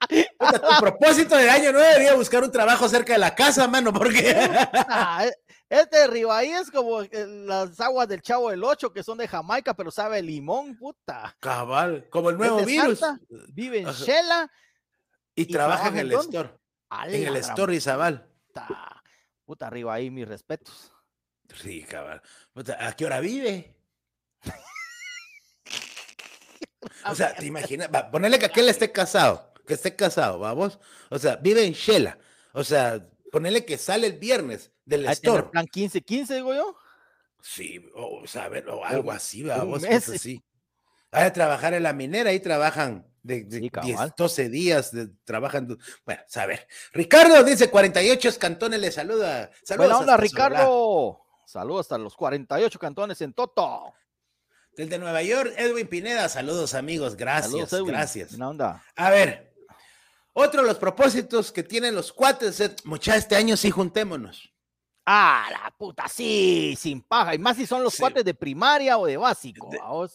tu 0.10 0.80
propósito 0.80 1.38
de 1.38 1.50
año 1.50 1.72
nuevo 1.72 1.88
debería 1.88 2.14
buscar 2.14 2.44
un 2.44 2.52
trabajo 2.52 2.88
cerca 2.90 3.14
de 3.14 3.20
la 3.20 3.34
casa, 3.34 3.68
mano, 3.68 3.94
porque 3.94 4.36
este 5.70 5.98
de 5.98 6.08
Ribaí 6.08 6.52
es 6.52 6.70
como 6.70 7.02
las 7.02 7.80
aguas 7.80 8.08
del 8.08 8.22
Chavo 8.22 8.52
del 8.52 8.64
Ocho, 8.64 8.94
que 8.94 9.04
son 9.04 9.18
de 9.18 9.28
Jamaica, 9.28 9.74
pero 9.74 9.90
sabe 9.90 10.22
limón, 10.22 10.78
puta. 10.78 11.36
Cabal, 11.40 12.08
como 12.10 12.30
el 12.30 12.38
nuevo 12.38 12.64
virus. 12.64 13.02
vive 13.54 13.80
en 13.80 13.88
Shela. 13.88 14.52
Y, 15.36 15.46
trabaja 15.46 15.88
en 15.88 15.98
el 15.98 16.12
store. 16.12 16.52
En 17.08 17.28
el 17.28 17.38
store 17.38 17.76
Isabal. 17.76 18.30
Puta, 18.48 19.04
puta, 19.46 19.72
mis 19.72 20.28
respetos. 20.28 20.92
Sí, 21.56 21.84
cabal. 21.84 22.22
¿A 22.80 22.94
qué 22.94 23.06
hora 23.06 23.20
vive? 23.20 23.76
o 27.06 27.16
sea, 27.16 27.36
te 27.36 27.46
imaginas, 27.46 27.90
ponerle 28.12 28.38
que 28.38 28.46
aquel 28.46 28.70
esté 28.70 28.92
casado, 28.92 29.54
que 29.66 29.74
esté 29.74 29.96
casado, 29.96 30.40
vamos. 30.40 30.80
O 31.10 31.18
sea, 31.18 31.38
vive 31.38 31.66
en 31.66 31.74
Shela. 31.74 32.18
O 32.54 32.64
sea, 32.64 33.08
ponerle 33.32 33.66
que 33.66 33.78
sale 33.78 34.08
el 34.08 34.20
viernes 34.20 34.73
del 34.86 35.06
store. 35.08 35.44
plan 35.50 35.66
15-15, 35.66 36.36
digo 36.36 36.54
yo. 36.54 36.76
Sí, 37.42 37.86
o, 37.96 38.26
sea, 38.26 38.50
o 38.68 38.86
algo 38.86 39.12
así, 39.12 39.44
vamos, 39.44 39.84
así. 39.84 40.42
Hay 41.12 41.26
a 41.26 41.34
trabajar 41.34 41.74
en 41.74 41.84
la 41.84 41.94
minera, 41.94 42.30
ahí 42.30 42.40
trabajan 42.40 43.06
de, 43.22 43.70
12 44.18 44.50
días, 44.50 44.92
de, 44.92 45.10
trabajan, 45.24 45.78
bueno, 46.06 46.22
a 46.36 46.46
ver. 46.46 46.68
Ricardo 46.94 47.44
dice 47.44 47.70
48 47.70 48.30
cantones, 48.40 48.80
le 48.80 48.92
saluda. 48.92 49.52
Saludos 49.64 49.90
Buena 49.90 50.00
onda, 50.00 50.18
Ricardo. 50.18 51.20
Saludos 51.46 51.82
hasta 51.82 51.98
los 51.98 52.16
48 52.16 52.80
cantones 52.80 53.22
en 53.22 53.34
Toto. 53.34 53.94
Desde 54.76 54.98
Nueva 54.98 55.22
York, 55.22 55.54
Edwin 55.56 55.88
Pineda, 55.88 56.28
saludos 56.30 56.74
amigos, 56.74 57.16
gracias, 57.16 57.72
gracias. 57.84 58.30
Buena 58.32 58.50
onda. 58.50 58.84
A 58.96 59.12
ver, 59.12 59.54
otro 60.34 60.62
de 60.62 60.68
los 60.68 60.78
propósitos 60.78 61.52
que 61.52 61.62
tienen 61.62 61.94
los 61.94 62.12
cuates 62.12 62.60
es, 62.60 62.86
mucha, 62.86 63.16
este 63.16 63.36
año 63.36 63.56
sí 63.56 63.70
juntémonos. 63.70 64.53
Ah, 65.06 65.48
la 65.52 65.74
puta, 65.78 66.08
sí, 66.08 66.76
sin 66.78 67.02
paja. 67.02 67.36
Y 67.36 67.38
más 67.38 67.58
si 67.58 67.66
son 67.66 67.84
los 67.84 67.96
cuates 67.98 68.24
de 68.24 68.34
primaria 68.34 68.98
o 68.98 69.06
de 69.06 69.18
básico. 69.18 69.70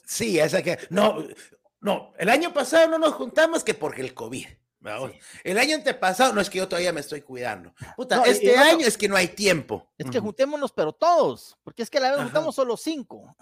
sí, 0.04 0.38
esa 0.38 0.62
que. 0.62 0.78
No, 0.90 1.24
no, 1.80 2.12
el 2.18 2.28
año 2.28 2.52
pasado 2.52 2.88
no 2.88 2.98
nos 2.98 3.14
juntamos 3.14 3.62
que 3.62 3.74
porque 3.74 4.02
el 4.02 4.14
COVID. 4.14 4.46
El 5.44 5.58
año 5.58 5.74
antepasado, 5.74 6.32
no 6.32 6.40
es 6.40 6.48
que 6.48 6.58
yo 6.58 6.68
todavía 6.68 6.92
me 6.92 7.00
estoy 7.00 7.20
cuidando. 7.20 7.74
Puta, 7.96 8.22
este 8.24 8.56
año 8.56 8.86
es 8.86 8.96
que 8.96 9.08
no 9.08 9.16
hay 9.16 9.28
tiempo. 9.28 9.90
Es 9.98 10.08
que 10.10 10.20
juntémonos, 10.20 10.72
pero 10.72 10.92
todos, 10.92 11.56
porque 11.64 11.82
es 11.82 11.90
que 11.90 12.00
la 12.00 12.12
vez 12.12 12.22
juntamos 12.22 12.54
solo 12.54 12.76
cinco. 12.76 13.36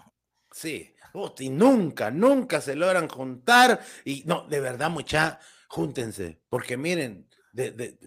Sí, 0.51 0.95
y 1.39 1.49
nunca, 1.49 2.11
nunca 2.11 2.61
se 2.61 2.75
logran 2.75 3.07
juntar. 3.07 3.79
Y 4.05 4.23
no, 4.25 4.47
de 4.47 4.59
verdad, 4.59 4.89
mucha, 4.89 5.39
júntense, 5.67 6.41
porque 6.49 6.77
miren, 6.77 7.27
de, 7.53 7.97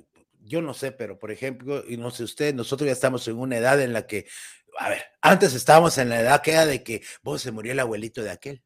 yo 0.51 0.61
no 0.61 0.75
sé, 0.75 0.91
pero 0.91 1.19
por 1.19 1.31
ejemplo, 1.31 1.85
y 1.89 1.97
no 1.97 2.11
sé 2.11 2.25
usted, 2.25 2.53
nosotros 2.53 2.87
ya 2.87 2.93
estamos 2.93 3.27
en 3.29 3.39
una 3.39 3.57
edad 3.57 3.81
en 3.81 3.93
la 3.93 4.07
que, 4.07 4.27
a 4.79 4.89
ver, 4.89 5.03
antes 5.23 5.55
estábamos 5.55 5.97
en 5.99 6.09
la 6.09 6.21
edad 6.21 6.43
que 6.43 6.53
era 6.53 6.67
de 6.67 6.83
que 6.83 7.03
vos 7.23 7.41
se 7.41 7.53
murió 7.53 7.73
el 7.73 7.81
abuelito 7.81 8.23
de 8.23 8.31
aquel. 8.31 8.63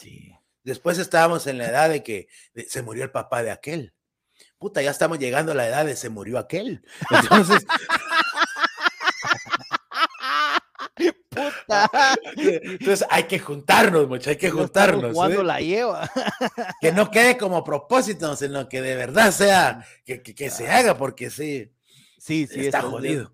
Sí. 0.00 0.32
Después 0.64 0.98
estábamos 0.98 1.46
en 1.46 1.58
la 1.58 1.68
edad 1.68 1.90
de 1.90 2.02
que 2.02 2.28
se 2.66 2.82
murió 2.82 3.04
el 3.04 3.10
papá 3.10 3.42
de 3.42 3.50
aquel. 3.50 3.94
Puta, 4.58 4.80
ya 4.80 4.90
estamos 4.90 5.18
llegando 5.18 5.52
a 5.52 5.54
la 5.54 5.68
edad 5.68 5.84
de 5.84 5.96
se 5.96 6.08
murió 6.08 6.38
aquel. 6.38 6.82
Entonces. 7.10 7.66
Puta. 11.32 11.90
Entonces 12.36 13.06
hay 13.10 13.24
que 13.24 13.38
juntarnos, 13.38 14.06
muchachos, 14.08 14.28
hay 14.28 14.36
que 14.36 14.50
juntarnos. 14.50 15.14
Cuando 15.14 15.40
¿eh? 15.40 15.44
la 15.44 15.60
lleva. 15.60 16.10
Que 16.80 16.92
no 16.92 17.10
quede 17.10 17.36
como 17.36 17.64
propósito, 17.64 18.34
sino 18.36 18.68
que 18.68 18.82
de 18.82 18.96
verdad 18.96 19.32
sea, 19.32 19.86
que, 20.04 20.22
que, 20.22 20.50
se 20.50 20.68
haga, 20.68 20.96
porque 20.96 21.30
sí. 21.30 21.72
Sí, 22.18 22.46
sí. 22.46 22.66
Está 22.66 22.82
jodido. 22.82 23.32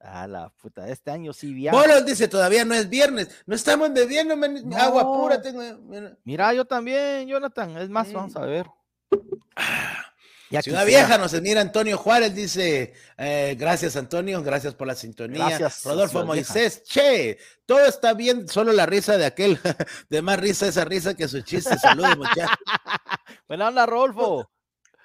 A 0.00 0.26
la 0.26 0.48
puta, 0.48 0.88
este 0.88 1.10
año 1.10 1.32
sí 1.32 1.52
viaja. 1.52 1.76
Bolos 1.76 2.06
dice, 2.06 2.26
todavía 2.26 2.64
no 2.64 2.74
es 2.74 2.88
viernes. 2.88 3.28
No 3.46 3.54
estamos 3.54 3.92
bebiendo 3.92 4.34
agua 4.76 5.04
pura. 5.04 5.42
Tengo, 5.42 5.62
mira. 6.24 6.54
yo 6.54 6.64
también, 6.64 7.28
Jonathan. 7.28 7.76
Es 7.76 7.90
más, 7.90 8.10
vamos 8.12 8.34
a 8.36 8.40
ver. 8.40 8.66
Ya 10.50 10.62
Ciudad 10.62 10.84
Vieja 10.84 11.16
nos 11.16 11.32
mira 11.40 11.60
Antonio 11.60 11.96
Juárez, 11.96 12.34
dice, 12.34 12.92
eh, 13.16 13.56
gracias 13.56 13.94
Antonio, 13.94 14.42
gracias 14.42 14.74
por 14.74 14.88
la 14.88 14.96
sintonía. 14.96 15.46
Gracias, 15.46 15.84
Rodolfo 15.84 16.24
Moisés, 16.24 16.82
che, 16.82 17.38
todo 17.66 17.84
está 17.86 18.14
bien, 18.14 18.48
solo 18.48 18.72
la 18.72 18.84
risa 18.84 19.16
de 19.16 19.26
aquel, 19.26 19.60
de 20.10 20.22
más 20.22 20.40
risa 20.40 20.66
esa 20.66 20.84
risa 20.84 21.14
que 21.14 21.28
su 21.28 21.42
chiste. 21.42 21.78
Saludos, 21.78 22.16
muchachos. 22.16 22.56
Buena 23.48 23.68
onda, 23.68 23.86
Rodolfo. 23.86 24.50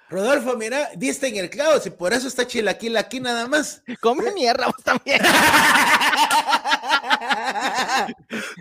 Rodolfo, 0.08 0.56
mira, 0.56 0.90
diste 0.96 1.28
en 1.28 1.36
el 1.36 1.50
clavo, 1.50 1.78
si 1.80 1.90
por 1.90 2.12
eso 2.12 2.26
está 2.26 2.44
chilaquil 2.44 2.96
aquí 2.96 3.20
nada 3.20 3.46
más. 3.46 3.82
Come 4.00 4.30
mierda 4.34 4.66
vos 4.66 4.82
también. 4.82 5.20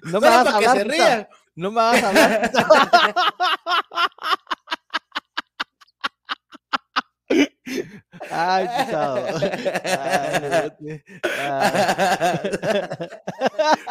no 0.03 0.21
me 0.21 0.29
vas 0.29 0.47
a 0.47 0.55
hablar. 0.55 0.73
Que 0.73 0.79
se 0.79 0.83
ría. 0.83 1.29
No 1.55 1.71
me 1.71 1.77
vas 1.77 2.03
a 2.03 2.09
hablar. 2.09 2.51
Ay, 8.31 8.67
pisado. 8.67 9.25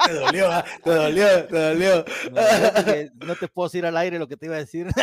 Te 0.07 0.13
dolió, 0.13 0.51
¿ah? 0.51 0.65
te 0.83 0.91
dolió, 0.91 1.47
te 1.47 1.57
dolió. 1.59 2.05
No, 3.15 3.35
te 3.37 3.49
puedo 3.49 3.69
decir 3.69 3.87
al 3.87 3.97
aire 3.97 4.19
lo 4.19 4.29
que 4.29 4.37
te 4.37 4.47
iba 4.47 4.57
a 4.57 4.59
decir. 4.59 4.87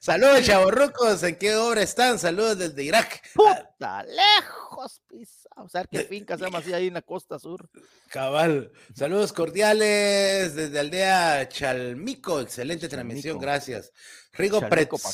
Saludos, 0.00 0.44
chavorrucos. 0.44 1.22
¿En 1.22 1.36
qué 1.36 1.54
obra 1.56 1.82
están? 1.82 2.18
Saludos 2.18 2.58
desde 2.58 2.82
Irak. 2.82 3.22
Puta, 3.34 4.02
lejos, 4.04 5.00
pisado. 5.08 5.43
O 5.56 5.68
sea, 5.68 5.84
qué 5.84 6.00
finca 6.10 6.36
se 6.36 6.44
llama 6.44 6.58
así 6.58 6.72
ahí 6.72 6.88
en 6.88 6.94
la 6.94 7.02
costa 7.02 7.38
sur. 7.38 7.68
Cabal. 8.08 8.72
Saludos 8.94 9.32
cordiales 9.32 10.54
desde 10.54 10.80
aldea 10.80 11.48
Chalmico. 11.48 12.40
Excelente 12.40 12.88
transmisión, 12.88 13.38
gracias. 13.38 13.92
Rigo 14.32 14.60
Pretzancini. 14.68 15.10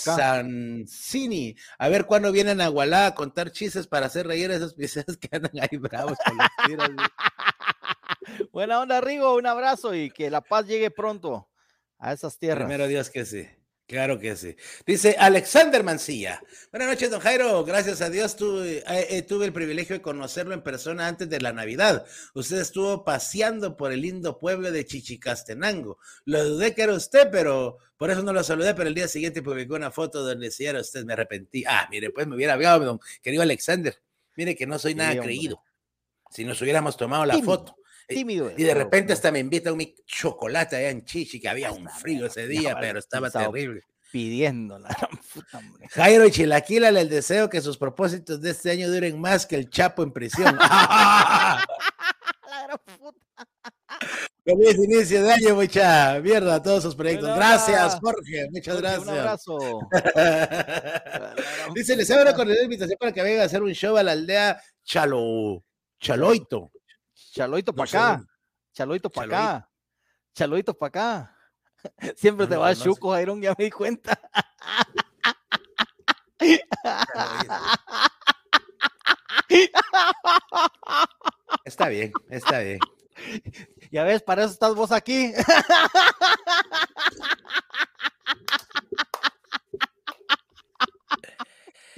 A 1.78 1.88
ver 1.88 2.06
cuándo 2.06 2.32
vienen 2.32 2.60
a 2.60 2.68
Gualá 2.68 3.06
a 3.06 3.14
contar 3.14 3.52
chistes 3.52 3.86
para 3.86 4.06
hacer 4.06 4.26
reír 4.26 4.50
a 4.50 4.56
esos 4.56 4.74
piezas 4.74 5.16
que 5.18 5.28
andan 5.30 5.52
ahí 5.60 5.76
bravos 5.78 6.16
con 6.24 6.36
los 6.36 6.48
tiros. 6.66 6.88
Buena 8.52 8.80
onda, 8.80 9.00
Rigo. 9.00 9.34
Un 9.34 9.46
abrazo 9.46 9.94
y 9.94 10.10
que 10.10 10.30
la 10.30 10.40
paz 10.40 10.66
llegue 10.66 10.90
pronto 10.90 11.48
a 11.98 12.12
esas 12.12 12.38
tierras. 12.38 12.66
Primero 12.66 12.88
Dios 12.88 13.10
que 13.10 13.26
sí. 13.26 13.46
Claro 13.90 14.20
que 14.20 14.36
sí. 14.36 14.54
Dice 14.86 15.16
Alexander 15.18 15.82
Mancilla. 15.82 16.40
Buenas 16.70 16.90
noches, 16.90 17.10
don 17.10 17.18
Jairo. 17.18 17.64
Gracias 17.64 18.00
a 18.00 18.08
Dios 18.08 18.36
tuve, 18.36 18.84
eh, 18.86 19.06
eh, 19.10 19.22
tuve, 19.22 19.46
el 19.46 19.52
privilegio 19.52 19.96
de 19.96 20.00
conocerlo 20.00 20.54
en 20.54 20.62
persona 20.62 21.08
antes 21.08 21.28
de 21.28 21.40
la 21.40 21.52
Navidad. 21.52 22.06
Usted 22.34 22.60
estuvo 22.60 23.04
paseando 23.04 23.76
por 23.76 23.90
el 23.90 24.02
lindo 24.02 24.38
pueblo 24.38 24.70
de 24.70 24.84
Chichicastenango. 24.86 25.98
Lo 26.24 26.44
dudé 26.44 26.72
que 26.72 26.82
era 26.82 26.94
usted, 26.94 27.30
pero 27.32 27.78
por 27.96 28.12
eso 28.12 28.22
no 28.22 28.32
lo 28.32 28.44
saludé, 28.44 28.76
pero 28.76 28.88
el 28.88 28.94
día 28.94 29.08
siguiente 29.08 29.42
publicó 29.42 29.74
una 29.74 29.90
foto 29.90 30.22
donde 30.22 30.52
si 30.52 30.66
era 30.66 30.80
usted, 30.80 31.04
me 31.04 31.14
arrepentí. 31.14 31.64
Ah, 31.66 31.88
mire, 31.90 32.10
pues 32.10 32.28
me 32.28 32.36
hubiera 32.36 32.52
hablado, 32.52 32.84
don 32.84 33.00
querido 33.20 33.42
Alexander. 33.42 34.00
Mire 34.36 34.54
que 34.54 34.68
no 34.68 34.78
soy 34.78 34.94
nada 34.94 35.20
creído. 35.20 35.64
Si 36.30 36.44
nos 36.44 36.62
hubiéramos 36.62 36.96
tomado 36.96 37.26
la 37.26 37.42
foto. 37.42 37.74
Tímido. 38.10 38.52
Y 38.56 38.64
de 38.64 38.74
repente 38.74 39.12
hasta 39.12 39.30
me 39.30 39.38
invita 39.38 39.72
un 39.72 39.82
chocolate 40.04 40.76
allá 40.76 40.90
en 40.90 41.04
Chichi, 41.04 41.40
que 41.40 41.48
había 41.48 41.70
un 41.70 41.88
frío 41.88 42.26
ese 42.26 42.46
día, 42.46 42.76
pero 42.78 42.98
estaba 42.98 43.30
terrible. 43.30 43.82
Pidiéndola. 44.10 44.88
Jairo 45.90 46.26
y 46.26 46.32
Chilaquila 46.32 46.88
el 46.88 47.08
deseo 47.08 47.48
que 47.48 47.60
sus 47.60 47.78
propósitos 47.78 48.40
de 48.40 48.50
este 48.50 48.72
año 48.72 48.90
duren 48.90 49.20
más 49.20 49.46
que 49.46 49.54
el 49.54 49.70
Chapo 49.70 50.02
en 50.02 50.12
prisión. 50.12 50.56
la 50.56 51.64
gran 52.64 52.78
puta. 52.98 53.20
Feliz 54.44 54.76
inicio 54.76 55.22
de 55.22 55.32
año, 55.32 55.54
mucha 55.54 56.18
mierda 56.20 56.56
a 56.56 56.62
todos 56.62 56.82
sus 56.82 56.96
proyectos. 56.96 57.28
Gracias, 57.36 57.98
Jorge. 58.00 58.48
Muchas 58.50 58.80
gracias. 58.80 59.06
Un 59.06 59.08
abrazo. 59.10 59.58
Dice, 61.74 61.94
les 61.94 62.10
abro 62.10 62.34
con 62.34 62.48
la 62.48 62.60
invitación 62.62 62.96
para 62.98 63.12
que 63.12 63.22
vengan 63.22 63.42
a 63.42 63.44
hacer 63.44 63.62
un 63.62 63.72
show 63.72 63.96
a 63.96 64.02
la 64.02 64.12
aldea 64.12 64.60
Chalo, 64.82 65.62
Chaloito. 66.00 66.72
Chaloito 67.32 67.72
para 67.72 67.88
acá. 67.88 68.24
Chaloito 68.72 69.10
para 69.10 69.26
acá. 69.26 69.68
Chaloito 70.34 70.74
para 70.74 70.88
acá. 70.88 71.36
Siempre 72.16 72.46
te 72.46 72.56
va 72.56 72.68
a 72.68 72.74
chuco, 72.74 73.18
Iron, 73.18 73.40
ya 73.40 73.54
me 73.56 73.64
di 73.64 73.70
cuenta. 73.70 74.18
Está 81.64 81.88
bien, 81.88 82.12
está 82.28 82.60
bien. 82.60 82.78
Ya 83.90 84.04
ves, 84.04 84.22
para 84.22 84.44
eso 84.44 84.52
estás 84.52 84.74
vos 84.74 84.92
aquí. 84.92 85.32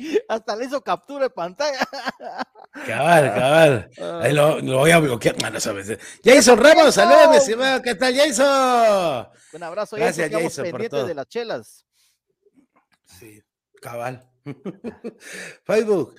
Hasta 0.29 0.57
le 0.57 0.67
hizo 0.67 0.83
captura 0.83 1.25
de 1.25 1.31
pantalla. 1.31 1.79
Cabal, 2.87 3.35
cabal. 3.35 3.91
Ahí 4.23 4.33
lo, 4.33 4.63
voy 4.63 4.91
a 4.91 4.99
bloquear. 4.99 5.41
Mano, 5.43 5.61
sabes. 5.61 5.99
Jason 6.25 6.59
Ramos, 6.59 6.95
saludos, 6.95 7.29
mi 7.29 7.37
estimado. 7.37 7.83
¿Qué 7.83 7.95
tal, 7.95 8.17
Jason? 8.17 9.29
Un 9.53 9.63
abrazo. 9.63 9.97
Gracias, 9.97 10.31
Jason, 10.31 10.71
por 10.71 10.89
todo. 10.89 11.07
de 11.07 11.15
las 11.15 11.29
chelas. 11.29 11.85
Sí, 13.05 13.43
cabal. 13.81 14.27
Facebook, 15.65 16.17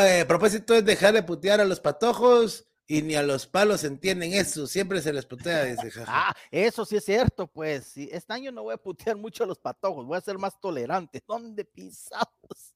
eh, 0.00 0.24
propósito 0.28 0.74
es 0.74 0.84
dejar 0.84 1.14
de 1.14 1.22
putear 1.22 1.60
a 1.60 1.64
los 1.64 1.80
patojos 1.80 2.66
y 2.86 3.00
ni 3.00 3.14
a 3.14 3.22
los 3.22 3.46
palos 3.46 3.82
entienden 3.84 4.34
eso, 4.34 4.66
siempre 4.66 5.00
se 5.00 5.12
les 5.12 5.24
putea, 5.24 5.64
dice 5.64 6.04
Ah, 6.06 6.34
eso 6.50 6.84
sí 6.84 6.96
es 6.96 7.04
cierto, 7.04 7.46
pues. 7.46 7.96
Este 7.96 8.32
año 8.32 8.52
no 8.52 8.64
voy 8.64 8.74
a 8.74 8.76
putear 8.76 9.16
mucho 9.16 9.44
a 9.44 9.46
los 9.46 9.58
patojos, 9.58 10.04
voy 10.04 10.18
a 10.18 10.20
ser 10.20 10.36
más 10.36 10.60
tolerante. 10.60 11.22
¿Dónde 11.26 11.64
pisados? 11.64 12.74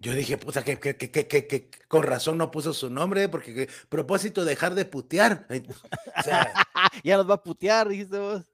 Yo 0.00 0.12
dije, 0.12 0.38
puta, 0.38 0.62
que, 0.62 0.78
que, 0.78 0.96
que, 0.96 1.26
que, 1.26 1.70
con 1.88 2.04
razón 2.04 2.38
no 2.38 2.52
puso 2.52 2.72
su 2.72 2.88
nombre, 2.88 3.28
porque 3.28 3.68
propósito 3.88 4.44
dejar 4.44 4.76
de 4.76 4.84
putear. 4.84 5.46
O 6.16 6.22
sea, 6.22 6.52
ya 7.04 7.16
nos 7.16 7.28
va 7.28 7.34
a 7.34 7.42
putear, 7.42 7.88
dijiste 7.88 8.18
vos. 8.18 8.44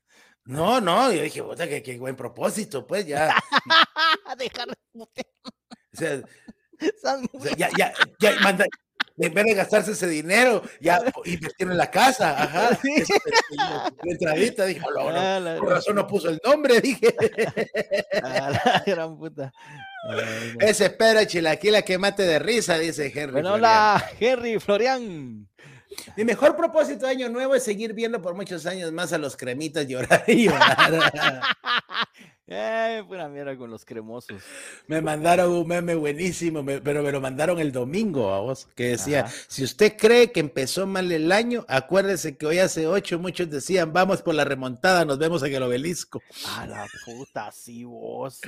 No, 0.47 0.81
no, 0.81 1.13
yo 1.13 1.23
dije, 1.23 1.43
puta, 1.43 1.69
que, 1.69 1.99
buen 1.99 2.17
propósito, 2.17 2.87
pues 2.87 3.07
ya. 3.07 3.35
dejar 4.39 4.69
de 4.69 4.75
putear. 4.93 5.27
O 5.93 5.97
sea, 5.97 6.23
ya, 7.59 7.69
ya, 7.77 7.93
ya, 8.19 8.41
manda, 8.41 8.65
en 9.19 9.35
vez 9.35 9.45
de 9.45 9.55
gastarse 9.55 9.93
ese 9.93 10.07
dinero, 10.09 10.63
ya 10.81 10.99
invertir 11.27 11.69
en 11.71 11.77
la 11.77 11.91
casa, 11.91 12.43
ajá. 12.43 12.75
Sí. 12.77 13.05
entradita, 14.03 14.65
dije, 14.65 14.81
no, 14.81 15.41
no, 15.41 15.61
por 15.61 15.69
razón 15.69 15.97
no 15.97 16.07
puso 16.07 16.31
el 16.31 16.41
nombre, 16.43 16.81
dije. 16.81 17.15
la 18.23 18.83
gran 18.87 19.19
puta. 19.19 19.53
Ese 20.61 20.87
espera 20.87 21.27
chilaquila 21.27 21.83
que 21.83 21.99
mate 21.99 22.25
de 22.25 22.39
risa, 22.39 22.79
dice 22.79 23.13
Henry. 23.15 23.33
Bueno, 23.33 23.55
hola, 23.55 24.05
Henry 24.21 24.59
Florian. 24.61 25.49
Mi 26.17 26.25
mejor 26.25 26.57
propósito 26.57 27.07
de 27.07 27.13
año 27.13 27.29
nuevo 27.29 27.55
es 27.55 27.63
seguir 27.63 27.93
viendo 27.93 28.21
por 28.21 28.35
muchos 28.35 28.67
años 28.67 28.93
más 28.93 29.13
a 29.13 29.19
los 29.19 29.37
cremitas 29.37 29.87
llorar 29.87 30.25
y 30.27 30.45
llorar. 30.45 31.43
Eh, 32.47 33.03
buena 33.09 33.27
mierda 33.27 33.57
con 33.57 33.71
los 33.71 33.87
cremosos. 33.87 34.43
Me 34.87 35.01
mandaron 35.01 35.51
un 35.51 35.67
meme 35.67 35.95
buenísimo, 35.95 36.63
pero 36.65 37.03
me 37.03 37.11
lo 37.11 37.19
mandaron 37.19 37.59
el 37.59 37.73
domingo 37.73 38.35
a 38.35 38.41
vos, 38.41 38.69
que 38.75 38.89
decía, 38.89 39.27
si 39.49 39.65
usted 39.65 39.97
cree 39.97 40.31
que 40.31 40.41
empezó 40.41 40.87
mal 40.87 41.11
el 41.11 41.33
año, 41.33 41.65
acuérdese 41.69 42.37
que 42.37 42.45
hoy 42.45 42.59
hace 42.59 42.87
ocho 42.87 43.19
muchos 43.19 43.49
decían, 43.49 43.95
vamos 43.95 44.21
por 44.21 44.35
la 44.35 44.45
remontada, 44.45 45.07
nos 45.07 45.19
vemos 45.19 45.43
en 45.43 45.55
el 45.55 45.63
obelisco. 45.63 46.23
A 46.59 46.67
la 46.67 46.87
puta, 47.07 47.51
sí, 47.51 47.85
vos. 47.85 48.41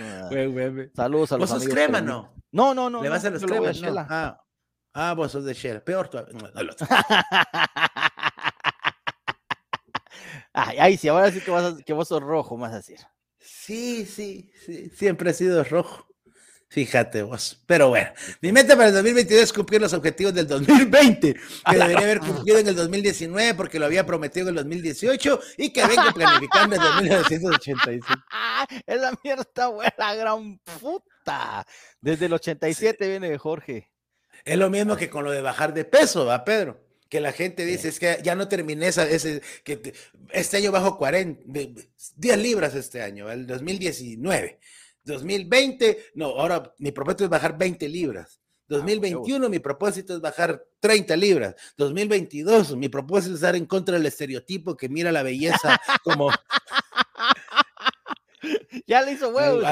Saludos 0.95 1.33
a 1.33 1.39
los 1.39 1.51
¿Vos 1.51 1.65
crema, 1.67 2.03
no? 2.03 2.35
No, 2.53 2.75
no, 2.75 2.91
no. 2.91 3.03
¿Le 3.03 3.09
vas 3.09 3.25
a 3.25 3.31
los 3.31 3.43
cremas? 3.43 3.81
Ah, 4.11 4.43
ah, 4.97 5.15
vos 5.15 5.33
sos 5.33 5.45
de 5.45 5.55
Shell. 5.55 5.83
Peor 5.83 6.09
todavía. 6.09 6.35
ay, 10.53 10.77
ay, 10.79 10.97
sí, 10.97 11.09
ahora 11.09 11.31
sí 11.31 11.41
que, 11.41 11.51
vas 11.51 11.75
que 11.85 11.93
vos 11.93 12.09
sos 12.09 12.23
rojo, 12.23 12.57
más 12.57 12.73
a 12.73 12.77
decir. 12.77 12.99
Sí, 13.39 14.07
sí, 14.07 14.51
sí, 14.65 14.91
siempre 14.91 15.31
ha 15.31 15.35
sido 15.35 15.63
rojo. 15.65 16.07
Fíjate 16.69 17.23
vos. 17.23 17.63
Pero 17.67 17.91
bueno, 17.91 18.11
mi 18.41 18.51
meta 18.51 18.75
para 18.75 18.89
el 18.89 18.95
2022 18.95 19.45
es 19.45 19.53
cumplir 19.53 19.81
los 19.81 19.93
objetivos 19.93 20.35
del 20.35 20.49
2020, 20.49 21.35
que 21.35 21.77
debería 21.77 21.99
haber 21.99 22.19
cumplido 22.19 22.59
en 22.59 22.67
el 22.67 22.75
2019 22.75 23.55
porque 23.55 23.79
lo 23.79 23.87
había 23.87 24.05
prometido 24.05 24.49
en 24.49 24.51
el 24.51 24.57
2018 24.57 25.41
y 25.59 25.73
que 25.73 25.87
vengo 25.87 26.13
planificando 26.13 26.77
en 26.77 27.05
1985. 27.05 28.07
Esa 28.87 29.13
mierda 29.23 29.69
buena, 29.69 30.15
gran 30.17 30.59
puta. 30.81 31.65
Desde 32.01 32.27
el 32.27 32.33
87 32.33 33.09
viene 33.09 33.39
Jorge. 33.39 33.93
Es 34.45 34.57
lo 34.57 34.71
mismo 34.71 34.97
que 34.97 35.11
con 35.11 35.25
lo 35.25 35.31
de 35.31 35.43
bajar 35.43 35.75
de 35.75 35.85
peso, 35.85 36.27
¿va, 36.27 36.45
Pedro? 36.45 36.87
que 37.09 37.21
la 37.21 37.33
gente 37.33 37.65
dice, 37.65 37.89
es 37.89 37.99
que 37.99 38.19
ya 38.23 38.35
no 38.35 38.49
terminé 38.49 38.89
esa, 38.89 39.09
ese, 39.09 39.41
que 39.63 39.95
este 40.31 40.57
año 40.57 40.73
bajo 40.73 40.99
40, 40.99 41.43
10 42.17 42.39
libras 42.39 42.75
este 42.75 43.03
año, 43.03 43.31
el 43.31 43.47
2019. 43.47 44.59
2020, 45.05 45.99
no, 46.15 46.27
ahora 46.27 46.75
mi 46.79 46.91
propósito 46.91 47.25
es 47.25 47.31
bajar 47.31 47.57
20 47.57 47.89
libras. 47.89 48.41
2021, 48.69 49.47
ah, 49.47 49.49
mi 49.49 49.61
propósito 49.61 50.17
es 50.17 50.21
bajar 50.21 50.65
30 50.81 51.15
libras. 51.17 51.55
2022, 51.77 52.77
mi 52.77 52.89
propósito 52.89 53.35
es 53.35 53.37
estar 53.37 53.55
en 53.55 53.67
contra 53.67 53.97
del 53.97 54.07
estereotipo 54.07 54.77
que 54.77 54.89
mira 54.89 55.13
la 55.13 55.23
belleza 55.23 55.81
como, 56.03 56.33
ya 58.87 59.03
le 59.03 59.13
hizo 59.13 59.31
huevos. 59.31 59.65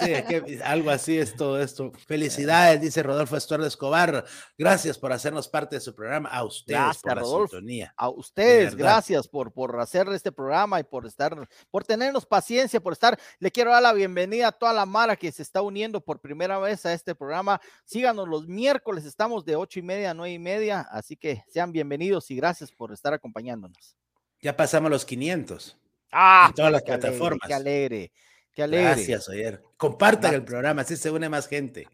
Sí, 0.00 0.12
algo 0.64 0.90
así 0.90 1.18
es 1.18 1.34
todo 1.34 1.60
esto. 1.60 1.92
Felicidades, 2.06 2.80
dice 2.80 3.02
Rodolfo 3.02 3.36
Estuardo 3.36 3.66
Escobar. 3.66 4.24
Gracias 4.58 4.98
por 4.98 5.12
hacernos 5.12 5.48
parte 5.48 5.76
de 5.76 5.80
su 5.80 5.94
programa. 5.94 6.28
A 6.28 6.44
ustedes 6.44 6.98
por 6.98 7.16
la 7.16 7.24
sintonía. 7.24 7.94
A 7.96 8.08
ustedes, 8.08 8.74
gracias 8.74 9.28
por, 9.28 9.52
por 9.52 9.78
hacer 9.80 10.08
este 10.08 10.32
programa 10.32 10.80
y 10.80 10.84
por 10.84 11.06
estar, 11.06 11.48
por 11.70 11.84
tenernos 11.84 12.26
paciencia, 12.26 12.80
por 12.80 12.92
estar. 12.92 13.18
Le 13.38 13.50
quiero 13.50 13.70
dar 13.70 13.82
la 13.82 13.92
bienvenida 13.92 14.48
a 14.48 14.52
toda 14.52 14.72
la 14.72 14.86
Mara 14.86 15.16
que 15.16 15.32
se 15.32 15.42
está 15.42 15.62
uniendo 15.62 16.00
por 16.00 16.20
primera 16.20 16.58
vez 16.58 16.84
a 16.86 16.92
este 16.92 17.14
programa. 17.14 17.60
Síganos 17.84 18.28
los 18.28 18.46
miércoles, 18.46 19.04
estamos 19.04 19.44
de 19.44 19.56
ocho 19.56 19.78
y 19.78 19.82
media 19.82 20.10
a 20.10 20.14
nueve 20.14 20.34
y 20.34 20.38
media, 20.38 20.80
así 20.90 21.16
que 21.16 21.44
sean 21.48 21.72
bienvenidos 21.72 22.30
y 22.30 22.36
gracias 22.36 22.72
por 22.72 22.92
estar 22.92 23.12
acompañándonos. 23.12 23.96
Ya 24.40 24.56
pasamos 24.56 24.90
los 24.90 25.04
500. 25.04 25.76
Ah, 26.12 26.46
en 26.48 26.54
todas 26.54 26.72
las 26.72 26.82
plataformas. 26.82 27.46
qué 27.46 27.54
alegre. 27.54 28.12
Qué 28.52 28.62
alegre. 28.62 28.84
Gracias, 28.84 29.28
Oyer. 29.28 29.62
Compartan 29.76 30.34
el 30.34 30.44
programa, 30.44 30.82
así 30.82 30.96
se 30.96 31.10
une 31.10 31.28
más 31.28 31.48
gente. 31.48 31.88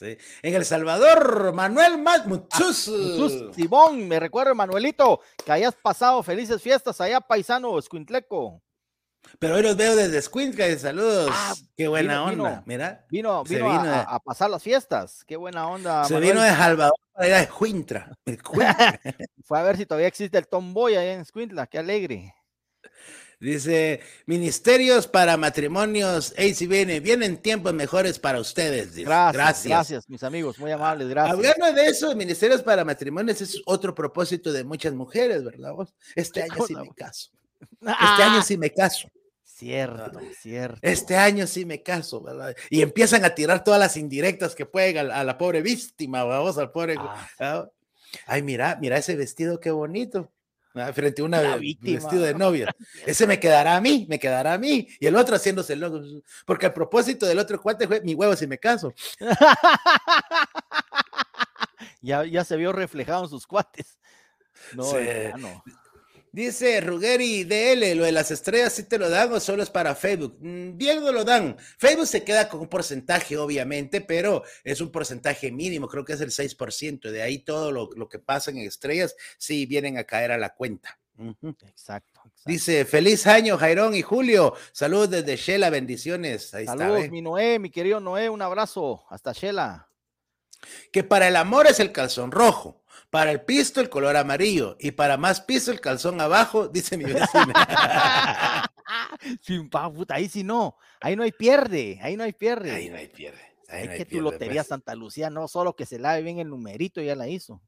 En 0.00 0.54
El 0.54 0.64
Salvador, 0.64 1.54
Manuel 1.54 1.98
Matmuchus. 1.98 2.88
Ah, 2.88 3.52
Simón, 3.54 4.06
me 4.06 4.20
recuerdo, 4.20 4.54
Manuelito, 4.54 5.20
que 5.44 5.52
hayas 5.52 5.74
pasado 5.74 6.22
felices 6.22 6.60
fiestas 6.60 7.00
allá, 7.00 7.20
paisano, 7.20 7.78
Escuintleco. 7.78 8.62
Pero 9.38 9.56
hoy 9.56 9.62
los 9.62 9.76
veo 9.76 9.96
desde 9.96 10.18
Escuintla, 10.18 10.78
saludos. 10.78 11.30
Ah, 11.32 11.54
Qué 11.76 11.88
buena 11.88 12.24
onda, 12.24 12.62
mira. 12.66 13.06
Vino, 13.10 13.42
vino, 13.44 13.68
a, 13.68 14.20
pasar 14.20 14.50
las 14.50 14.62
fiestas, 14.62 15.24
qué 15.24 15.36
buena 15.36 15.66
onda. 15.66 16.04
Se 16.04 16.20
vino 16.20 16.42
de 16.42 16.50
Salvador 16.50 16.94
para 17.12 17.26
ir 17.26 17.34
a 17.34 17.40
Escuintla. 17.42 18.16
Fue 19.44 19.58
a 19.58 19.62
ver 19.62 19.76
si 19.78 19.86
todavía 19.86 20.08
existe 20.08 20.36
el 20.36 20.46
tomboy 20.46 20.94
allá 20.94 21.14
en 21.14 21.20
Escuintla, 21.20 21.66
qué 21.66 21.78
alegre. 21.78 22.34
Dice, 23.38 24.00
ministerios 24.24 25.06
para 25.06 25.36
matrimonios, 25.36 26.32
ACBN, 26.38 27.00
vienen 27.02 27.36
tiempos 27.36 27.74
mejores 27.74 28.18
para 28.18 28.40
ustedes. 28.40 28.96
Gracias, 28.96 29.66
gracias, 29.66 30.08
mis 30.08 30.22
amigos, 30.22 30.58
muy 30.58 30.70
amables, 30.70 31.08
gracias. 31.08 31.36
Hablando 31.36 31.72
de 31.72 31.86
eso, 31.86 32.16
ministerios 32.16 32.62
para 32.62 32.82
matrimonios 32.82 33.42
es 33.42 33.60
otro 33.66 33.94
propósito 33.94 34.52
de 34.52 34.64
muchas 34.64 34.94
mujeres, 34.94 35.44
¿verdad? 35.44 35.74
Este 36.14 36.42
año 36.42 36.66
sí 36.66 36.74
me 36.74 36.88
caso. 36.94 37.30
Este 37.82 38.22
año 38.22 38.42
sí 38.42 38.56
me 38.56 38.70
caso. 38.70 39.08
Cierto, 39.44 40.18
cierto. 40.40 40.78
Este 40.80 41.16
año 41.16 41.46
sí 41.46 41.66
me 41.66 41.82
caso, 41.82 42.22
¿verdad? 42.22 42.56
Y 42.70 42.80
empiezan 42.80 43.24
a 43.26 43.34
tirar 43.34 43.64
todas 43.64 43.80
las 43.80 43.98
indirectas 43.98 44.54
que 44.54 44.64
pueden 44.64 45.10
a, 45.10 45.24
la 45.24 45.36
pobre 45.36 45.60
víctima, 45.60 46.24
vamos 46.24 46.56
al 46.56 46.72
pobre. 46.72 46.96
Ah, 47.38 47.66
Ay, 48.26 48.42
mira, 48.42 48.78
mira 48.80 48.96
ese 48.96 49.14
vestido, 49.14 49.60
qué 49.60 49.70
bonito 49.70 50.32
frente 50.92 51.22
a 51.22 51.24
una 51.24 51.56
vestido 51.56 52.22
de 52.22 52.34
novia. 52.34 52.74
Ese 53.06 53.26
me 53.26 53.40
quedará 53.40 53.76
a 53.76 53.80
mí, 53.80 54.06
me 54.08 54.18
quedará 54.18 54.54
a 54.54 54.58
mí. 54.58 54.88
Y 55.00 55.06
el 55.06 55.16
otro 55.16 55.36
haciéndose 55.36 55.74
el 55.74 55.80
loco. 55.80 56.02
Porque 56.44 56.66
el 56.66 56.72
propósito 56.72 57.26
del 57.26 57.38
otro 57.38 57.60
cuate 57.60 57.86
fue 57.86 58.00
mi 58.02 58.14
huevo 58.14 58.36
si 58.36 58.46
me 58.46 58.58
caso. 58.58 58.92
ya, 62.00 62.24
ya 62.24 62.44
se 62.44 62.56
vio 62.56 62.72
reflejado 62.72 63.24
en 63.24 63.30
sus 63.30 63.46
cuates. 63.46 63.98
No, 64.74 64.84
no. 65.38 65.64
Dice 66.36 66.82
Ruggeri 66.82 67.44
DL, 67.44 67.94
lo 67.94 68.04
de 68.04 68.12
las 68.12 68.30
estrellas 68.30 68.74
sí 68.74 68.82
te 68.82 68.98
lo 68.98 69.08
dan 69.08 69.32
o 69.32 69.40
solo 69.40 69.62
es 69.62 69.70
para 69.70 69.94
Facebook. 69.94 70.36
Mm, 70.38 70.76
bien 70.76 71.02
no 71.02 71.10
lo 71.10 71.24
dan. 71.24 71.56
Facebook 71.78 72.06
se 72.06 72.24
queda 72.24 72.46
con 72.50 72.60
un 72.60 72.68
porcentaje, 72.68 73.38
obviamente, 73.38 74.02
pero 74.02 74.42
es 74.62 74.82
un 74.82 74.92
porcentaje 74.92 75.50
mínimo, 75.50 75.88
creo 75.88 76.04
que 76.04 76.12
es 76.12 76.20
el 76.20 76.30
6%. 76.30 77.10
De 77.10 77.22
ahí 77.22 77.38
todo 77.38 77.72
lo, 77.72 78.08
que 78.10 78.18
pasa 78.18 78.50
en 78.50 78.58
estrellas 78.58 79.16
sí 79.38 79.64
vienen 79.64 79.96
a 79.96 80.04
caer 80.04 80.30
a 80.30 80.36
la 80.36 80.50
cuenta. 80.50 81.00
exacto, 81.66 82.20
Dice, 82.44 82.84
feliz 82.84 83.26
año, 83.26 83.56
Jairón 83.56 83.94
y 83.94 84.02
Julio. 84.02 84.52
Saludos 84.72 85.08
desde 85.08 85.36
Shela, 85.36 85.70
bendiciones. 85.70 86.52
Ahí 86.52 86.66
Saludos, 86.66 87.08
mi 87.08 87.22
Noé, 87.22 87.58
mi 87.58 87.70
querido 87.70 87.98
Noé, 87.98 88.28
un 88.28 88.42
abrazo. 88.42 89.06
Hasta 89.08 89.32
Shela. 89.32 89.88
Que 90.92 91.02
para 91.02 91.28
el 91.28 91.36
amor 91.36 91.66
es 91.66 91.80
el 91.80 91.92
calzón 91.92 92.30
rojo 92.30 92.82
para 93.10 93.30
el 93.30 93.40
pisto, 93.42 93.80
el 93.80 93.88
color 93.88 94.16
amarillo. 94.16 94.76
Y 94.80 94.90
para 94.92 95.16
más 95.16 95.40
piso, 95.40 95.70
el 95.70 95.80
calzón 95.80 96.20
abajo, 96.20 96.68
dice 96.68 96.96
mi 96.96 97.04
vecina. 97.04 98.70
Sin 99.40 99.68
puta, 99.68 100.14
ahí 100.14 100.28
sí 100.28 100.44
no. 100.44 100.76
Ahí 101.00 101.16
no 101.16 101.22
hay 101.22 101.32
pierde. 101.32 101.98
Ahí 102.02 102.16
no 102.16 102.24
hay 102.24 102.32
pierde. 102.32 102.70
Ahí 102.70 102.88
no 102.90 102.96
hay 102.96 103.08
pierde. 103.08 103.40
Ahí 103.68 103.88
es 103.88 103.96
que 103.96 104.04
tu 104.04 104.20
lotería 104.20 104.62
pues. 104.62 104.68
Santa 104.68 104.94
Lucía 104.94 105.30
no 105.30 105.48
solo 105.48 105.74
que 105.74 105.86
se 105.86 105.98
lave 105.98 106.22
bien 106.22 106.38
el 106.38 106.48
numerito, 106.48 107.00
ya 107.00 107.16
la 107.16 107.28
hizo. 107.28 107.62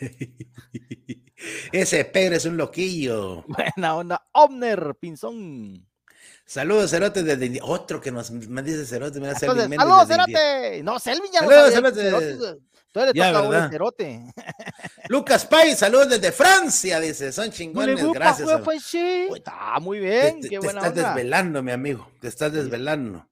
Ese 1.72 2.04
Pedro 2.04 2.36
es 2.36 2.44
un 2.44 2.56
loquillo. 2.56 3.44
Buena 3.48 3.96
onda. 3.96 4.28
Omner, 4.32 4.96
Pinzón. 5.00 5.88
Saludos, 6.44 6.90
Cerote, 6.90 7.22
desde 7.22 7.60
otro 7.62 8.00
que 8.00 8.12
nos 8.12 8.30
dice 8.64 8.84
Cerote. 8.84 9.20
saludos, 9.34 10.08
Cerote. 10.08 10.82
No, 10.82 10.98
Selvin 10.98 11.32
ya 11.32 11.40
Saludos, 11.40 11.94
Cerote. 11.94 12.60
Lucas 15.08 15.46
Pay, 15.46 15.74
saludos 15.74 16.10
desde 16.10 16.32
Francia, 16.32 17.00
dice. 17.00 17.32
Son 17.32 17.50
chingones, 17.50 18.04
gracias. 18.12 18.60
Pues, 18.62 18.82
sí. 18.82 19.28
Está 19.34 19.78
muy 19.80 19.98
bien, 19.98 20.40
te, 20.40 20.50
qué 20.50 20.58
buena 20.58 20.82
Te 20.82 20.88
estás 20.88 21.06
desvelando, 21.06 21.62
mi 21.62 21.72
amigo. 21.72 22.10
Te 22.20 22.28
estás 22.28 22.52
desvelando. 22.52 23.26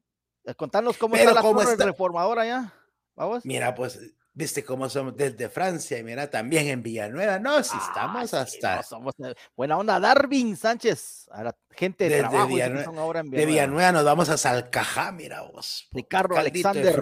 Eh, 0.45 0.55
contanos 0.55 0.97
cómo 0.97 1.17
está 1.17 1.35
la 1.35 1.43
cómo 1.43 1.61
está... 1.61 1.85
reformadora 1.85 2.47
ya. 2.47 2.73
Vamos. 3.15 3.45
Mira, 3.45 3.75
pues, 3.75 4.01
viste 4.33 4.65
cómo 4.65 4.89
somos 4.89 5.15
desde 5.15 5.51
Francia 5.51 5.99
y 5.99 6.03
mira, 6.03 6.31
también 6.31 6.69
en 6.69 6.83
Villanueva. 6.83 7.39
No, 7.39 7.63
si 7.63 7.77
estamos 7.77 8.33
hasta. 8.33 8.83
somos... 8.83 9.15
buena 9.55 9.77
onda, 9.77 10.01
Darwin 10.01 10.57
Sánchez. 10.57 11.29
Gente 11.71 12.09
de 12.09 12.21
trabajo 12.21 12.49
Villanueva, 12.49 13.23
De 13.25 13.47
Villanueva 13.47 13.93
nos 13.93 14.05
vamos 14.05 14.31
a 14.31 14.39
Salcajá, 14.39 15.13
mira 15.13 15.43
vos. 15.43 15.87
Ricardo 15.93 16.39
Alexander. 16.39 16.85
De 16.85 16.93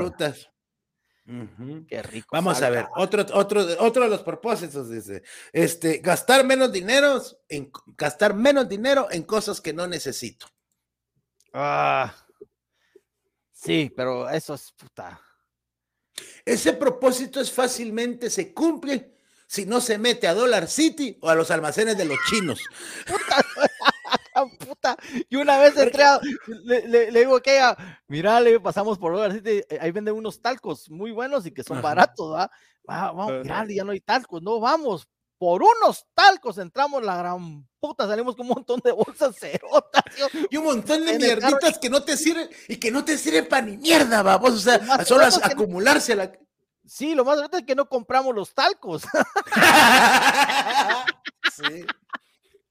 Qué 1.87 2.03
rico. 2.03 2.29
Vamos 2.33 2.63
a 2.63 2.71
ver, 2.71 2.87
otro, 2.97 3.27
otro, 3.35 3.67
otro 3.81 4.05
de 4.05 4.09
los 4.09 4.23
propósitos 4.23 4.89
dice, 4.89 5.23
este, 5.53 5.99
gastar 5.99 6.43
menos 6.43 6.73
dinero 6.73 7.23
en 7.51 7.71
gastar 7.99 8.33
menos 8.33 8.67
dinero 8.67 9.09
en 9.11 9.25
cosas 9.25 9.61
que 9.61 9.75
no 9.75 9.87
necesito. 9.87 10.47
Ah, 11.53 12.15
sí, 13.53 13.93
pero 13.95 14.29
eso 14.31 14.55
es 14.55 14.73
puta. 14.73 15.21
Ese 16.47 16.73
propósito 16.73 17.43
es 17.43 17.53
fácilmente 17.53 18.31
se 18.31 18.55
cumple 18.55 19.19
si 19.47 19.67
no 19.67 19.83
se 19.83 19.99
mete 19.99 20.29
a 20.29 20.35
Dollar 20.35 20.67
City 20.67 21.19
o 21.21 21.29
a 21.29 21.35
los 21.35 21.51
almacenes 21.51 21.99
de 21.99 22.07
los 22.07 22.19
chinos. 22.31 22.59
Puta. 24.79 24.97
Y 25.29 25.37
una 25.37 25.59
vez 25.59 25.77
entré, 25.77 26.05
le, 26.65 27.11
digo 27.11 27.41
que 27.41 27.57
ella, 27.57 27.77
mira, 28.07 28.41
le 28.41 28.61
pasamos 28.61 28.99
por 28.99 29.19
eh, 29.45 29.67
ahí 29.81 29.91
venden 29.91 30.15
unos 30.15 30.41
talcos 30.41 30.91
muy 30.91 31.11
buenos 31.11 31.47
y 31.47 31.53
que 31.53 31.63
son 31.63 31.83
baratos, 31.83 32.33
¿va? 32.33 32.51
vamos, 32.85 33.33
mira, 33.43 33.67
ya 33.69 33.85
no 33.85 33.93
hay 33.93 34.01
talcos, 34.01 34.43
no 34.43 34.61
vamos. 34.61 35.07
por 35.39 35.63
unos 35.63 36.07
talcos 36.15 36.59
entramos 36.59 37.03
la 37.03 37.17
gran 37.17 37.67
puta, 37.79 38.09
salimos 38.09 38.35
con 38.35 38.47
un 38.47 38.55
montón 38.55 38.81
de 38.83 38.93
bolsas 38.93 39.37
cerotas. 39.37 40.03
Y 40.51 40.57
un 40.57 40.65
montón 40.65 41.05
de 41.05 41.19
mierditas 41.19 41.79
que 41.79 41.91
no 41.91 42.03
te 42.03 42.17
sirven 42.17 42.49
y 42.69 42.77
que 42.77 42.91
no 42.91 43.05
te 43.05 43.19
sirven 43.19 43.47
para 43.47 43.67
ni 43.67 43.77
mierda, 43.77 44.23
vamos, 44.23 44.53
o 44.53 44.59
sea, 44.59 45.05
solo 45.05 45.25
acumularse 45.43 46.17
la... 46.17 46.33
Sí, 46.87 47.15
lo 47.15 47.25
más 47.25 47.39
es 47.53 47.65
que 47.65 47.75
no 47.75 47.87
compramos 47.87 48.35
los 48.35 48.55
talcos. 48.55 49.03
sí. 51.53 51.85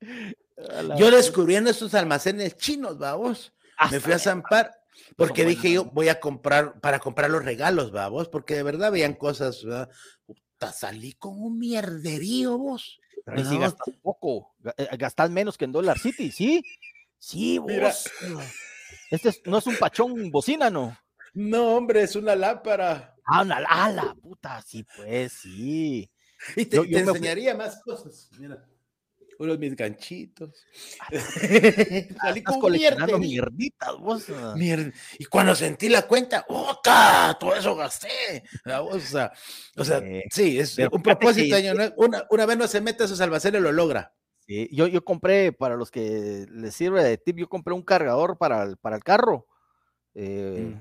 Yo 0.97 1.11
descubriendo 1.11 1.69
estos 1.69 1.93
almacenes 1.93 2.57
chinos, 2.57 2.97
vamos, 2.97 3.53
me 3.91 3.99
fui 3.99 4.13
a 4.13 4.19
zampar 4.19 4.81
porque 5.15 5.45
dije 5.45 5.71
yo 5.71 5.85
voy 5.85 6.09
a 6.09 6.19
comprar 6.19 6.79
para 6.79 6.99
comprar 6.99 7.29
los 7.29 7.45
regalos, 7.45 7.91
vamos, 7.91 8.27
porque 8.29 8.55
de 8.55 8.63
verdad 8.63 8.91
veían 8.91 9.13
cosas, 9.13 9.63
salí 10.73 11.13
con 11.13 11.39
un 11.39 11.59
mierderío 11.59 12.57
vos. 12.57 12.99
Pero 13.23 13.43
si 13.43 13.57
gastas 13.57 13.93
poco, 14.01 14.55
eh, 14.77 14.87
gastas 14.97 15.29
menos 15.29 15.57
que 15.57 15.65
en 15.65 15.73
Dollar 15.73 15.99
City, 15.99 16.31
¿sí? 16.31 16.63
Sí, 17.19 17.57
vos. 17.57 18.09
Este 19.11 19.31
no 19.45 19.57
es 19.57 19.67
un 19.67 19.75
pachón 19.77 20.31
bocina, 20.31 20.69
¿no? 20.69 20.97
No, 21.33 21.75
hombre, 21.75 22.03
es 22.03 22.15
una 22.15 22.35
lámpara. 22.35 23.15
Ah, 23.25 23.41
una 23.41 23.57
ala, 23.57 24.15
puta, 24.21 24.61
sí, 24.61 24.85
pues, 24.95 25.33
sí. 25.33 26.09
Y 26.55 26.65
te, 26.65 26.77
enseñaría 26.77 27.53
más 27.53 27.81
cosas, 27.83 28.29
mira 28.39 28.65
uno 29.39 29.53
de 29.53 29.57
mis 29.57 29.75
ganchitos. 29.75 30.65
Salí 32.21 32.43
con 32.43 32.59
coleccionando 32.59 33.19
mierditas, 33.19 33.97
vos. 33.97 34.25
Y 35.19 35.25
cuando 35.25 35.55
sentí 35.55 35.89
la 35.89 36.03
cuenta, 36.03 36.45
¡oca! 36.49 37.37
Todo 37.39 37.55
eso 37.55 37.75
gasté. 37.75 38.43
O 38.65 38.99
sea, 38.99 39.31
o 39.75 39.83
sea 39.83 40.01
sí, 40.29 40.59
es 40.59 40.77
un 40.91 41.01
propósito. 41.01 41.55
año, 41.55 41.73
una, 41.97 42.25
una, 42.29 42.45
vez 42.45 42.57
no 42.57 42.67
se 42.67 42.81
mete 42.81 43.03
a 43.03 43.07
sus 43.07 43.21
almacenes, 43.21 43.61
lo 43.61 43.71
logra. 43.71 44.13
Sí, 44.45 44.69
yo, 44.71 44.87
yo 44.87 45.03
compré, 45.03 45.51
para 45.51 45.75
los 45.75 45.91
que 45.91 46.45
les 46.49 46.73
sirve 46.73 47.03
de 47.03 47.17
tip, 47.17 47.37
yo 47.37 47.49
compré 47.49 47.73
un 47.73 47.83
cargador 47.83 48.37
para 48.37 48.63
el, 48.63 48.77
para 48.77 48.95
el 48.95 49.03
carro 49.03 49.47
eh, 50.13 50.73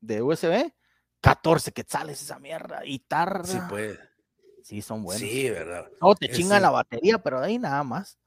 de 0.00 0.22
USB. 0.22 0.72
14 1.22 1.72
quetzales 1.72 2.22
esa 2.22 2.38
mierda 2.38 2.80
y 2.84 3.00
tarda. 3.00 3.44
Sí, 3.44 3.58
puede. 3.68 3.98
Sí, 4.64 4.82
son 4.82 5.02
buenos. 5.02 5.20
Sí, 5.20 5.50
verdad. 5.50 5.86
No, 6.00 6.14
te 6.14 6.30
chingan 6.30 6.62
la 6.62 6.70
batería, 6.70 7.18
pero 7.18 7.40
ahí 7.40 7.58
nada 7.58 7.82
más. 7.84 8.18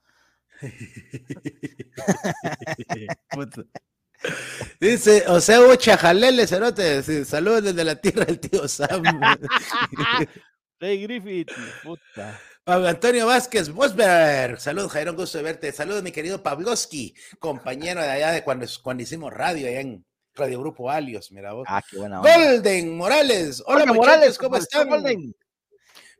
Dice, 4.79 5.25
o 5.27 5.41
sea, 5.41 5.59
Hugo 5.59 5.75
Chajalele, 5.75 6.47
cerote, 6.47 7.03
saludos 7.25 7.63
desde 7.63 7.83
la 7.83 7.95
tierra 7.95 8.23
del 8.25 8.39
tío 8.39 8.67
Sam. 8.67 9.03
Rey 10.79 11.03
Griffith, 11.03 11.51
puta. 11.83 12.39
Antonio 12.65 13.27
Vázquez 13.27 13.69
Bosberg, 13.69 14.59
saludos 14.59 14.91
Jairo, 14.93 15.13
gusto 15.13 15.37
de 15.37 15.43
verte. 15.43 15.71
Saludos 15.73 16.01
mi 16.03 16.13
querido 16.13 16.41
Pavlovsky, 16.41 17.13
compañero 17.39 18.01
de 18.01 18.09
allá 18.09 18.31
de 18.31 18.43
cuando, 18.43 18.65
cuando 18.81 19.03
hicimos 19.03 19.31
radio 19.33 19.67
allá 19.67 19.81
en 19.81 20.03
Radio 20.33 20.61
Grupo 20.61 20.89
Alios, 20.89 21.31
mira 21.31 21.53
vos. 21.53 21.67
Ah, 21.69 21.83
qué 21.87 21.97
buena 21.97 22.19
Golden 22.19 22.97
Morales, 22.97 23.61
hola, 23.65 23.85
Morales, 23.85 24.37
¿cómo 24.37 24.55
están? 24.55 24.87
Golden. 24.87 25.35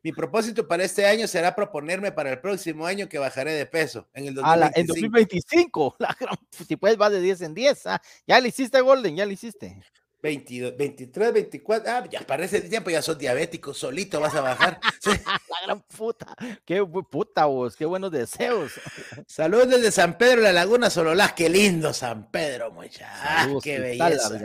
Mi 0.04 0.12
propósito 0.12 0.68
para 0.68 0.84
este 0.84 1.06
año 1.06 1.28
será 1.28 1.56
proponerme 1.56 2.12
para 2.12 2.32
el 2.32 2.42
próximo 2.42 2.86
año 2.86 3.08
que 3.08 3.18
bajaré 3.18 3.54
de 3.54 3.66
peso. 3.66 4.10
En 4.14 4.28
el 4.28 4.36
2025. 4.36 4.80
en 4.80 4.88
2025. 4.88 5.98
si 6.68 6.76
puedes, 6.76 7.00
va 7.00 7.10
de 7.10 7.22
10 7.22 7.42
en 7.42 7.54
10. 7.54 7.88
Ah, 7.88 8.02
ya 8.28 8.42
le 8.42 8.50
hiciste, 8.50 8.82
Golden, 8.82 9.16
ya 9.16 9.26
le 9.26 9.34
hiciste. 9.34 9.82
22, 10.22 10.78
23, 10.78 11.34
24, 11.34 11.92
ah, 11.92 12.04
ya 12.10 12.22
parece 12.22 12.58
ese 12.58 12.70
tiempo 12.70 12.90
ya 12.90 13.02
sos 13.02 13.18
diabético, 13.18 13.74
solito 13.74 14.22
vas 14.22 14.34
a 14.36 14.42
bajar. 14.42 14.80
La 15.50 15.66
gran 15.66 15.82
puta, 15.82 16.34
qué 16.66 16.82
puta 16.86 17.46
vos, 17.46 17.76
qué 17.76 17.86
buenos 17.86 18.10
deseos. 18.10 18.72
Saludos 19.28 19.70
desde 19.70 19.92
San 19.92 20.18
Pedro, 20.18 20.42
la 20.42 20.54
Laguna 20.54 20.90
Sololás, 20.90 21.34
qué 21.34 21.50
lindo 21.50 21.94
San 21.94 22.32
Pedro, 22.32 22.72
muchachos, 22.72 23.62
qué 23.62 23.80
belleza. 23.80 24.40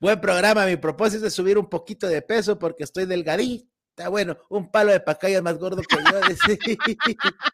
Buen 0.00 0.20
programa, 0.20 0.64
mi 0.66 0.76
propósito 0.76 1.26
es 1.26 1.34
subir 1.34 1.58
un 1.58 1.68
poquito 1.68 2.06
de 2.06 2.22
peso 2.22 2.56
porque 2.56 2.84
estoy 2.84 3.06
delgadito 3.06 3.70
bueno, 4.10 4.36
un 4.48 4.70
palo 4.70 4.92
de 4.92 5.00
pacaya 5.00 5.42
más 5.42 5.58
gordo 5.58 5.82
que 5.82 5.96
yo. 5.96 6.02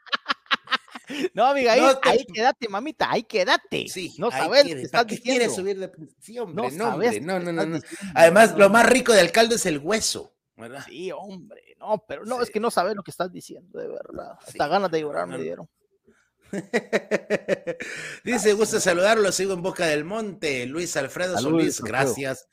No, 1.35 1.47
amiga, 1.47 1.73
ahí, 1.73 2.27
quédate, 2.27 2.69
mamita, 2.69 3.11
ahí 3.11 3.23
quédate. 3.23 3.87
Sí, 3.89 4.15
no 4.19 4.31
sabes 4.31 4.65
qué 4.65 4.83
estás 4.83 5.07
diciendo. 5.07 5.39
quieres 5.39 5.55
subir 5.55 5.79
de 5.79 5.93
sí, 6.19 6.37
hombre, 6.39 6.71
no, 6.73 7.39
no, 7.39 7.53
no, 7.53 7.65
no, 7.65 7.81
Además, 8.15 8.57
lo 8.57 8.69
más 8.71 8.87
rico 8.87 9.13
del 9.13 9.31
caldo 9.31 9.55
es 9.55 9.67
el 9.67 9.79
hueso, 9.79 10.35
¿verdad? 10.57 10.85
Sí, 10.85 11.13
hombre, 11.13 11.77
no, 11.79 12.05
pero 12.09 12.25
no, 12.25 12.43
es 12.43 12.51
que 12.51 12.59
no 12.59 12.73
sabes 12.73 12.97
lo 12.97 13.05
que 13.05 13.13
estás 13.13 13.33
diciendo, 13.33 13.79
de 13.79 13.87
verdad. 13.87 14.33
Hasta 14.45 14.67
ganas 14.67 14.91
de 14.91 15.01
llorar 15.01 15.29
me 15.29 15.39
dieron. 15.39 15.69
Dice, 18.25 18.53
gusta 18.55 18.81
saludarlo, 18.81 19.31
sigo 19.33 19.53
en 19.55 19.63
Boca 19.63 19.87
del 19.87 20.05
Monte, 20.05 20.67
Luis 20.67 20.97
Alfredo 20.97 21.39
Solís, 21.39 21.81
gracias. 21.81 22.49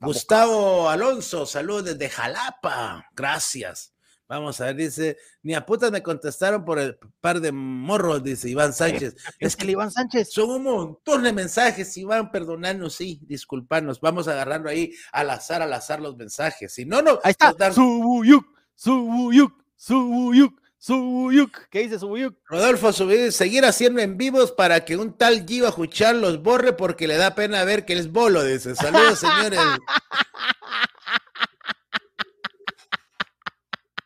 Gustavo 0.00 0.88
Alonso, 0.88 1.44
saludos 1.44 1.86
desde 1.86 2.08
Jalapa. 2.08 3.08
Gracias. 3.14 3.92
Vamos 4.28 4.60
a 4.60 4.66
ver, 4.66 4.76
dice, 4.76 5.16
ni 5.42 5.54
a 5.54 5.64
putas 5.64 5.90
me 5.90 6.02
contestaron 6.02 6.62
por 6.62 6.78
el 6.78 6.98
par 7.20 7.40
de 7.40 7.50
morros, 7.50 8.22
dice 8.22 8.50
Iván 8.50 8.74
Sánchez. 8.74 9.16
Es 9.40 9.56
que 9.56 9.70
Iván 9.70 9.90
Sánchez. 9.90 10.30
Son 10.30 10.50
un 10.50 10.62
montón 10.64 11.22
de 11.22 11.32
mensajes, 11.32 11.96
Iván, 11.96 12.30
perdonarnos, 12.30 12.94
sí, 12.94 13.20
disculparnos. 13.22 14.00
Vamos 14.00 14.28
agarrando 14.28 14.68
ahí 14.68 14.92
al 15.12 15.30
azar, 15.30 15.62
al 15.62 15.72
azar 15.72 16.00
los 16.00 16.16
mensajes. 16.16 16.74
Si 16.74 16.84
no, 16.84 17.00
no. 17.00 17.18
Ahí 17.24 17.30
está. 17.30 17.72
Subuyuk, 17.72 18.46
Subuyuk, 18.74 19.64
Subuyuk. 19.76 20.60
Subuyuk, 20.78 21.68
¿qué 21.70 21.80
dice 21.80 21.98
Subuyuk? 21.98 22.36
Rodolfo 22.46 22.92
Subuyuk, 22.92 23.32
seguir 23.32 23.64
haciendo 23.64 24.00
en 24.00 24.16
vivos 24.16 24.52
para 24.52 24.84
que 24.84 24.96
un 24.96 25.12
tal 25.12 25.44
Giva 25.44 25.72
Juchar 25.72 26.14
los 26.14 26.40
borre 26.42 26.72
porque 26.72 27.08
le 27.08 27.16
da 27.16 27.34
pena 27.34 27.64
ver 27.64 27.84
que 27.84 27.94
es 27.94 28.12
bolo, 28.12 28.44
dice. 28.44 28.76
Saludos, 28.76 29.18
señores. 29.20 29.58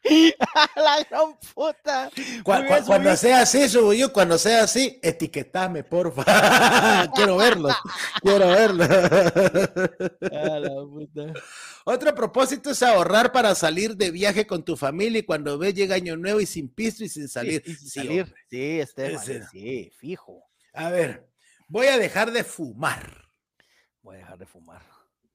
la 0.76 1.06
gran 1.08 1.38
puta. 1.54 2.10
cuando 2.86 3.16
sea 3.16 3.42
así, 3.42 3.68
Subuyuk, 3.68 4.10
cuando 4.12 4.38
sea 4.38 4.64
así, 4.64 4.98
etiquetame, 5.02 5.84
porfa. 5.84 6.24
quiero 7.14 7.36
verlo. 7.36 7.68
Quiero 8.22 8.48
verlo. 8.48 8.84
la 10.20 10.70
puta. 10.90 11.32
Otro 11.84 12.14
propósito 12.14 12.70
es 12.70 12.82
ahorrar 12.82 13.32
para 13.32 13.54
salir 13.54 13.96
de 13.96 14.10
viaje 14.10 14.46
con 14.46 14.64
tu 14.64 14.76
familia 14.76 15.20
y 15.20 15.22
cuando 15.24 15.58
ves 15.58 15.74
llega 15.74 15.96
año 15.96 16.16
nuevo 16.16 16.40
y 16.40 16.46
sin 16.46 16.68
pisto 16.68 17.04
y 17.04 17.08
sin 17.08 17.28
salir. 17.28 17.62
Sí, 17.64 17.88
salir. 17.88 18.34
sí 18.48 18.80
sí, 19.50 19.90
fijo. 19.96 20.44
A 20.72 20.90
ver, 20.90 21.28
voy 21.68 21.88
a 21.88 21.98
dejar 21.98 22.32
de 22.32 22.44
fumar. 22.44 23.28
Voy 24.02 24.16
a 24.16 24.18
dejar 24.20 24.38
de 24.38 24.46
fumar. 24.46 24.82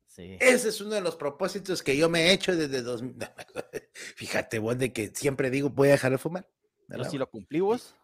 Sí. 0.07 0.37
Ese 0.39 0.69
es 0.69 0.81
uno 0.81 0.95
de 0.95 1.01
los 1.01 1.15
propósitos 1.15 1.83
que 1.83 1.95
yo 1.95 2.09
me 2.09 2.27
he 2.27 2.33
hecho 2.33 2.55
desde 2.55 2.81
2000. 2.81 3.15
Fíjate 4.15 4.59
vos 4.59 4.77
de 4.77 4.91
que 4.91 5.11
siempre 5.13 5.49
digo 5.49 5.69
voy 5.69 5.89
a 5.89 5.91
dejar 5.91 6.11
de 6.11 6.17
fumar. 6.17 6.49
Pero 6.87 7.03
si 7.03 7.17
lo 7.17 7.29
cumplí 7.29 7.59
vos. 7.59 7.95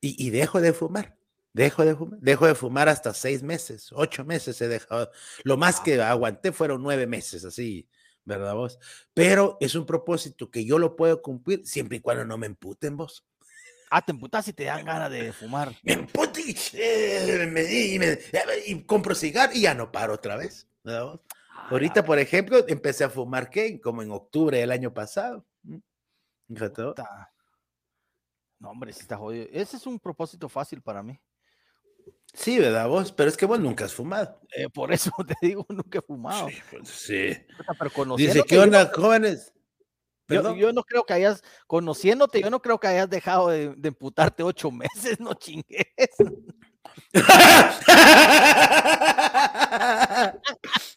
y 0.00 0.30
dejo 0.30 0.60
de 0.60 0.72
fumar. 0.72 1.21
Dejo 1.54 1.84
de 1.84 1.94
fumar, 1.94 2.18
dejo 2.20 2.46
de 2.46 2.54
fumar 2.54 2.88
hasta 2.88 3.12
seis 3.12 3.42
meses, 3.42 3.90
ocho 3.92 4.24
meses 4.24 4.60
he 4.62 4.68
dejado. 4.68 5.10
Lo 5.44 5.56
más 5.56 5.80
que 5.80 6.00
aguanté 6.00 6.50
fueron 6.52 6.82
nueve 6.82 7.06
meses, 7.06 7.44
así, 7.44 7.86
¿verdad 8.24 8.54
vos? 8.54 8.78
Pero 9.12 9.58
es 9.60 9.74
un 9.74 9.84
propósito 9.84 10.50
que 10.50 10.64
yo 10.64 10.78
lo 10.78 10.96
puedo 10.96 11.20
cumplir 11.20 11.66
siempre 11.66 11.98
y 11.98 12.00
cuando 12.00 12.24
no 12.24 12.38
me 12.38 12.46
emputen 12.46 12.96
vos. 12.96 13.26
Ah, 13.90 14.00
te 14.00 14.12
emputas 14.12 14.48
y 14.48 14.54
te 14.54 14.64
dan 14.64 14.86
ganas 14.86 15.10
de 15.10 15.34
fumar. 15.34 15.76
Me 15.82 15.92
emputo 15.92 16.40
y, 16.40 16.56
eh, 16.72 18.00
y, 18.66 18.82
compro 18.84 19.14
cigarro 19.14 19.52
y 19.54 19.60
ya 19.60 19.74
no 19.74 19.92
paro 19.92 20.14
otra 20.14 20.36
vez. 20.36 20.66
¿verdad 20.82 21.04
vos? 21.04 21.20
Ah, 21.50 21.68
Ahorita, 21.70 22.02
por 22.02 22.18
ejemplo, 22.18 22.64
empecé 22.66 23.04
a 23.04 23.10
fumar, 23.10 23.50
¿qué? 23.50 23.78
Como 23.78 24.00
en 24.00 24.10
octubre 24.10 24.56
del 24.56 24.70
año 24.70 24.94
pasado. 24.94 25.44
No, 28.58 28.70
hombre, 28.70 28.94
si 28.94 29.00
está 29.00 29.18
jodido. 29.18 29.46
Ese 29.52 29.76
es 29.76 29.86
un 29.86 29.98
propósito 29.98 30.48
fácil 30.48 30.80
para 30.80 31.02
mí. 31.02 31.20
Sí, 32.34 32.58
¿verdad 32.58 32.88
vos? 32.88 33.12
Pero 33.12 33.28
es 33.28 33.36
que 33.36 33.46
vos 33.46 33.60
nunca 33.60 33.84
has 33.84 33.94
fumado. 33.94 34.40
Eh, 34.56 34.68
por 34.68 34.92
eso 34.92 35.10
te 35.26 35.34
digo, 35.46 35.66
nunca 35.68 35.98
he 35.98 36.02
fumado. 36.02 36.48
Sí, 36.48 36.56
pues, 36.70 36.88
sí. 36.88 37.36
Pero 37.78 38.16
Dice, 38.16 38.42
¿qué 38.46 38.58
onda, 38.58 38.90
jóvenes? 38.94 39.52
Yo, 40.28 40.72
no 40.72 40.82
creo 40.84 41.04
que 41.04 41.12
hayas, 41.12 41.42
conociéndote, 41.66 42.40
yo 42.40 42.48
no 42.48 42.62
creo 42.62 42.80
que 42.80 42.86
hayas 42.86 43.10
dejado 43.10 43.48
de, 43.48 43.74
de 43.76 43.88
emputarte 43.88 44.42
ocho 44.42 44.70
meses, 44.72 45.20
no 45.20 45.34
chingues. 45.34 45.86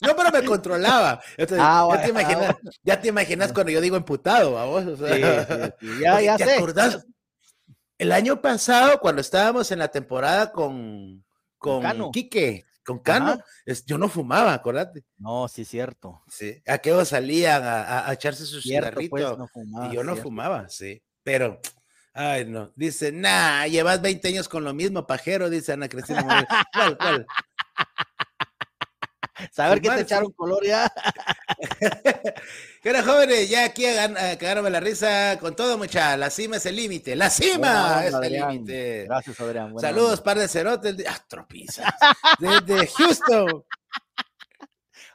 no, 0.02 0.16
pero 0.16 0.32
me 0.32 0.46
controlaba. 0.46 1.22
ah, 1.60 1.88
ya, 1.92 2.02
te 2.02 2.10
imaginas, 2.10 2.56
ya, 2.84 3.02
te 3.02 3.08
imaginas, 3.10 3.52
cuando 3.52 3.72
yo 3.74 3.82
digo 3.82 3.98
emputado, 3.98 4.58
a 4.58 4.66
vos. 4.66 4.86
sí, 5.00 5.22
Ya, 6.02 6.22
ya 6.22 6.38
sé. 6.38 6.56
Acordás? 6.56 7.06
El 7.98 8.12
año 8.12 8.42
pasado, 8.42 9.00
cuando 9.00 9.22
estábamos 9.22 9.72
en 9.72 9.80
la 9.80 9.88
temporada 9.88 10.52
con, 10.52 11.25
con 11.66 12.12
Quique, 12.12 12.66
con 12.84 13.00
Cano, 13.00 13.40
yo 13.86 13.98
no 13.98 14.08
fumaba, 14.10 14.54
acordate. 14.54 15.04
No, 15.18 15.48
sí 15.48 15.64
es 15.64 15.68
cierto. 15.68 16.22
Sí, 16.28 16.62
aquellos 16.68 17.10
salían 17.10 17.64
a, 17.64 18.08
a, 18.08 18.14
echarse 18.14 18.46
su 18.46 18.62
cigarrito 18.62 19.10
pues, 19.10 19.26
y 19.90 19.96
yo 19.96 20.04
no 20.04 20.16
fumaba, 20.16 20.70
sí. 20.70 21.02
Pero 21.24 21.60
Ay, 22.18 22.46
no. 22.46 22.72
Dice, 22.78 23.12
nah, 23.12 23.66
llevas 23.66 24.02
20 24.02 24.30
años 24.30 24.48
con 24.48 24.64
lo 24.64 24.74
mismo, 24.74 25.06
pajero, 25.06 25.50
dice 25.50 25.74
Ana 25.74 25.90
Cristina. 25.90 26.48
¿Cuál, 26.74 26.98
cuál? 26.98 27.28
Saber 29.52 29.82
que 29.82 29.90
te 29.90 30.02
echaron 30.02 30.32
color 30.32 30.66
ya. 30.66 30.92
¿Qué 32.82 32.90
era, 32.90 33.04
jóvenes? 33.04 33.50
Ya 33.50 33.66
aquí 33.66 33.84
cagaron 34.40 34.72
la 34.72 34.80
risa 34.80 35.38
con 35.40 35.56
todo, 35.56 35.78
mucha. 35.78 36.16
La 36.18 36.30
cima 36.30 36.58
es 36.58 36.66
el 36.66 36.76
límite. 36.76 37.16
La 37.16 37.30
cima 37.30 38.06
es 38.06 38.14
el 38.14 38.34
límite. 38.34 39.06
Gracias, 39.06 39.40
Adrián. 39.40 39.78
Saludos, 39.80 40.22
par 40.22 40.40
de 40.40 40.48
cerotes. 40.48 40.98
De... 40.98 41.08
Ah, 41.08 41.20
Desde 42.40 42.88
Houston. 42.88 43.64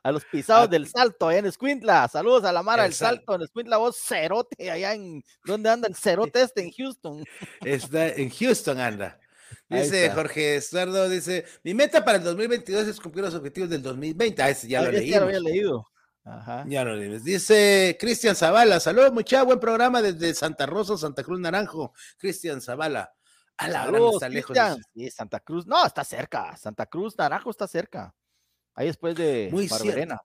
A 0.02 0.12
los 0.12 0.24
pisados 0.24 0.64
ah, 0.64 0.66
del 0.68 0.88
salto 0.88 1.28
allá 1.28 1.40
en 1.40 1.46
Escuintla. 1.46 2.08
Saludos 2.08 2.44
a 2.44 2.52
la 2.52 2.62
Mara 2.62 2.84
del 2.84 2.94
Salto 2.94 3.34
en 3.34 3.42
Escuintla. 3.42 3.76
Vos, 3.76 3.98
cerote, 3.98 4.70
allá 4.70 4.94
en. 4.94 5.22
¿Dónde 5.44 5.68
anda 5.68 5.88
el 5.88 5.94
cerote 5.94 6.40
este? 6.40 6.62
En 6.62 6.72
Houston. 6.72 7.22
Está 7.62 8.08
en 8.08 8.30
Houston, 8.30 8.80
anda. 8.80 9.19
Dice 9.68 10.10
Jorge 10.10 10.56
Estuardo, 10.56 11.08
dice, 11.08 11.44
mi 11.62 11.74
meta 11.74 12.04
para 12.04 12.18
el 12.18 12.24
2022 12.24 12.88
es 12.88 13.00
cumplir 13.00 13.24
los 13.24 13.34
objetivos 13.34 13.70
del 13.70 13.82
2020. 13.82 14.42
Ah, 14.42 14.50
ese 14.50 14.68
ya 14.68 14.82
lo 14.82 14.90
leí. 14.90 15.10
Ya 15.10 15.20
lo 15.20 15.26
había 15.26 15.40
leído. 15.40 15.86
Ajá. 16.24 16.64
Ya 16.68 16.84
lo 16.84 16.94
leí. 16.96 17.18
Dice 17.20 17.96
Cristian 17.98 18.36
Zavala, 18.36 18.80
saludos 18.80 19.12
mucha, 19.12 19.42
buen 19.42 19.60
programa 19.60 20.02
desde 20.02 20.34
Santa 20.34 20.66
Rosa, 20.66 20.96
Santa 20.96 21.22
Cruz 21.22 21.40
Naranjo. 21.40 21.92
Cristian 22.18 22.60
Zavala. 22.60 23.12
A 23.56 23.68
la 23.68 23.88
hora 23.88 23.98
está 24.12 24.28
lejos. 24.28 24.56
Sí, 24.94 25.10
Santa 25.10 25.40
Cruz, 25.40 25.66
no, 25.66 25.84
está 25.84 26.02
cerca. 26.02 26.56
Santa 26.56 26.86
Cruz 26.86 27.16
Naranjo 27.18 27.50
está 27.50 27.68
cerca. 27.68 28.14
Ahí 28.74 28.86
después 28.86 29.14
de 29.14 29.50
Muy 29.52 29.68
Barberena. 29.68 30.20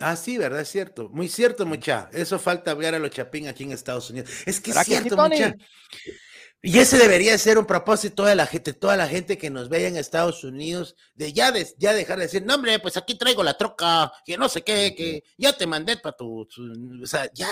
Ah, 0.00 0.16
sí, 0.16 0.36
¿verdad? 0.38 0.60
Es 0.60 0.68
cierto. 0.68 1.08
Muy 1.10 1.28
cierto, 1.28 1.64
mucha. 1.64 2.08
Eso 2.12 2.38
falta 2.38 2.72
hablar 2.72 2.94
a 2.94 2.98
los 2.98 3.10
chapín 3.10 3.46
aquí 3.46 3.62
en 3.62 3.72
Estados 3.72 4.10
Unidos. 4.10 4.30
Es 4.46 4.60
que 4.60 4.72
es 4.72 4.78
cierto, 4.80 5.16
mucha. 5.16 5.54
Y 6.66 6.78
ese 6.78 6.96
debería 6.96 7.36
ser 7.36 7.58
un 7.58 7.66
propósito 7.66 8.24
de 8.24 8.34
la 8.34 8.46
gente, 8.46 8.72
toda 8.72 8.96
la 8.96 9.06
gente 9.06 9.36
que 9.36 9.50
nos 9.50 9.68
vea 9.68 9.86
en 9.86 9.98
Estados 9.98 10.44
Unidos, 10.44 10.96
de 11.14 11.30
ya, 11.30 11.52
de, 11.52 11.68
ya 11.76 11.92
dejar 11.92 12.16
de 12.16 12.22
decir, 12.22 12.42
no, 12.42 12.54
hombre, 12.54 12.78
pues 12.78 12.96
aquí 12.96 13.16
traigo 13.16 13.42
la 13.42 13.58
troca, 13.58 14.10
que 14.24 14.38
no 14.38 14.48
sé 14.48 14.62
qué, 14.62 14.94
que 14.96 15.24
ya 15.36 15.54
te 15.54 15.66
mandé 15.66 15.98
para 15.98 16.16
tu, 16.16 16.40
o 16.40 17.06
sea, 17.06 17.30
ya. 17.34 17.50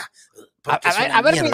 A, 0.64 1.20
ver, 1.20 1.44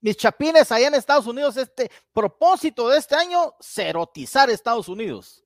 mis, 0.00 0.16
chapines 0.16 0.72
allá 0.72 0.86
en 0.86 0.94
Estados 0.94 1.26
Unidos, 1.26 1.58
este 1.58 1.90
propósito 2.14 2.88
de 2.88 2.96
este 2.96 3.14
año, 3.16 3.52
cerotizar 3.60 4.48
Estados 4.48 4.88
Unidos. 4.88 5.43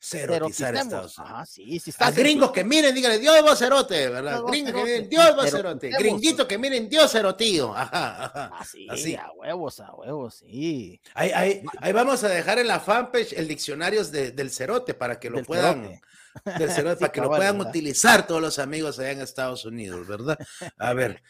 Cerotizar 0.00 0.74
Estados 0.74 1.18
Unidos. 1.18 1.48
sí, 1.48 1.80
si 1.80 1.90
está 1.90 2.10
gringos 2.10 2.52
que 2.52 2.64
miren, 2.64 2.94
díganle, 2.94 3.18
Dios 3.18 3.36
va 3.44 3.56
cerote, 3.56 4.08
¿verdad? 4.08 4.42
Gringos 4.42 4.72
que 4.74 4.82
miren, 4.82 5.08
Dios 5.08 5.38
va 5.38 5.46
cerote. 5.46 5.90
Gringuito 5.90 6.46
que 6.48 6.58
miren, 6.58 6.88
Dios 6.88 7.10
cerotío. 7.10 7.74
Ajá, 7.76 8.24
ajá. 8.24 8.50
Así, 8.58 8.86
Así. 8.88 9.14
a 9.14 9.30
huevos, 9.32 9.80
a 9.80 9.92
huevos, 9.94 10.36
sí. 10.36 11.00
Ahí, 11.14 11.30
ahí, 11.34 11.62
ahí, 11.80 11.92
vamos 11.92 12.22
a 12.24 12.28
dejar 12.28 12.58
en 12.58 12.68
la 12.68 12.80
fanpage 12.80 13.32
el 13.32 13.48
diccionario 13.48 14.04
del 14.04 14.50
cerote 14.50 14.94
para 14.94 15.18
que 15.18 15.30
lo 15.30 15.42
puedan. 15.42 16.00
Del 16.44 16.70
cerote, 16.70 16.96
para 17.00 17.12
que 17.12 17.20
lo 17.20 17.28
puedan 17.28 17.60
utilizar 17.60 18.26
todos 18.26 18.40
los 18.40 18.58
amigos 18.58 18.98
allá 18.98 19.12
en 19.12 19.20
Estados 19.20 19.64
Unidos, 19.64 20.06
¿verdad? 20.06 20.38
A 20.78 20.92
ver, 20.94 21.22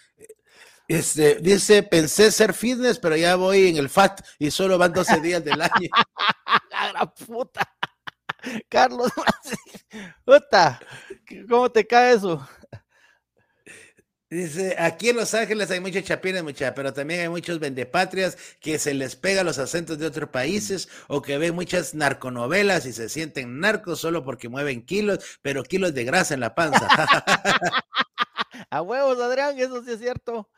este, 0.89 1.35
dice, 1.37 1.83
pensé 1.83 2.33
ser 2.33 2.55
fitness, 2.55 2.99
pero 2.99 3.15
ya 3.15 3.37
voy 3.37 3.69
en 3.69 3.77
el 3.77 3.91
FAT 3.91 4.23
y 4.39 4.51
solo 4.51 4.79
van 4.79 4.95
12 4.95 5.21
días 5.21 5.45
del 5.45 5.61
año. 5.61 5.91
la 6.95 7.13
puta. 7.13 7.78
Carlos, 8.69 9.13
puta, 10.25 10.81
¿cómo 11.49 11.71
te 11.71 11.87
cae 11.87 12.15
eso? 12.15 12.47
Dice, 14.31 14.77
aquí 14.79 15.09
en 15.09 15.17
Los 15.17 15.33
Ángeles 15.33 15.71
hay 15.71 15.81
muchos 15.81 16.05
chapines, 16.05 16.43
mucha, 16.43 16.75
pero 16.75 16.93
también 16.93 17.21
hay 17.21 17.29
muchos 17.31 17.59
vendepatrias 17.61 18.37
que 18.61 18.79
se 18.79 18.93
les 18.93 19.17
pega 19.17 19.43
los 19.43 19.59
acentos 19.59 19.99
de 19.99 20.07
otros 20.07 20.29
países 20.29 20.91
o 21.09 21.23
que 21.23 21.39
ven 21.39 21.55
muchas 21.55 21.95
narconovelas 21.95 22.85
y 22.85 22.93
se 22.93 23.09
sienten 23.09 23.59
narcos 23.59 24.01
solo 24.01 24.25
porque 24.25 24.51
mueven 24.51 24.85
kilos, 24.85 25.39
pero 25.41 25.63
kilos 25.63 25.95
de 25.95 26.05
grasa 26.05 26.35
en 26.35 26.41
la 26.41 26.55
panza. 26.55 26.89
A 28.71 28.83
huevos, 28.83 29.19
Adrián, 29.19 29.59
eso 29.59 29.83
sí 29.83 29.93
es 29.93 29.99
cierto. 29.99 30.51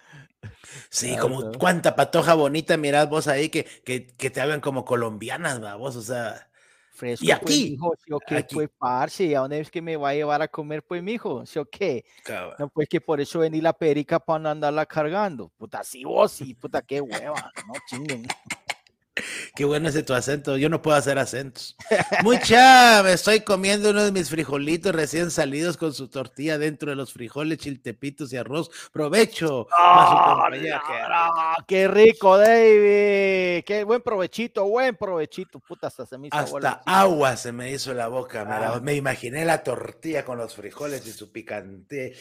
Sí, 0.91 1.16
como 1.16 1.53
cuánta 1.53 1.95
patoja 1.95 2.34
bonita 2.34 2.76
mirad 2.76 3.07
vos 3.09 3.28
ahí 3.28 3.51
que, 3.51 3.64
que, 3.84 4.09
que 4.09 4.30
te 4.30 4.41
hablan 4.41 4.61
como 4.61 4.84
colombianas, 4.84 5.61
vos, 5.78 5.95
o 5.95 6.03
sea. 6.03 6.49
Fresco, 7.01 7.24
y 7.24 7.30
aquí, 7.30 7.44
pues, 7.44 7.70
mijo, 7.70 7.94
¿sí 8.05 8.12
o 8.12 8.20
Pues, 8.53 8.68
parce, 8.78 9.34
¿a 9.34 9.40
dónde 9.40 9.59
es 9.59 9.70
que 9.70 9.80
me 9.80 9.96
va 9.96 10.11
a 10.11 10.14
llevar 10.14 10.42
a 10.42 10.48
comer, 10.48 10.82
pues, 10.82 11.03
mijo? 11.03 11.46
¿Sí 11.46 11.59
o 11.59 11.64
qué? 11.64 12.05
No, 12.59 12.68
pues, 12.68 12.88
que 12.90 13.01
por 13.01 13.22
eso 13.22 13.38
vení 13.38 13.62
la 13.62 13.72
perica 13.72 14.20
para 14.20 14.38
no 14.38 14.51
andarla 14.51 14.84
cargando. 14.84 15.48
Puta, 15.57 15.82
sí, 15.82 16.05
vos, 16.05 16.30
sí, 16.30 16.53
puta, 16.53 16.82
qué 16.82 17.01
hueva, 17.01 17.51
no 17.66 17.72
chinguen. 17.88 18.26
Qué 19.54 19.64
bueno 19.64 19.88
ese 19.88 20.02
tu 20.02 20.14
acento. 20.14 20.56
Yo 20.56 20.68
no 20.68 20.82
puedo 20.82 20.96
hacer 20.96 21.18
acentos. 21.18 21.76
Mucha, 22.22 23.02
me 23.02 23.12
estoy 23.12 23.40
comiendo 23.40 23.90
uno 23.90 24.04
de 24.04 24.12
mis 24.12 24.30
frijolitos 24.30 24.94
recién 24.94 25.30
salidos 25.30 25.76
con 25.76 25.92
su 25.92 26.08
tortilla 26.08 26.58
dentro 26.58 26.90
de 26.90 26.96
los 26.96 27.12
frijoles, 27.12 27.58
chiltepitos 27.58 28.32
y 28.32 28.36
arroz. 28.36 28.70
Provecho. 28.92 29.66
qué 31.66 31.88
rico, 31.88 32.38
David. 32.38 33.64
Qué 33.64 33.84
buen 33.84 34.02
provechito, 34.02 34.64
buen 34.66 34.96
provechito. 34.96 35.60
Puta, 35.60 35.88
hasta 35.88 36.06
se 36.06 36.18
me 36.18 36.28
hizo 36.28 36.36
Hasta 36.36 36.82
agua 36.86 37.36
se 37.36 37.52
me 37.52 37.70
hizo 37.70 37.94
la 37.94 38.08
boca. 38.08 38.44
Ah. 38.48 38.80
Me, 38.80 38.94
imaginé 38.94 39.44
la 39.44 39.62
tortilla 39.62 40.24
con 40.24 40.38
los 40.38 40.54
frijoles 40.54 41.06
y 41.06 41.12
su 41.12 41.32
picante 41.32 42.14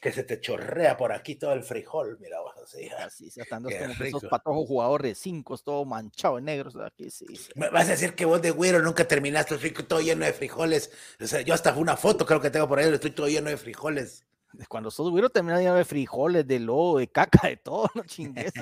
que 0.00 0.12
se 0.12 0.24
te 0.24 0.40
chorrea 0.40 0.96
por 0.96 1.12
aquí 1.12 1.36
todo 1.36 1.52
el 1.52 1.62
frijol. 1.62 2.18
Mira, 2.20 2.38
así. 2.62 2.88
Así, 2.98 3.32
estando 3.34 3.68
esos 3.68 4.24
patojos 4.24 4.66
jugadores 4.66 5.18
cinco, 5.18 5.56
todo 5.58 5.84
manchado 5.84 6.27
negros 6.40 6.76
aquí, 6.76 7.10
sí, 7.10 7.26
Vas 7.54 7.86
a 7.86 7.92
decir 7.92 8.14
que 8.14 8.24
vos 8.24 8.42
de 8.42 8.50
güero 8.50 8.82
nunca 8.82 9.06
terminaste 9.06 9.56
todo 9.70 10.00
lleno 10.00 10.24
de 10.24 10.32
frijoles. 10.32 10.90
O 11.20 11.26
sea, 11.26 11.40
yo 11.40 11.54
hasta 11.54 11.74
una 11.74 11.96
foto 11.96 12.26
creo 12.26 12.40
que 12.40 12.50
tengo 12.50 12.68
por 12.68 12.78
ahí, 12.78 12.92
estoy 12.92 13.10
todo 13.10 13.28
lleno 13.28 13.50
de 13.50 13.56
frijoles. 13.56 14.24
Cuando 14.68 14.90
sos 14.90 15.10
güero 15.10 15.30
terminas 15.30 15.60
lleno 15.60 15.74
de 15.74 15.84
frijoles, 15.84 16.46
de 16.46 16.58
lodo, 16.58 16.98
de 16.98 17.08
caca, 17.08 17.48
de 17.48 17.56
todo, 17.56 17.88
no 17.94 18.04
chingues. 18.04 18.52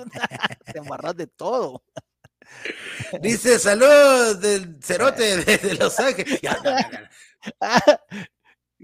Te 0.73 0.79
amarras 0.79 1.17
de 1.17 1.27
todo. 1.27 1.83
Dice, 3.21 3.59
salud 3.59 4.37
del 4.41 4.83
cerote 4.83 5.37
de, 5.45 5.75
Los 5.75 5.99
Ángeles. 5.99 6.41
Ya, 6.41 7.11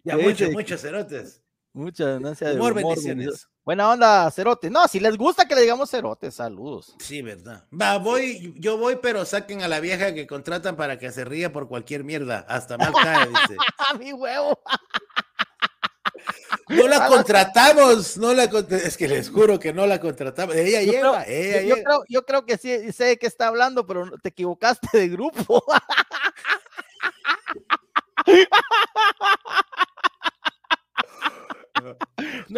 ya, 0.05 0.17
muchos, 0.17 0.51
muchos 0.51 0.81
cerotes. 0.81 1.42
Muchas 1.73 2.21
gracias. 2.21 2.55
Humor, 2.55 2.73
humor 2.73 2.85
bendiciones. 2.85 3.49
Buena 3.65 3.91
onda, 3.91 4.31
Cerote. 4.31 4.69
No, 4.71 4.87
si 4.89 5.01
les 5.01 5.17
gusta 5.17 5.47
que 5.47 5.55
le 5.55 5.63
digamos 5.63 5.91
Cerote, 5.91 6.31
saludos. 6.31 6.97
Sí, 6.99 7.23
verdad. 7.23 7.65
Va, 7.73 7.99
voy, 7.99 8.55
yo 8.59 8.77
voy, 8.77 8.99
pero 9.01 9.25
saquen 9.25 9.63
a 9.63 9.69
la 9.69 9.81
vieja 9.81 10.13
que 10.15 10.27
contratan 10.27 10.77
para 10.77 10.99
que 10.99 11.13
se 11.13 11.25
ría 11.25 11.53
por 11.53 11.69
cualquier 11.69 12.05
mierda. 12.05 12.45
Hasta 12.49 12.77
mal 12.77 12.93
cae, 12.93 13.29
dice. 13.29 13.57
Mi 13.99 14.13
huevo. 14.13 14.59
No 16.69 16.87
la 16.89 17.07
contratamos, 17.07 18.17
no 18.17 18.33
la 18.33 18.45
es 18.45 18.97
que 18.97 19.09
les 19.09 19.29
juro 19.29 19.59
que 19.59 19.73
no 19.73 19.87
la 19.87 20.01
contratamos. 20.01 20.55
Ella 20.55 20.81
yo 20.83 20.93
lleva, 20.93 21.25
creo, 21.25 21.37
ella 21.37 21.63
yo, 21.63 21.75
Creo, 21.75 22.03
yo 22.09 22.25
creo 22.25 22.47
que 22.47 22.57
sí 22.57 22.93
sé 22.93 23.05
de 23.05 23.19
qué 23.19 23.27
está 23.27 23.49
hablando, 23.49 23.85
pero 23.87 24.11
te 24.23 24.31
equivocaste 24.31 24.87
de 24.97 25.09
grupo. 25.09 25.65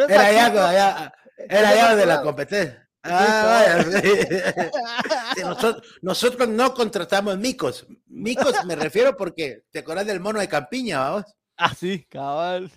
era 0.08 0.32
ya, 0.32 1.12
era 1.48 1.74
ya 1.74 1.96
de 1.96 2.06
la 2.06 2.22
competencia. 2.22 2.84
Ah, 3.06 3.84
nosotros, 6.02 6.48
no 6.48 6.72
contratamos 6.72 7.36
micos. 7.36 7.86
Micos 8.06 8.64
me 8.64 8.76
refiero 8.76 9.14
porque 9.16 9.64
te 9.70 9.80
acuerdas 9.80 10.06
del 10.06 10.20
mono 10.20 10.40
de 10.40 10.48
Campiña, 10.48 11.00
vamos. 11.00 11.24
Ah, 11.56 11.74
sí, 11.74 12.06
cabal. 12.08 12.72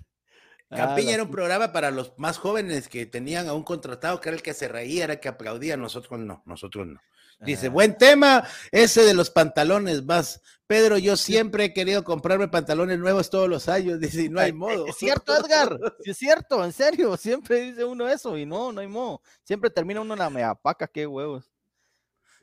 Campiña 0.70 1.12
ah, 1.12 1.14
era 1.14 1.24
un 1.24 1.32
programa 1.32 1.72
para 1.72 1.92
los 1.92 2.14
más 2.18 2.38
jóvenes 2.38 2.90
que 2.90 3.06
tenían 3.06 3.48
a 3.48 3.54
un 3.54 3.64
contratado 3.64 4.20
que 4.20 4.28
era 4.28 4.36
el 4.36 4.44
que 4.44 4.54
se 4.54 4.68
reía, 4.68 5.06
era 5.06 5.14
el 5.14 5.20
que 5.22 5.30
aplaudía, 5.30 5.78
nosotros 5.78 6.20
no, 6.20 6.44
nosotros 6.46 6.88
no. 6.88 7.00
Dice, 7.40 7.70
buen 7.70 7.98
tema, 7.98 8.48
ese 8.72 9.04
de 9.04 9.14
los 9.14 9.30
pantalones, 9.30 10.06
vas. 10.06 10.42
Pedro, 10.66 10.98
yo 10.98 11.16
siempre 11.16 11.66
he 11.66 11.74
querido 11.74 12.04
comprarme 12.04 12.50
pantalones 12.50 13.00
nuevos 13.00 13.30
todos 13.30 13.48
los 13.48 13.70
años, 13.70 14.00
dice, 14.02 14.30
no 14.30 14.40
hay 14.40 14.54
modo. 14.54 14.88
Es 14.88 14.98
cierto, 14.98 15.36
Edgar, 15.36 15.78
es 16.04 16.18
cierto, 16.18 16.64
en 16.64 16.74
serio, 16.74 17.16
siempre 17.16 17.62
dice 17.62 17.84
uno 17.86 18.10
eso 18.10 18.38
y 18.38 18.46
no, 18.46 18.72
no 18.72 18.82
hay 18.82 18.88
modo. 18.88 19.22
Siempre 19.44 19.70
termina 19.70 20.02
uno 20.02 20.14
en 20.14 20.20
la 20.20 20.30
meapaca, 20.30 20.88
qué 20.88 21.08
huevos. 21.08 21.50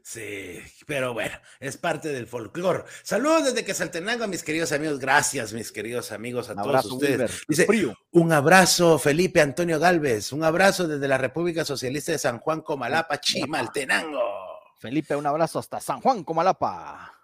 Sí, 0.06 0.58
pero 0.86 1.14
bueno, 1.14 1.34
es 1.60 1.78
parte 1.78 2.10
del 2.10 2.26
folclore. 2.26 2.84
Saludos 3.02 3.46
desde 3.46 3.64
que 3.64 3.72
Saltenango, 3.72 4.26
mis 4.26 4.42
queridos 4.42 4.70
amigos. 4.72 4.98
Gracias, 4.98 5.54
mis 5.54 5.72
queridos 5.72 6.12
amigos, 6.12 6.50
a 6.50 6.54
todos 6.54 6.84
ustedes. 6.84 7.42
Dice, 7.48 7.66
un 8.10 8.30
abrazo, 8.30 8.98
Felipe 8.98 9.40
Antonio 9.40 9.80
Galvez. 9.80 10.30
Un 10.32 10.44
abrazo 10.44 10.86
desde 10.86 11.08
la 11.08 11.16
República 11.16 11.64
Socialista 11.64 12.12
de 12.12 12.18
San 12.18 12.38
Juan 12.38 12.60
Comalapa, 12.60 13.18
Chimaltenango. 13.18 14.53
Felipe, 14.84 15.16
un 15.16 15.26
abrazo 15.26 15.58
hasta 15.58 15.80
San 15.80 16.02
Juan 16.02 16.22
Comalapa, 16.24 17.18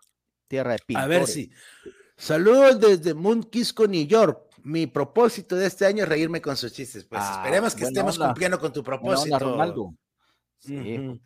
tierra 0.49 0.73
de 0.73 0.79
pintores. 0.79 1.05
A 1.05 1.07
ver 1.07 1.27
si. 1.27 1.51
Saludos 2.17 2.81
desde 2.81 3.15
Quisco, 3.51 3.87
New 3.87 4.07
York. 4.07 4.47
Mi 4.63 4.87
propósito 4.87 5.57
de 5.57 5.67
este 5.67 5.85
año 5.85 6.05
es 6.05 6.09
reírme 6.09 6.41
con 6.41 6.57
sus 6.57 6.73
chistes. 6.73 7.05
Pues 7.05 7.21
ah, 7.23 7.35
esperemos 7.37 7.75
que 7.75 7.85
estemos 7.85 8.19
cumpliendo 8.19 8.59
con 8.59 8.73
tu 8.73 8.83
propósito. 8.83 9.39
Ronaldo. 9.39 9.95
Sí, 10.59 10.97
O 10.97 11.19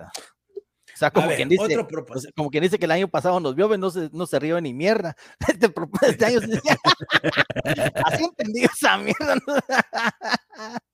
sea, 0.97 1.13
como, 1.13 1.29
quien 1.29 1.49
dice, 1.49 1.87
como 2.35 2.51
quien 2.51 2.65
dice 2.65 2.81
que 2.81 2.87
el 2.87 2.91
año 2.91 3.07
pasado 3.07 3.39
nos 3.39 3.55
vio, 3.55 3.69
no 3.79 3.91
se, 3.91 4.11
no 4.13 4.27
se 4.27 4.41
rió 4.41 4.61
ni 4.61 4.75
mierda. 4.75 5.15
Este, 5.47 5.73
este 6.09 6.27
año 6.27 6.41
Así 8.07 8.25
entendí 8.25 8.65
esa 8.65 8.99
mierda. 8.99 9.37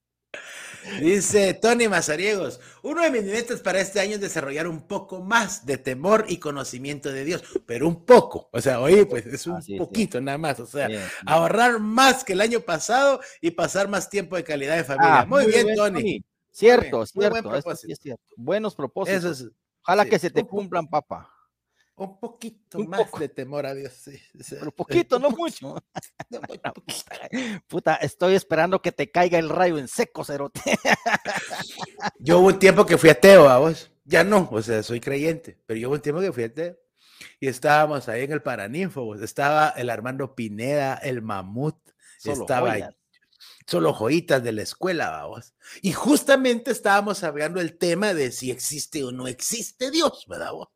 Dice 1.01 1.55
Tony 1.55 1.89
Mazariegos, 1.89 2.61
uno 2.83 3.03
de 3.03 3.11
mis 3.11 3.25
metas 3.25 3.61
para 3.61 3.81
este 3.81 4.01
año 4.01 4.15
es 4.15 4.21
desarrollar 4.21 4.67
un 4.67 4.87
poco 4.87 5.21
más 5.21 5.67
de 5.67 5.79
temor 5.79 6.25
y 6.29 6.39
conocimiento 6.39 7.13
de 7.13 7.25
Dios, 7.25 7.43
pero 7.67 7.87
un 7.89 8.05
poco, 8.05 8.49
o 8.53 8.61
sea, 8.61 8.81
oye, 8.81 9.07
pues 9.07 9.27
es 9.27 9.47
un 9.47 9.61
poquito 9.79 10.21
nada 10.21 10.39
más, 10.39 10.61
o 10.61 10.67
sea, 10.67 10.89
ahorrar 11.27 11.81
más 11.81 12.25
que 12.25 12.33
el 12.33 12.41
año 12.41 12.61
pasado 12.61 13.21
y 13.41 13.51
pasar 13.51 13.89
más 13.89 14.09
tiempo 14.09 14.37
de 14.37 14.45
calidad 14.45 14.77
de 14.77 14.85
familia. 14.85 15.21
Ah, 15.21 15.27
muy, 15.27 15.47
bien, 15.47 15.75
Tony. 15.75 16.25
Cierto, 16.51 17.07
cierto, 17.07 17.77
cierto. 17.77 18.23
Buenos 18.37 18.75
propósitos. 18.75 19.47
Ojalá 19.83 20.05
que 20.05 20.19
se 20.19 20.31
te 20.31 20.45
cumplan, 20.45 20.89
papá. 20.89 21.31
Un 22.01 22.19
poquito 22.19 22.79
más 22.79 23.13
de 23.19 23.29
temor 23.29 23.67
a 23.67 23.75
Dios, 23.75 23.93
sí. 23.93 24.19
Pero 24.49 24.71
poquito, 24.71 25.19
no 25.19 25.29
mucho. 25.31 25.77
Puta, 27.69 27.97
estoy 27.97 28.35
esperando 28.35 28.81
que 28.81 28.91
te 28.91 29.11
caiga 29.11 29.39
el 29.39 29.51
rayo 29.51 29.77
en 29.77 29.87
seco, 29.87 30.25
cerote. 30.25 30.63
Yo 32.19 32.39
hubo 32.39 32.49
un 32.49 32.59
tiempo 32.59 32.87
que 32.87 32.97
fui 32.97 33.11
ateo, 33.11 33.51
a 33.51 33.59
vos. 33.59 33.91
Ya 34.05 34.25
no, 34.25 34.49
o 34.51 34.63
sea, 34.63 34.83
soy 34.83 34.99
creyente, 34.99 35.59
pero 35.67 35.79
yo 35.79 35.89
hubo 35.89 35.95
un 35.95 36.01
tiempo 36.01 36.21
que 36.23 36.33
fui 36.33 36.45
ateo. 36.45 36.77
Y 37.39 37.49
estábamos 37.49 38.09
ahí 38.09 38.25
en 38.25 38.33
el 38.33 38.43
Paraninfo, 38.43 39.15
estaba 39.17 39.69
el 39.77 39.91
Armando 39.91 40.35
Pineda, 40.35 40.95
el 40.95 41.21
Mamut, 41.21 41.77
estaba 42.25 42.73
ahí 42.73 42.83
solo 43.67 43.93
joyitas 43.93 44.43
de 44.43 44.53
la 44.53 44.63
escuela, 44.63 45.11
vamos. 45.11 45.55
Y 45.81 45.93
justamente 45.93 46.73
estábamos 46.73 47.23
hablando 47.23 47.61
el 47.61 47.79
tema 47.79 48.15
de 48.15 48.33
si 48.33 48.51
existe 48.51 49.05
o 49.05 49.13
no 49.13 49.29
existe 49.29 49.91
Dios, 49.93 50.25
¿verdad? 50.27 50.53
Vos? 50.53 50.69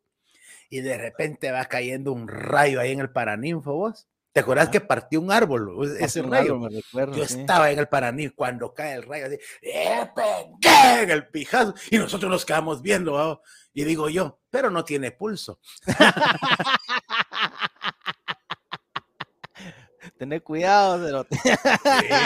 Y 0.75 0.81
de 0.81 0.99
repente 0.99 1.53
va 1.53 1.67
cayendo 1.67 2.13
un 2.13 2.27
rayo 2.27 2.81
ahí 2.81 2.91
en 2.91 2.99
el 2.99 3.09
Paraninfo, 3.09 3.75
vos. 3.75 4.09
¿Te 4.33 4.41
acuerdas 4.41 4.71
que 4.71 4.81
partió 4.81 5.21
un 5.21 5.31
árbol? 5.31 5.97
Ese 6.01 6.21
rayo. 6.21 6.59
me 6.59 6.69
recuerdo, 6.69 7.15
Yo 7.15 7.23
estaba 7.23 7.71
en 7.71 7.79
el 7.79 7.87
Paraninfo 7.87 8.35
cuando 8.35 8.75
cae 8.75 8.95
el 8.95 9.05
rayo, 9.05 9.27
así, 9.27 9.39
¡eh, 9.63 10.05
en 11.01 11.11
el 11.13 11.29
pijazo! 11.29 11.77
Y 11.93 11.99
nosotros 11.99 12.29
nos 12.29 12.45
quedamos 12.45 12.83
viendo, 12.83 13.41
y 13.73 13.85
digo 13.85 14.09
yo, 14.09 14.41
pero 14.51 14.69
no 14.69 14.85
tiene 14.85 15.13
pulso. 15.13 15.61
Tener 20.19 20.43
cuidado, 20.43 21.27
Sí, 21.31 21.51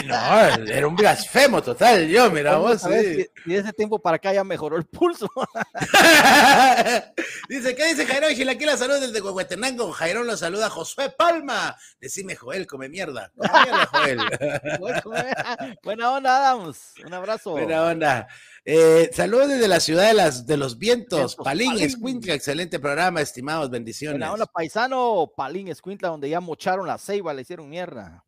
no, 0.06 0.64
era 0.66 0.86
un 0.86 0.94
blasfemo 0.94 1.62
total, 1.62 2.06
yo, 2.06 2.30
mira 2.30 2.58
vos. 2.58 2.82
Sí. 2.82 3.26
Y 3.46 3.52
de 3.54 3.58
ese 3.60 3.72
tiempo 3.72 3.98
para 3.98 4.16
acá 4.16 4.30
ya 4.34 4.44
mejoró 4.44 4.76
el 4.76 4.84
pulso. 4.84 5.26
dice, 7.48 7.74
¿qué 7.74 7.86
dice 7.86 8.04
Jairón? 8.04 8.30
Aquí 8.50 8.66
la 8.66 8.76
salud 8.76 9.00
desde 9.00 9.22
Huehuetenango. 9.22 9.90
Jairón 9.92 10.26
lo 10.26 10.36
saluda 10.36 10.68
Josué 10.68 11.08
Palma. 11.16 11.78
Decime, 11.98 12.36
Joel, 12.36 12.66
come 12.66 12.90
mierda. 12.90 13.32
Come 13.34 13.62
mierda, 13.62 13.88
Joel. 13.90 15.78
Buena 15.82 16.12
onda, 16.12 16.36
Adams. 16.36 16.92
Un 17.06 17.14
abrazo. 17.14 17.52
Buena 17.52 17.84
onda. 17.84 18.28
Eh, 18.70 19.08
saludos 19.14 19.48
desde 19.48 19.66
la 19.66 19.80
ciudad 19.80 20.08
de, 20.08 20.12
las, 20.12 20.46
de 20.46 20.58
los 20.58 20.76
vientos, 20.76 21.36
Palín, 21.36 21.78
Escuintla, 21.78 22.34
excelente 22.34 22.78
programa, 22.78 23.22
estimados, 23.22 23.70
bendiciones. 23.70 24.28
Hola, 24.28 24.44
paisano, 24.44 25.32
Palín, 25.34 25.68
Escuintla, 25.68 26.10
donde 26.10 26.28
ya 26.28 26.38
mocharon 26.38 26.86
la 26.86 26.98
ceiba, 26.98 27.32
le 27.32 27.40
hicieron 27.40 27.70
mierda. 27.70 28.26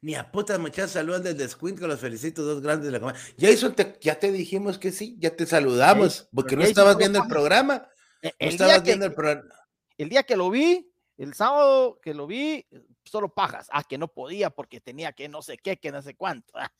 Ni 0.00 0.16
a 0.16 0.28
putas, 0.28 0.58
muchachos, 0.58 0.90
saludos 0.90 1.22
desde 1.22 1.44
Escuintla, 1.44 1.86
los 1.86 2.00
felicito, 2.00 2.42
dos 2.42 2.60
grandes 2.62 2.90
de 2.90 2.98
la 2.98 3.14
Ya 3.36 3.48
hizo, 3.48 3.72
ya 4.00 4.18
te 4.18 4.32
dijimos 4.32 4.76
que 4.76 4.90
sí, 4.90 5.16
ya 5.20 5.36
te 5.36 5.46
saludamos, 5.46 6.28
porque 6.34 6.56
no 6.56 6.64
estabas 6.64 6.96
viendo 6.96 7.22
el 7.22 7.28
programa. 7.28 7.88
E, 8.22 8.34
el, 8.40 8.48
estabas 8.48 8.82
viendo 8.82 9.06
el 9.06 9.14
programa. 9.14 9.54
El 9.96 10.08
día 10.08 10.24
que 10.24 10.36
lo 10.36 10.50
vi, 10.50 10.90
el 11.16 11.32
sábado 11.34 12.00
que 12.02 12.12
lo 12.12 12.26
vi, 12.26 12.66
solo 13.04 13.32
pajas. 13.32 13.68
Ah, 13.70 13.84
que 13.84 13.98
no 13.98 14.08
podía 14.08 14.50
porque 14.50 14.80
tenía 14.80 15.12
que 15.12 15.28
no 15.28 15.42
sé 15.42 15.56
qué, 15.58 15.76
que 15.76 15.92
no 15.92 16.02
sé 16.02 16.16
cuánto. 16.16 16.54
Ah. 16.56 16.72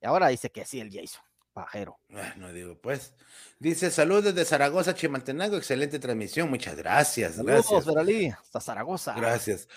Y 0.00 0.06
ahora 0.06 0.28
dice 0.28 0.52
que 0.52 0.64
sí, 0.64 0.78
el 0.78 0.88
Jason. 0.88 1.24
Pajero. 1.52 1.98
No 2.36 2.52
digo, 2.52 2.78
pues. 2.80 3.14
Dice, 3.58 3.90
saludos 3.90 4.24
desde 4.24 4.44
Zaragoza, 4.44 4.94
Chimaltenango, 4.94 5.56
excelente 5.56 5.98
transmisión, 5.98 6.50
muchas 6.50 6.76
gracias. 6.76 7.36
Saludos, 7.36 7.86
gracias. 7.86 8.38
hasta 8.40 8.60
Zaragoza. 8.60 9.14
Gracias. 9.14 9.68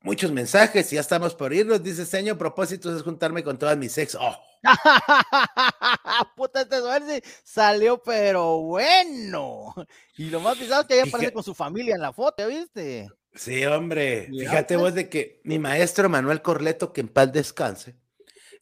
Muchos 0.00 0.30
mensajes, 0.30 0.90
ya 0.90 1.00
estamos 1.00 1.34
por 1.34 1.52
irnos. 1.52 1.82
Dice, 1.82 2.06
señor, 2.06 2.38
propósito 2.38 2.94
es 2.94 3.02
juntarme 3.02 3.42
con 3.42 3.58
todas 3.58 3.76
mis 3.76 3.98
ex. 3.98 4.14
Oh. 4.14 4.36
Puta, 6.36 6.62
este 6.62 6.78
suerte 6.78 7.22
salió, 7.42 8.00
pero 8.02 8.58
bueno. 8.60 9.74
Y 10.16 10.30
lo 10.30 10.40
más 10.40 10.56
pisado 10.56 10.82
es 10.82 10.86
que 10.86 10.94
ella 10.94 11.04
aparece 11.08 11.32
con 11.32 11.42
su 11.42 11.54
familia 11.54 11.96
en 11.96 12.00
la 12.00 12.12
foto, 12.12 12.46
¿viste? 12.46 13.08
Sí, 13.34 13.64
hombre. 13.66 14.28
Fíjate 14.30 14.74
pues. 14.74 14.80
vos 14.80 14.94
de 14.94 15.08
que 15.08 15.40
mi 15.44 15.58
maestro 15.58 16.08
Manuel 16.08 16.42
Corleto, 16.42 16.92
que 16.92 17.00
en 17.00 17.08
paz 17.08 17.32
descanse, 17.32 17.96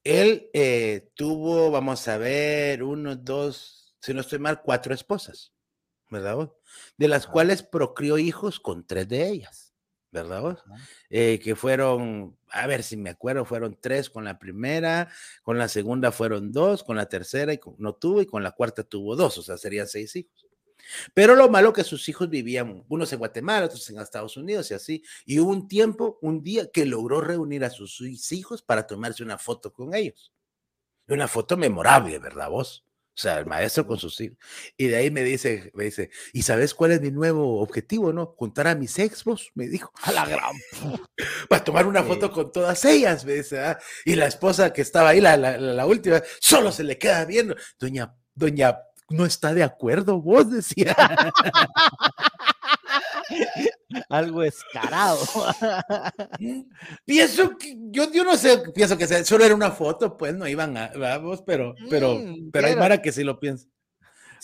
él 0.06 0.50
eh, 0.52 1.10
tuvo, 1.14 1.70
vamos 1.70 2.06
a 2.06 2.16
ver, 2.16 2.82
uno, 2.82 3.16
dos, 3.16 3.94
si 4.00 4.14
no 4.14 4.20
estoy 4.20 4.38
mal, 4.38 4.62
cuatro 4.62 4.94
esposas, 4.94 5.52
¿verdad? 6.10 6.52
De 6.96 7.08
las 7.08 7.26
cuales 7.26 7.62
procrió 7.62 8.16
hijos 8.16 8.60
con 8.60 8.86
tres 8.86 9.08
de 9.08 9.28
ellas, 9.28 9.74
¿verdad? 10.12 10.58
Eh, 11.10 11.40
que 11.42 11.56
fueron, 11.56 12.38
a 12.50 12.66
ver 12.66 12.82
si 12.82 12.96
me 12.96 13.10
acuerdo, 13.10 13.44
fueron 13.44 13.76
tres 13.80 14.08
con 14.08 14.24
la 14.24 14.38
primera, 14.38 15.10
con 15.42 15.58
la 15.58 15.68
segunda 15.68 16.12
fueron 16.12 16.52
dos, 16.52 16.84
con 16.84 16.96
la 16.96 17.08
tercera 17.08 17.52
y 17.52 17.60
no 17.78 17.94
tuvo, 17.94 18.22
y 18.22 18.26
con 18.26 18.42
la 18.44 18.52
cuarta 18.52 18.84
tuvo 18.84 19.16
dos, 19.16 19.38
o 19.38 19.42
sea, 19.42 19.58
serían 19.58 19.88
seis 19.88 20.14
hijos. 20.14 20.45
Pero 21.14 21.34
lo 21.34 21.48
malo 21.48 21.72
que 21.72 21.84
sus 21.84 22.08
hijos 22.08 22.28
vivían, 22.28 22.84
unos 22.88 23.12
en 23.12 23.18
Guatemala, 23.18 23.66
otros 23.66 23.88
en 23.90 23.98
Estados 23.98 24.36
Unidos 24.36 24.70
y 24.70 24.74
así. 24.74 25.02
Y 25.24 25.38
hubo 25.38 25.50
un 25.50 25.68
tiempo, 25.68 26.18
un 26.22 26.42
día, 26.42 26.70
que 26.70 26.86
logró 26.86 27.20
reunir 27.20 27.64
a 27.64 27.70
sus 27.70 28.00
hijos 28.32 28.62
para 28.62 28.86
tomarse 28.86 29.22
una 29.22 29.38
foto 29.38 29.72
con 29.72 29.94
ellos. 29.94 30.32
Una 31.08 31.28
foto 31.28 31.56
memorable, 31.56 32.18
¿verdad 32.18 32.50
vos? 32.50 32.86
O 33.16 33.18
sea, 33.18 33.38
el 33.38 33.46
maestro 33.46 33.86
con 33.86 33.98
sus 33.98 34.20
hijos. 34.20 34.36
Y 34.76 34.88
de 34.88 34.96
ahí 34.96 35.10
me 35.10 35.22
dice, 35.22 35.70
me 35.72 35.84
dice, 35.84 36.10
¿y 36.34 36.42
sabes 36.42 36.74
cuál 36.74 36.92
es 36.92 37.00
mi 37.00 37.10
nuevo 37.10 37.62
objetivo, 37.62 38.12
no? 38.12 38.34
Juntar 38.36 38.68
a 38.68 38.74
mis 38.74 38.98
expos, 38.98 39.52
me 39.54 39.68
dijo. 39.68 39.90
A 40.02 40.12
la 40.12 40.26
gran. 40.26 40.54
Para 41.48 41.64
tomar 41.64 41.86
una 41.86 42.02
foto 42.02 42.30
con 42.30 42.52
todas 42.52 42.84
ellas, 42.84 43.24
me 43.24 43.32
dice. 43.36 43.58
¿ah? 43.58 43.78
Y 44.04 44.16
la 44.16 44.26
esposa 44.26 44.70
que 44.70 44.82
estaba 44.82 45.10
ahí, 45.10 45.22
la, 45.22 45.38
la, 45.38 45.56
la, 45.56 45.86
última, 45.86 46.22
solo 46.40 46.70
se 46.70 46.84
le 46.84 46.98
queda 46.98 47.24
viendo. 47.24 47.56
Doña, 47.78 48.14
doña 48.34 48.76
no 49.08 49.24
está 49.24 49.54
de 49.54 49.62
acuerdo, 49.62 50.20
vos 50.20 50.50
decía. 50.50 50.96
Algo 54.08 54.42
escarado. 54.42 55.18
pienso 57.04 57.56
que, 57.56 57.76
yo, 57.90 58.10
yo 58.12 58.24
no 58.24 58.36
sé, 58.36 58.62
pienso 58.74 58.96
que 58.96 59.06
solo 59.24 59.44
era 59.44 59.54
una 59.54 59.70
foto, 59.70 60.16
pues 60.16 60.34
no 60.34 60.46
iban 60.46 60.76
a, 60.76 60.90
vamos, 60.96 61.42
pero, 61.42 61.74
pero, 61.90 62.16
mm, 62.16 62.50
pero 62.52 62.66
hay 62.66 62.76
Mara 62.76 63.02
que 63.02 63.12
sí 63.12 63.24
lo 63.24 63.38
piensa. 63.38 63.66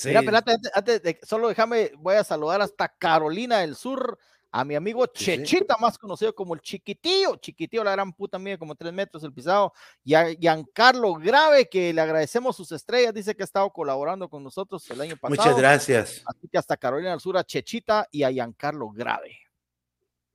Mira, 0.04 0.20
espérate, 0.20 0.56
antes, 0.74 1.02
de, 1.02 1.20
solo 1.22 1.48
déjame, 1.48 1.92
voy 1.98 2.16
a 2.16 2.24
saludar 2.24 2.62
hasta 2.62 2.88
Carolina 2.88 3.58
del 3.58 3.76
Sur, 3.76 4.18
a 4.52 4.64
mi 4.66 4.74
amigo 4.74 5.06
Chechita, 5.06 5.78
más 5.78 5.96
conocido 5.96 6.34
como 6.34 6.54
el 6.54 6.60
Chiquitillo, 6.60 7.36
Chiquitillo, 7.36 7.82
la 7.82 7.92
gran 7.92 8.12
puta 8.12 8.38
mía, 8.38 8.58
como 8.58 8.74
tres 8.74 8.92
metros 8.92 9.24
el 9.24 9.32
pisado, 9.32 9.72
y 10.04 10.12
a 10.12 10.28
Giancarlo 10.34 11.14
Grave, 11.14 11.68
que 11.70 11.92
le 11.92 12.00
agradecemos 12.02 12.54
sus 12.54 12.70
estrellas, 12.70 13.14
dice 13.14 13.34
que 13.34 13.42
ha 13.42 13.44
estado 13.44 13.70
colaborando 13.70 14.28
con 14.28 14.44
nosotros 14.44 14.88
el 14.90 15.00
año 15.00 15.16
pasado. 15.16 15.42
Muchas 15.42 15.56
gracias. 15.56 16.22
Así 16.26 16.48
que 16.48 16.58
hasta 16.58 16.76
Carolina 16.76 17.12
del 17.12 17.20
Sur, 17.20 17.38
a 17.38 17.44
Chechita 17.44 18.06
y 18.10 18.24
a 18.24 18.30
Giancarlo 18.30 18.90
Grave. 18.90 19.38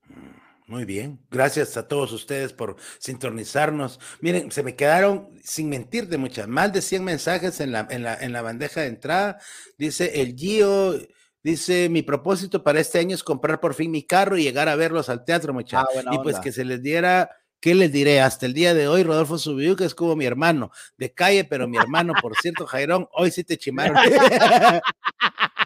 Mm, 0.07 0.71
muy 0.71 0.83
bien, 0.83 1.23
gracias 1.29 1.77
a 1.77 1.87
todos 1.87 2.11
ustedes 2.11 2.53
por 2.53 2.75
sintonizarnos. 2.97 3.99
Miren, 4.19 4.51
se 4.51 4.63
me 4.63 4.75
quedaron, 4.75 5.29
sin 5.43 5.69
mentir, 5.69 6.07
de 6.07 6.17
muchas, 6.17 6.47
más 6.47 6.73
de 6.73 6.81
100 6.81 7.03
mensajes 7.03 7.59
en 7.59 7.71
la, 7.71 7.87
en 7.91 8.01
la, 8.01 8.15
en 8.15 8.33
la 8.33 8.41
bandeja 8.41 8.81
de 8.81 8.87
entrada. 8.87 9.39
Dice 9.77 10.21
el 10.21 10.35
Gio, 10.35 10.95
Dice, 11.43 11.89
mi 11.89 12.01
propósito 12.01 12.63
para 12.63 12.79
este 12.79 12.99
año 12.99 13.15
es 13.15 13.23
comprar 13.23 13.59
por 13.59 13.73
fin 13.73 13.91
mi 13.91 14.03
carro 14.03 14.37
y 14.37 14.43
llegar 14.43 14.67
a 14.69 14.75
verlos 14.75 15.09
al 15.09 15.23
teatro, 15.23 15.53
muchachos. 15.53 16.03
Ah, 16.05 16.11
y 16.13 16.19
pues 16.19 16.39
que 16.39 16.51
se 16.51 16.65
les 16.65 16.81
diera, 16.81 17.29
¿qué 17.59 17.75
les 17.75 17.91
diré? 17.91 18.21
Hasta 18.21 18.45
el 18.45 18.53
día 18.53 18.73
de 18.73 18.87
hoy, 18.87 19.03
Rodolfo 19.03 19.37
Subiu, 19.37 19.75
que 19.75 19.85
es 19.85 19.95
como 19.95 20.15
mi 20.15 20.25
hermano, 20.25 20.71
de 20.97 21.13
calle, 21.13 21.45
pero 21.45 21.67
mi 21.67 21.77
hermano, 21.77 22.13
por 22.21 22.35
cierto, 22.35 22.65
Jairón, 22.65 23.07
hoy 23.13 23.31
sí 23.31 23.43
te 23.43 23.57
chimaron. 23.57 23.95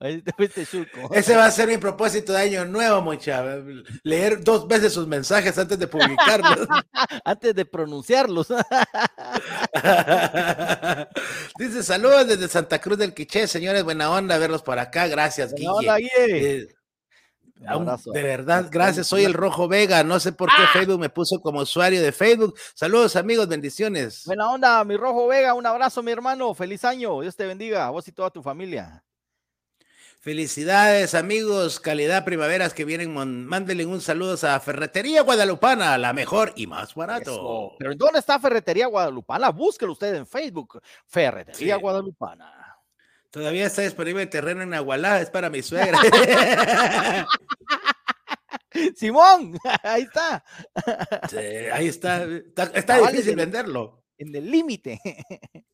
Ese 0.00 1.36
va 1.36 1.44
a 1.44 1.50
ser 1.50 1.68
mi 1.68 1.76
propósito 1.76 2.32
de 2.32 2.38
año 2.38 2.64
nuevo, 2.64 3.02
mucha. 3.02 3.44
Leer 4.02 4.42
dos 4.42 4.66
veces 4.66 4.94
sus 4.94 5.06
mensajes 5.06 5.58
antes 5.58 5.78
de 5.78 5.86
publicarlos. 5.86 6.66
antes 7.24 7.54
de 7.54 7.66
pronunciarlos. 7.66 8.48
Dice 11.58 11.82
saludos 11.82 12.28
desde 12.28 12.48
Santa 12.48 12.80
Cruz 12.80 12.96
del 12.96 13.12
Quiché, 13.12 13.46
señores, 13.46 13.84
buena 13.84 14.10
onda 14.10 14.38
verlos 14.38 14.62
por 14.62 14.78
acá. 14.78 15.06
Gracias, 15.06 15.52
Guille. 15.54 16.08
Eh, 16.16 16.66
de 18.14 18.22
verdad, 18.22 18.68
gracias. 18.70 19.06
Soy 19.06 19.24
el 19.24 19.34
Rojo 19.34 19.68
Vega. 19.68 20.02
No 20.02 20.18
sé 20.18 20.32
por 20.32 20.48
qué 20.48 20.62
¡Ah! 20.62 20.70
Facebook 20.72 20.98
me 20.98 21.10
puso 21.10 21.42
como 21.42 21.60
usuario 21.60 22.00
de 22.00 22.10
Facebook. 22.10 22.54
Saludos, 22.74 23.16
amigos, 23.16 23.48
bendiciones. 23.48 24.22
Buena 24.24 24.50
onda, 24.50 24.82
mi 24.84 24.96
Rojo 24.96 25.26
Vega. 25.26 25.52
Un 25.52 25.66
abrazo, 25.66 26.02
mi 26.02 26.10
hermano. 26.10 26.54
Feliz 26.54 26.86
año. 26.86 27.20
Dios 27.20 27.36
te 27.36 27.44
bendiga, 27.44 27.86
a 27.86 27.90
vos 27.90 28.08
y 28.08 28.12
toda 28.12 28.30
tu 28.30 28.42
familia. 28.42 29.04
Felicidades, 30.22 31.14
amigos, 31.14 31.80
calidad 31.80 32.26
primaveras 32.26 32.74
que 32.74 32.84
vienen. 32.84 33.14
Mándenle 33.14 33.86
un 33.86 34.02
saludo 34.02 34.36
a 34.46 34.60
Ferretería 34.60 35.22
Guadalupana, 35.22 35.96
la 35.96 36.12
mejor 36.12 36.52
y 36.56 36.66
más 36.66 36.94
barato. 36.94 37.74
Pero 37.78 37.94
¿dónde 37.94 38.18
está 38.18 38.38
Ferretería 38.38 38.86
Guadalupana? 38.86 39.48
Búsquelo 39.48 39.92
usted 39.92 40.14
en 40.14 40.26
Facebook. 40.26 40.82
Ferretería 41.06 41.76
Guadalupana. 41.76 42.76
Todavía 43.30 43.64
está 43.64 43.80
disponible 43.80 44.22
el 44.22 44.28
terreno 44.28 44.60
en 44.60 44.74
Agualá, 44.74 45.22
es 45.22 45.30
para 45.30 45.48
mi 45.48 45.62
suegra. 45.62 45.98
Simón, 48.96 49.58
ahí 49.82 50.02
está. 50.02 50.44
ahí 51.72 51.88
está. 51.88 52.26
Está, 52.74 52.98
difícil 53.08 53.36
venderlo. 53.36 54.04
En 54.18 54.34
el 54.34 54.50
límite. 54.50 55.00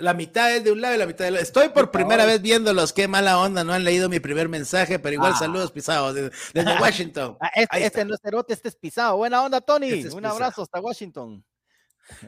La 0.00 0.14
mitad 0.14 0.54
es 0.54 0.64
de 0.64 0.72
un 0.72 0.80
lado 0.80 0.94
y 0.94 0.98
la 0.98 1.06
mitad 1.06 1.24
del 1.24 1.34
otro. 1.34 1.42
Estoy 1.42 1.68
por 1.70 1.90
primera 1.90 2.24
vez 2.26 2.42
viéndolos. 2.42 2.92
Qué 2.92 3.08
mala 3.08 3.38
onda. 3.38 3.64
No 3.64 3.72
han 3.72 3.84
leído 3.84 4.08
mi 4.08 4.20
primer 4.20 4.48
mensaje, 4.48 4.98
pero 4.98 5.14
igual 5.14 5.32
ah. 5.34 5.38
saludos 5.38 5.72
pisados 5.72 6.14
desde, 6.14 6.32
Washington. 6.80 7.36
Ah, 7.40 7.50
este, 7.54 7.84
este 7.84 8.04
no 8.04 8.14
es 8.14 8.20
cerote, 8.22 8.52
este 8.52 8.68
es 8.68 8.76
pisado. 8.76 9.16
Buena 9.16 9.42
onda, 9.42 9.60
Tony. 9.60 9.88
Este 9.88 10.14
un 10.14 10.26
abrazo 10.26 10.62
hasta 10.62 10.80
Washington. 10.80 11.44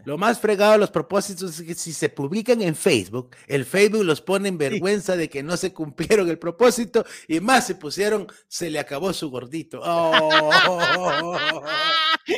Lo 0.05 0.19
más 0.19 0.41
fregado 0.41 0.73
de 0.73 0.79
los 0.79 0.91
propósitos 0.91 1.61
es 1.61 1.67
que 1.67 1.75
si 1.75 1.93
se 1.93 2.09
publican 2.09 2.61
en 2.63 2.75
Facebook, 2.75 3.37
el 3.47 3.65
Facebook 3.65 4.05
los 4.05 4.21
pone 4.21 4.49
en 4.49 4.59
vergüenza 4.59 5.17
de 5.17 5.29
que 5.29 5.43
no 5.43 5.57
se 5.57 5.73
cumplieron 5.73 6.29
el 6.29 6.39
propósito 6.39 7.05
y 7.29 7.41
más 7.41 7.67
se 7.67 7.77
pusieron, 7.77 8.27
se 8.49 8.71
le 8.71 8.79
acabó 8.79 9.13
su 9.13 9.31
gordito. 9.31 9.81
Oh. 10.71 11.37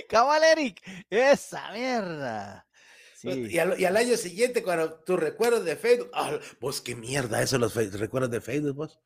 Cabal 0.08 0.42
Eric, 0.44 0.82
esa 1.08 1.72
mierda. 1.72 2.66
Pues, 3.22 3.52
y, 3.52 3.58
al, 3.58 3.96
año 3.96 4.16
siguiente, 4.16 4.62
cuando 4.62 4.94
tus 4.94 5.18
recuerdos 5.18 5.64
de 5.64 5.76
Facebook, 5.76 6.10
ah, 6.14 6.38
vos 6.60 6.80
qué 6.80 6.94
mierda 6.94 7.42
eso, 7.42 7.58
los 7.58 7.74
recuerdos 7.74 8.30
de 8.30 8.40
Facebook, 8.40 8.74
vos. 8.74 8.98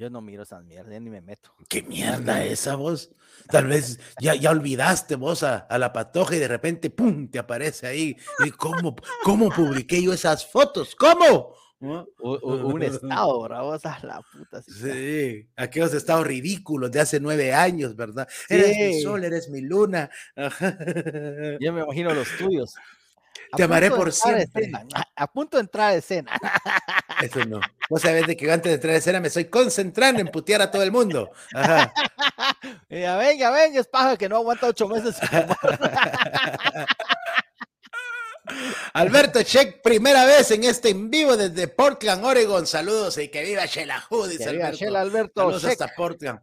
Yo 0.00 0.08
no 0.08 0.22
miro 0.22 0.44
esas 0.44 0.64
mierdas, 0.64 0.98
ni 0.98 1.10
me 1.10 1.20
meto. 1.20 1.52
¿Qué 1.68 1.82
mierda 1.82 2.42
esa 2.42 2.74
vos? 2.74 3.10
Tal 3.50 3.66
vez 3.66 4.00
ya, 4.20 4.34
ya 4.34 4.50
olvidaste 4.50 5.14
vos 5.16 5.42
a, 5.42 5.66
la 5.78 5.92
patoja 5.92 6.36
y 6.36 6.38
de 6.38 6.48
repente, 6.48 6.88
¡pum!, 6.88 7.28
te 7.28 7.38
aparece 7.38 7.86
ahí. 7.86 8.16
¿Y 8.46 8.50
cómo, 8.52 8.96
cómo 9.22 9.50
publiqué 9.50 10.02
yo 10.02 10.14
esas 10.14 10.46
fotos? 10.46 10.96
¿Cómo? 10.96 11.54
un 11.80 12.82
estado, 12.82 13.42
bravo, 13.42 13.78
la 14.02 14.22
puta. 14.32 14.62
Sí, 14.62 15.48
aquellos 15.56 15.94
estados 15.94 16.26
ridículos 16.26 16.90
de 16.90 17.00
hace 17.00 17.20
nueve 17.20 17.54
años, 17.54 17.96
¿verdad? 17.96 18.28
Eres 18.48 18.76
mi 18.76 19.00
sol, 19.02 19.24
eres 19.24 19.48
mi 19.48 19.62
luna. 19.62 20.10
Yo 21.60 21.72
me 21.72 21.82
imagino 21.82 22.14
los 22.14 22.28
tuyos. 22.38 22.74
Te 23.56 23.62
amaré 23.64 23.90
por 23.90 24.12
siempre. 24.12 24.70
A 25.16 25.26
punto 25.26 25.56
de 25.56 25.62
entrar 25.62 25.90
a 25.90 25.94
escena. 25.94 26.32
Eso 27.22 27.44
no. 27.44 27.60
Vos 27.88 28.02
sabés 28.02 28.26
de 28.26 28.36
que 28.36 28.50
antes 28.50 28.70
de 28.70 28.74
entrar 28.74 28.94
a 28.94 28.98
escena 28.98 29.20
me 29.20 29.28
estoy 29.28 29.46
concentrando 29.46 30.20
en 30.20 30.28
putear 30.28 30.62
a 30.62 30.70
todo 30.70 30.82
el 30.82 30.92
mundo. 30.92 31.30
Ajá. 31.54 31.92
Ya 32.90 33.16
ven, 33.16 33.38
ya 33.38 33.50
ven, 33.50 33.76
es 33.76 33.86
paja 33.86 34.16
que 34.16 34.28
no 34.28 34.36
aguanta 34.36 34.66
ocho 34.66 34.88
meses. 34.88 35.16
Alberto 38.94 39.42
Check, 39.42 39.80
primera 39.80 40.24
vez 40.24 40.50
en 40.50 40.64
este 40.64 40.90
en 40.90 41.08
vivo 41.10 41.36
desde 41.36 41.68
Portland, 41.68 42.24
Oregon. 42.24 42.66
Saludos 42.66 43.16
y 43.18 43.28
que 43.28 43.44
viva 43.44 43.64
Shela 43.66 44.00
Hood. 44.00 44.30
Viva 44.30 44.72
Shela 44.72 45.00
Alberto. 45.00 45.42
Saludos 45.42 45.64
hasta 45.64 45.94
Portland. 45.94 46.40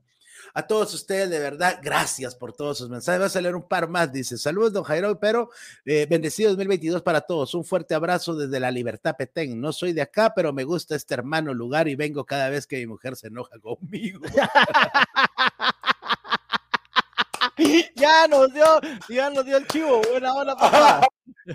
A 0.58 0.66
todos 0.66 0.92
ustedes, 0.96 1.30
de 1.30 1.38
verdad, 1.38 1.78
gracias 1.84 2.34
por 2.34 2.52
todos 2.52 2.80
sus 2.80 2.90
mensajes. 2.90 3.22
Vas 3.22 3.36
a 3.36 3.42
leer 3.42 3.56
un 3.56 3.68
par 3.68 3.88
más, 3.88 4.12
dice. 4.12 4.40
Saludos, 4.40 4.74
don 4.74 4.84
Jairo, 4.84 5.20
pero 5.20 5.52
eh, 5.86 6.08
bendecido 6.10 6.50
2022 6.50 7.04
para 7.04 7.22
todos. 7.22 7.54
Un 7.54 7.64
fuerte 7.64 7.94
abrazo 7.94 8.34
desde 8.34 8.60
la 8.60 8.72
Libertad 8.72 9.16
Petén. 9.16 9.62
No 9.62 9.72
soy 9.72 9.94
de 9.94 10.02
acá, 10.02 10.34
pero 10.36 10.54
me 10.54 10.64
gusta 10.64 10.96
este 10.96 11.14
hermano 11.14 11.54
lugar 11.54 11.88
y 11.88 11.96
vengo 11.96 12.26
cada 12.26 12.50
vez 12.50 12.66
que 12.66 12.78
mi 12.78 12.88
mujer 12.88 13.16
se 13.16 13.28
enoja 13.28 13.60
conmigo. 13.60 14.22
ya 17.96 18.28
nos 18.28 18.52
dio, 18.52 18.82
ya 19.10 19.30
nos 19.30 19.46
dio 19.46 19.58
el 19.58 19.68
chivo. 19.68 20.02
Buena 20.10 20.34
onda, 20.34 20.56
papá. 20.56 21.08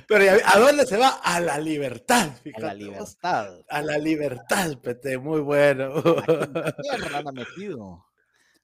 Pero 0.06 0.38
¿a 0.44 0.58
dónde 0.60 0.86
se 0.86 0.96
va? 0.96 1.18
A 1.24 1.40
la 1.40 1.58
libertad. 1.58 2.30
a 2.54 2.60
la 2.60 2.74
libertad. 2.74 3.58
A 3.68 3.82
la 3.82 3.98
libertad, 3.98 4.78
Pete. 4.80 5.18
Muy 5.18 5.40
bueno. 5.40 5.92
¿Qué 6.24 7.22
metido? 7.34 8.11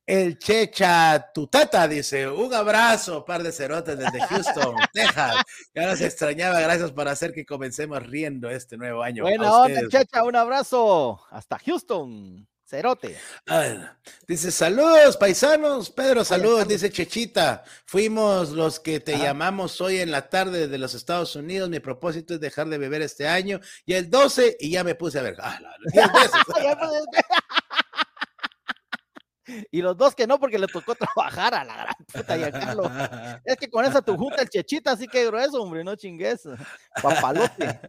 El 0.09 0.39
Checha 0.39 1.31
Tutata 1.35 1.87
dice, 1.87 2.27
un 2.27 2.55
abrazo, 2.55 3.27
par 3.27 3.43
de 3.43 3.53
cerotes 3.53 3.99
desde 3.99 4.19
Houston, 4.23 4.75
Texas. 4.95 5.35
Ya 5.75 5.87
nos 5.87 6.01
extrañaba, 6.01 6.59
gracias 6.61 6.93
por 6.93 7.07
hacer 7.09 7.35
que 7.35 7.45
comencemos 7.45 8.03
riendo 8.07 8.49
este 8.49 8.79
nuevo 8.79 9.03
año. 9.03 9.25
Buena 9.25 9.53
onda, 9.53 9.83
Checha, 9.91 10.25
un 10.25 10.35
abrazo. 10.35 11.21
Hasta 11.31 11.59
Houston, 11.59 12.49
cerote. 12.65 13.19
dice, 14.27 14.51
saludos, 14.51 15.19
paisanos. 15.19 15.91
Pedro, 15.91 16.25
saludos, 16.25 16.67
dice 16.67 16.91
Chechita. 16.91 17.63
Fuimos 17.85 18.53
los 18.53 18.81
que 18.81 19.01
te 19.01 19.19
llamamos 19.19 19.79
hoy 19.83 19.99
en 19.99 20.11
la 20.11 20.31
tarde 20.31 20.69
de 20.69 20.79
los 20.79 20.95
Estados 20.95 21.37
Unidos. 21.37 21.69
Mi 21.69 21.81
propósito 21.81 22.33
es 22.33 22.41
dejar 22.41 22.71
de 22.71 22.79
beber 22.79 23.03
este 23.03 23.29
año. 23.29 23.61
Y 23.85 23.93
el 23.93 24.09
12, 24.09 24.57
y 24.59 24.71
ya 24.71 24.85
me 24.85 24.95
puse 24.95 25.19
a 25.19 25.23
ver. 25.23 25.37
Ah, 25.39 25.61
Y 29.71 29.83
los 29.83 29.97
dos 29.97 30.15
que 30.15 30.27
no, 30.27 30.39
porque 30.39 30.59
le 30.59 30.67
tocó 30.67 30.95
trabajar 31.15 31.55
a 31.55 31.65
la 31.65 31.77
gran 31.77 31.95
puta 32.13 32.37
y 32.37 32.43
a 32.43 32.53
Carlos. 32.53 32.91
Es 33.45 33.57
que 33.57 33.69
con 33.71 33.85
esa 33.85 34.03
tu 34.03 34.17
junta 34.17 34.43
el 34.43 34.49
chechita, 34.49 34.93
así 34.93 35.07
que 35.07 35.27
grueso, 35.27 35.63
hombre, 35.63 35.85
no 35.85 35.97
chingues. 35.97 36.43
Papalote. 37.03 37.81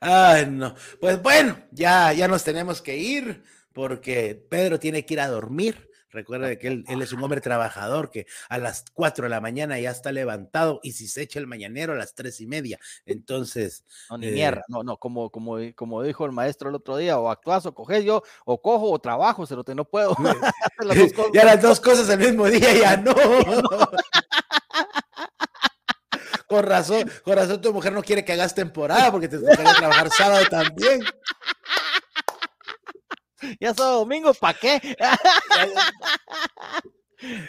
Ay, 0.00 0.46
no. 0.46 0.74
Pues 1.00 1.20
bueno, 1.22 1.56
ya, 1.70 2.12
ya 2.12 2.28
nos 2.28 2.44
tenemos 2.44 2.80
que 2.80 2.96
ir 2.96 3.44
porque 3.72 4.46
Pedro 4.48 4.78
tiene 4.78 5.04
que 5.04 5.14
ir 5.14 5.20
a 5.20 5.28
dormir. 5.28 5.90
Recuerda 6.14 6.54
que 6.56 6.68
él, 6.68 6.84
es 6.86 7.12
un 7.12 7.24
hombre 7.24 7.40
trabajador 7.40 8.08
que 8.08 8.28
a 8.48 8.58
las 8.58 8.84
4 8.94 9.24
de 9.24 9.30
la 9.30 9.40
mañana 9.40 9.80
ya 9.80 9.90
está 9.90 10.12
levantado 10.12 10.78
y 10.84 10.92
si 10.92 11.08
se 11.08 11.22
echa 11.22 11.40
el 11.40 11.48
mañanero 11.48 11.92
a 11.92 11.96
las 11.96 12.14
tres 12.14 12.40
y 12.40 12.46
media. 12.46 12.78
Entonces. 13.04 13.84
No, 14.08 14.18
ni 14.18 14.28
mierda. 14.28 14.60
Eh, 14.60 14.64
no, 14.68 14.84
no, 14.84 14.96
como, 14.96 15.30
como, 15.30 15.56
como 15.74 16.04
dijo 16.04 16.24
el 16.24 16.30
maestro 16.30 16.68
el 16.68 16.76
otro 16.76 16.96
día, 16.96 17.18
o 17.18 17.28
actúas 17.28 17.66
o 17.66 17.74
coges 17.74 18.04
yo, 18.04 18.22
o 18.44 18.62
cojo 18.62 18.92
o 18.92 18.98
trabajo, 19.00 19.44
se 19.44 19.56
lo 19.56 19.64
te 19.64 19.74
no 19.74 19.84
puedo. 19.84 20.16
ya 21.34 21.44
las 21.44 21.60
dos 21.60 21.80
cosas 21.80 22.08
el 22.08 22.20
mismo 22.20 22.46
día, 22.46 22.72
ya 22.72 22.96
no. 22.96 23.12
con 26.46 26.62
razón, 26.62 27.10
con 27.24 27.34
razón 27.34 27.60
tu 27.60 27.72
mujer 27.72 27.92
no 27.92 28.04
quiere 28.04 28.24
que 28.24 28.34
hagas 28.34 28.54
temporada 28.54 29.10
porque 29.10 29.26
te 29.26 29.38
toca 29.38 29.74
trabajar 29.74 30.10
sábado 30.10 30.44
también. 30.48 31.02
Ya 33.60 33.74
son 33.74 34.00
domingos, 34.00 34.38
¿para 34.38 34.58
qué? 34.58 34.96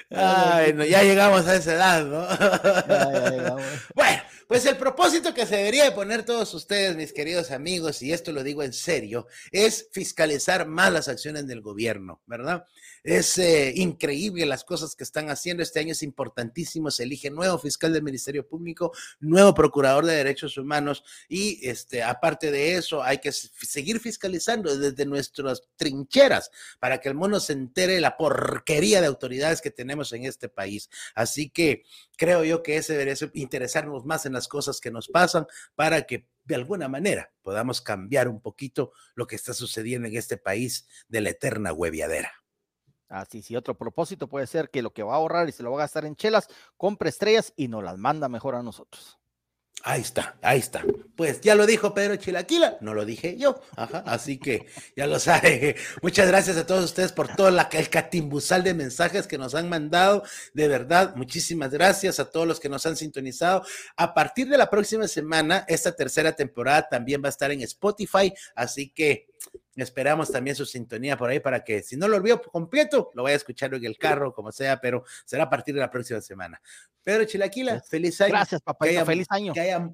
Ay, 0.10 0.74
no, 0.74 0.86
ya 0.86 1.04
llegamos 1.04 1.46
a 1.48 1.56
esa 1.56 1.74
edad, 1.74 2.06
¿no? 2.06 2.26
bueno, 3.96 4.22
pues 4.48 4.66
el 4.66 4.78
propósito 4.78 5.34
que 5.34 5.46
se 5.46 5.58
debería 5.58 5.86
de 5.86 5.92
poner 5.92 6.24
todos 6.24 6.54
ustedes, 6.54 6.96
mis 6.96 7.12
queridos 7.12 7.52
amigos, 7.52 8.02
y 8.02 8.14
esto 8.14 8.32
lo 8.32 8.44
digo 8.44 8.64
en 8.64 8.74
serio, 8.74 9.28
es 9.52 9.90
fiscalizar 9.92 10.68
más 10.68 10.94
las 10.94 11.08
acciones 11.08 11.48
del 11.48 11.62
gobierno, 11.62 12.22
¿verdad? 12.26 12.66
Es 13.06 13.38
eh, 13.38 13.72
increíble 13.76 14.48
las 14.48 14.64
cosas 14.64 14.96
que 14.96 15.04
están 15.04 15.30
haciendo. 15.30 15.62
Este 15.62 15.80
año 15.80 15.92
es 15.92 16.02
importantísimo. 16.02 16.90
Se 16.90 17.04
elige 17.04 17.30
nuevo 17.30 17.60
fiscal 17.60 17.94
del 17.94 18.02
Ministerio 18.02 18.48
Público, 18.48 18.94
nuevo 19.20 19.54
procurador 19.54 20.08
de 20.08 20.16
derechos 20.16 20.58
humanos 20.58 21.04
y 21.30 21.60
este, 21.70 22.02
aparte 22.02 22.50
de 22.50 22.74
eso, 22.74 23.04
hay 23.04 23.20
que 23.20 23.32
seguir 23.32 24.00
fiscalizando 24.00 24.76
desde 24.76 25.06
nuestras 25.06 25.62
trincheras 25.76 26.50
para 26.80 27.00
que 27.00 27.10
el 27.10 27.14
mundo 27.14 27.40
se 27.40 27.54
entere 27.54 28.02
la 28.02 28.18
porquería 28.18 29.02
de 29.02 29.08
autoridades 29.08 29.62
que 29.62 29.70
tenemos 29.70 30.12
en 30.12 30.26
este 30.26 30.50
país. 30.50 30.90
Así 31.14 31.52
que 31.52 31.84
creo 32.18 32.44
yo 32.44 32.64
que 32.64 32.78
ese 32.78 32.94
debería 32.94 33.14
interesarnos 33.36 34.04
más 34.04 34.26
en 34.26 34.34
las 34.34 34.48
cosas 34.48 34.82
que 34.82 34.90
nos 34.90 35.10
pasan 35.10 35.46
para 35.76 36.08
que 36.08 36.28
de 36.44 36.56
alguna 36.56 36.88
manera 36.88 37.32
podamos 37.44 37.82
cambiar 37.82 38.28
un 38.28 38.42
poquito 38.42 38.94
lo 39.14 39.28
que 39.28 39.36
está 39.36 39.54
sucediendo 39.54 40.08
en 40.08 40.18
este 40.18 40.38
país 40.38 40.88
de 41.08 41.22
la 41.22 41.30
eterna 41.30 41.72
hueviadera. 41.72 42.45
Así, 43.10 43.42
sí, 43.42 43.56
otro 43.56 43.78
propósito 43.78 44.28
puede 44.28 44.48
ser 44.48 44.70
que 44.70 44.82
lo 44.82 44.92
que 44.92 45.04
va 45.04 45.14
a 45.14 45.18
ahorrar 45.18 45.48
y 45.48 45.52
se 45.52 45.64
lo 45.64 45.72
va 45.72 45.78
a 45.78 45.84
gastar 45.84 46.06
en 46.06 46.16
chelas, 46.16 46.48
compre 46.78 47.10
estrellas 47.10 47.54
y 47.56 47.68
nos 47.68 47.84
las 47.84 47.98
manda 47.98 48.30
mejor 48.30 48.56
a 48.56 48.64
nosotros. 48.64 49.20
Ahí 49.88 50.02
está, 50.02 50.36
ahí 50.42 50.58
está. 50.58 50.84
Pues 51.16 51.42
ya 51.42 51.54
lo 51.54 51.68
dijo 51.68 51.94
Pedro 51.94 52.16
Chilaquila, 52.16 52.78
no 52.82 52.96
lo 52.96 53.06
dije 53.06 53.38
yo. 53.38 53.62
Ajá, 53.76 54.04
así 54.08 54.40
que 54.40 54.66
ya 54.98 55.06
lo 55.06 55.20
sabe. 55.20 55.76
Muchas 56.02 56.28
gracias 56.28 56.58
a 56.58 56.66
todos 56.66 56.86
ustedes 56.86 57.12
por 57.12 57.36
todo 57.36 57.52
la, 57.52 57.70
el 57.72 57.90
catimbusal 57.92 58.64
de 58.64 58.74
mensajes 58.74 59.28
que 59.28 59.38
nos 59.38 59.54
han 59.54 59.70
mandado. 59.70 60.24
De 60.56 60.68
verdad, 60.68 61.16
muchísimas 61.16 61.70
gracias 61.70 62.20
a 62.20 62.32
todos 62.32 62.48
los 62.48 62.60
que 62.60 62.68
nos 62.68 62.84
han 62.88 62.96
sintonizado. 62.96 63.62
A 63.96 64.16
partir 64.16 64.50
de 64.50 64.58
la 64.58 64.72
próxima 64.72 65.08
semana, 65.08 65.66
esta 65.68 65.96
tercera 65.96 66.32
temporada 66.32 66.90
también 66.90 67.22
va 67.22 67.28
a 67.28 67.30
estar 67.30 67.52
en 67.52 67.62
Spotify, 67.62 68.34
así 68.56 68.90
que 68.90 69.28
Esperamos 69.76 70.32
también 70.32 70.56
su 70.56 70.66
sintonía 70.66 71.18
por 71.18 71.30
ahí 71.30 71.40
para 71.40 71.64
que 71.64 71.84
si 71.84 71.98
no 71.98 72.08
lo 72.08 72.18
olvido 72.18 72.42
completo, 72.42 73.12
lo 73.14 73.24
vaya 73.24 73.36
a 73.36 73.38
escuchar 73.38 73.74
en 73.74 73.86
el 73.86 73.98
carro, 73.98 74.34
como 74.34 74.52
sea, 74.52 74.80
pero 74.80 75.04
será 75.26 75.44
a 75.44 75.50
partir 75.50 75.76
de 75.76 75.82
la 75.82 75.92
próxima 75.92 76.22
semana. 76.22 76.62
Pedro 77.04 77.26
Chilaquila, 77.26 77.82
feliz 77.82 78.20
año. 78.22 78.32
Gracias, 78.32 78.62
papá. 78.62 78.86
feliz 79.06 79.28
año. 79.30 79.54
Que 79.54 79.60
haya, 79.60 79.90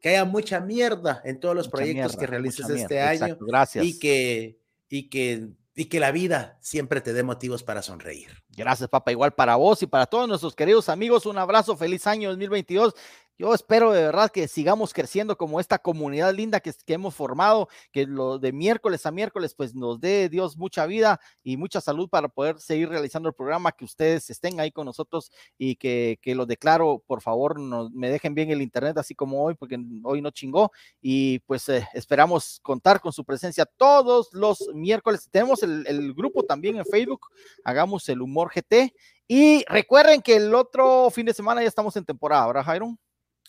que 0.00 0.08
haya, 0.08 0.24
mucha 0.24 0.60
mierda 0.60 1.20
en 1.24 1.38
todos 1.40 1.54
los 1.54 1.68
proyectos 1.68 2.16
que 2.16 2.26
realices 2.26 2.68
este 2.70 3.00
año. 3.00 3.36
gracias. 3.40 3.84
Y 3.84 3.98
que, 3.98 4.58
y 4.88 5.08
que 5.08 5.48
y 5.78 5.84
que 5.84 6.00
la 6.00 6.10
vida 6.10 6.58
siempre 6.60 7.00
te 7.00 7.12
dé 7.12 7.22
motivos 7.22 7.62
para 7.62 7.82
sonreír. 7.82 8.42
Gracias, 8.56 8.88
papá. 8.88 9.12
Igual 9.12 9.32
para 9.32 9.54
vos 9.54 9.80
y 9.80 9.86
para 9.86 10.06
todos 10.06 10.26
nuestros 10.26 10.56
queridos 10.56 10.88
amigos. 10.88 11.24
Un 11.24 11.38
abrazo. 11.38 11.76
Feliz 11.76 12.04
año 12.08 12.30
2022 12.30 12.94
yo 13.38 13.54
espero 13.54 13.92
de 13.92 14.02
verdad 14.02 14.30
que 14.30 14.48
sigamos 14.48 14.92
creciendo 14.92 15.38
como 15.38 15.60
esta 15.60 15.78
comunidad 15.78 16.34
linda 16.34 16.58
que, 16.58 16.74
hemos 16.88 17.14
formado, 17.14 17.68
que 17.92 18.04
lo 18.04 18.38
de 18.40 18.52
miércoles 18.52 19.06
a 19.06 19.12
miércoles 19.12 19.54
pues 19.54 19.76
nos 19.76 20.00
dé 20.00 20.28
Dios 20.28 20.56
mucha 20.56 20.86
vida 20.86 21.20
y 21.44 21.56
mucha 21.56 21.80
salud 21.80 22.08
para 22.08 22.28
poder 22.28 22.58
seguir 22.58 22.88
realizando 22.88 23.28
el 23.28 23.34
programa, 23.34 23.70
que 23.70 23.84
ustedes 23.84 24.28
estén 24.28 24.58
ahí 24.58 24.72
con 24.72 24.86
nosotros 24.86 25.30
y 25.56 25.76
que, 25.76 26.18
que 26.20 26.34
lo 26.34 26.46
declaro, 26.46 27.02
por 27.06 27.22
favor, 27.22 27.60
nos, 27.60 27.92
me 27.92 28.10
dejen 28.10 28.34
bien 28.34 28.50
el 28.50 28.60
internet 28.60 28.98
así 28.98 29.14
como 29.14 29.44
hoy, 29.44 29.54
porque 29.54 29.78
hoy 30.02 30.20
no 30.20 30.30
chingó 30.32 30.72
y 31.00 31.38
pues 31.40 31.68
eh, 31.68 31.86
esperamos 31.94 32.58
contar 32.60 33.00
con 33.00 33.12
su 33.12 33.24
presencia 33.24 33.66
todos 33.66 34.30
los 34.32 34.68
miércoles. 34.74 35.28
Tenemos 35.30 35.62
el, 35.62 35.86
el 35.86 36.12
grupo 36.12 36.42
también 36.42 36.76
en 36.76 36.84
Facebook, 36.84 37.28
hagamos 37.62 38.08
el 38.08 38.20
humor 38.20 38.50
GT 38.52 38.92
y 39.28 39.64
recuerden 39.68 40.22
que 40.22 40.36
el 40.36 40.54
otro 40.54 41.08
fin 41.10 41.26
de 41.26 41.34
semana 41.34 41.62
ya 41.62 41.68
estamos 41.68 41.96
en 41.96 42.04
temporada, 42.04 42.46
¿verdad, 42.48 42.64
Jairo? 42.64 42.98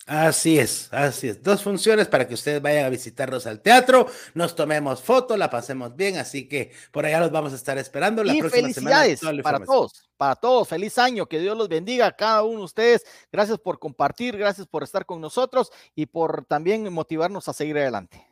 Así 0.06 0.58
es, 0.58 0.88
así 0.92 1.28
es. 1.28 1.42
Dos 1.42 1.62
funciones 1.62 2.08
para 2.08 2.26
que 2.26 2.34
ustedes 2.34 2.60
vayan 2.60 2.84
a 2.84 2.88
visitarnos 2.88 3.46
al 3.46 3.60
teatro, 3.60 4.06
nos 4.34 4.56
tomemos 4.56 5.02
foto, 5.02 5.36
la 5.36 5.50
pasemos 5.50 5.94
bien, 5.94 6.16
así 6.16 6.48
que 6.48 6.72
por 6.90 7.06
allá 7.06 7.20
los 7.20 7.30
vamos 7.30 7.52
a 7.52 7.56
estar 7.56 7.78
esperando 7.78 8.24
la 8.24 8.34
y 8.34 8.40
próxima 8.40 8.62
felicidades 8.62 9.20
para 9.42 9.60
todos, 9.64 10.10
para 10.16 10.34
todos. 10.34 10.66
Feliz 10.66 10.98
año, 10.98 11.26
que 11.26 11.38
Dios 11.38 11.56
los 11.56 11.68
bendiga 11.68 12.06
a 12.06 12.12
cada 12.16 12.42
uno 12.42 12.58
de 12.58 12.64
ustedes. 12.64 13.06
Gracias 13.30 13.58
por 13.58 13.78
compartir, 13.78 14.36
gracias 14.36 14.66
por 14.66 14.82
estar 14.82 15.06
con 15.06 15.20
nosotros 15.20 15.70
y 15.94 16.06
por 16.06 16.44
también 16.46 16.92
motivarnos 16.92 17.48
a 17.48 17.52
seguir 17.52 17.78
adelante. 17.78 18.29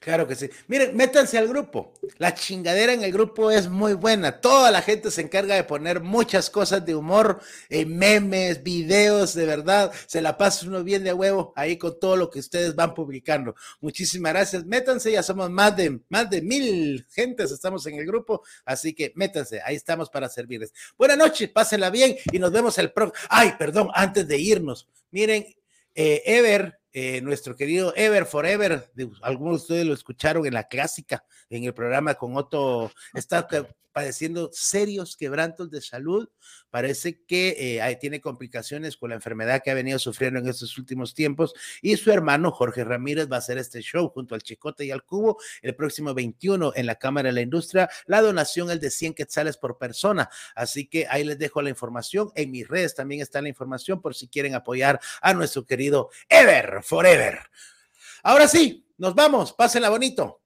Claro 0.00 0.26
que 0.26 0.34
sí. 0.34 0.48
Miren, 0.68 0.96
métanse 0.96 1.38
al 1.38 1.48
grupo. 1.48 1.92
La 2.18 2.34
chingadera 2.34 2.92
en 2.92 3.02
el 3.02 3.12
grupo 3.12 3.50
es 3.50 3.68
muy 3.68 3.94
buena. 3.94 4.40
Toda 4.40 4.70
la 4.70 4.82
gente 4.82 5.10
se 5.10 5.20
encarga 5.20 5.54
de 5.54 5.64
poner 5.64 6.00
muchas 6.00 6.50
cosas 6.50 6.84
de 6.84 6.94
humor, 6.94 7.40
eh, 7.68 7.84
memes, 7.84 8.62
videos, 8.62 9.34
de 9.34 9.46
verdad. 9.46 9.92
Se 10.06 10.22
la 10.22 10.36
pasa 10.36 10.66
uno 10.66 10.82
bien 10.82 11.04
de 11.04 11.12
huevo 11.12 11.52
ahí 11.56 11.76
con 11.76 11.98
todo 11.98 12.16
lo 12.16 12.30
que 12.30 12.38
ustedes 12.38 12.74
van 12.74 12.94
publicando. 12.94 13.54
Muchísimas 13.80 14.32
gracias. 14.32 14.64
Métanse, 14.64 15.12
ya 15.12 15.22
somos 15.22 15.50
más 15.50 15.76
de, 15.76 16.00
más 16.08 16.30
de 16.30 16.42
mil 16.42 17.06
gentes, 17.10 17.50
estamos 17.50 17.86
en 17.86 17.96
el 17.96 18.06
grupo. 18.06 18.42
Así 18.64 18.94
que 18.94 19.12
métanse, 19.14 19.60
ahí 19.64 19.76
estamos 19.76 20.10
para 20.10 20.28
servirles. 20.28 20.72
Buenas 20.96 21.18
noches, 21.18 21.48
pásenla 21.50 21.90
bien 21.90 22.16
y 22.32 22.38
nos 22.38 22.50
vemos 22.50 22.78
el 22.78 22.92
próximo. 22.92 23.26
Ay, 23.28 23.54
perdón, 23.58 23.90
antes 23.94 24.26
de 24.26 24.38
irnos. 24.38 24.88
Miren, 25.10 25.46
eh, 25.94 26.22
Ever 26.24 26.77
eh, 26.92 27.20
nuestro 27.20 27.54
querido 27.54 27.92
Ever 27.96 28.26
Forever, 28.26 28.90
algunos 29.22 29.60
de 29.60 29.62
ustedes 29.62 29.86
lo 29.86 29.94
escucharon 29.94 30.46
en 30.46 30.54
la 30.54 30.68
clásica, 30.68 31.24
en 31.50 31.64
el 31.64 31.74
programa 31.74 32.14
con 32.14 32.36
Otto, 32.36 32.90
está 33.14 33.46
padeciendo 33.98 34.48
serios 34.52 35.16
quebrantos 35.16 35.72
de 35.72 35.80
salud. 35.80 36.28
Parece 36.70 37.24
que 37.24 37.80
eh, 37.80 37.98
tiene 38.00 38.20
complicaciones 38.20 38.96
con 38.96 39.10
la 39.10 39.16
enfermedad 39.16 39.60
que 39.60 39.72
ha 39.72 39.74
venido 39.74 39.98
sufriendo 39.98 40.38
en 40.38 40.46
estos 40.46 40.78
últimos 40.78 41.14
tiempos. 41.14 41.52
Y 41.82 41.96
su 41.96 42.12
hermano 42.12 42.52
Jorge 42.52 42.84
Ramírez 42.84 43.28
va 43.28 43.34
a 43.34 43.38
hacer 43.40 43.58
este 43.58 43.80
show 43.80 44.08
junto 44.10 44.36
al 44.36 44.42
Chicote 44.42 44.84
y 44.84 44.92
al 44.92 45.02
Cubo 45.02 45.38
el 45.62 45.74
próximo 45.74 46.14
21 46.14 46.74
en 46.76 46.86
la 46.86 46.94
Cámara 46.94 47.30
de 47.30 47.32
la 47.32 47.40
Industria. 47.40 47.90
La 48.06 48.22
donación 48.22 48.70
es 48.70 48.80
de 48.80 48.92
100 48.92 49.14
quetzales 49.14 49.56
por 49.56 49.78
persona. 49.78 50.30
Así 50.54 50.86
que 50.86 51.08
ahí 51.10 51.24
les 51.24 51.40
dejo 51.40 51.60
la 51.60 51.70
información. 51.70 52.30
En 52.36 52.52
mis 52.52 52.68
redes 52.68 52.94
también 52.94 53.20
está 53.20 53.42
la 53.42 53.48
información 53.48 54.00
por 54.00 54.14
si 54.14 54.28
quieren 54.28 54.54
apoyar 54.54 55.00
a 55.20 55.34
nuestro 55.34 55.66
querido 55.66 56.10
Ever 56.28 56.84
Forever. 56.84 57.40
Ahora 58.22 58.46
sí, 58.46 58.86
nos 58.96 59.16
vamos. 59.16 59.54
Pásenla 59.54 59.88
bonito. 59.90 60.42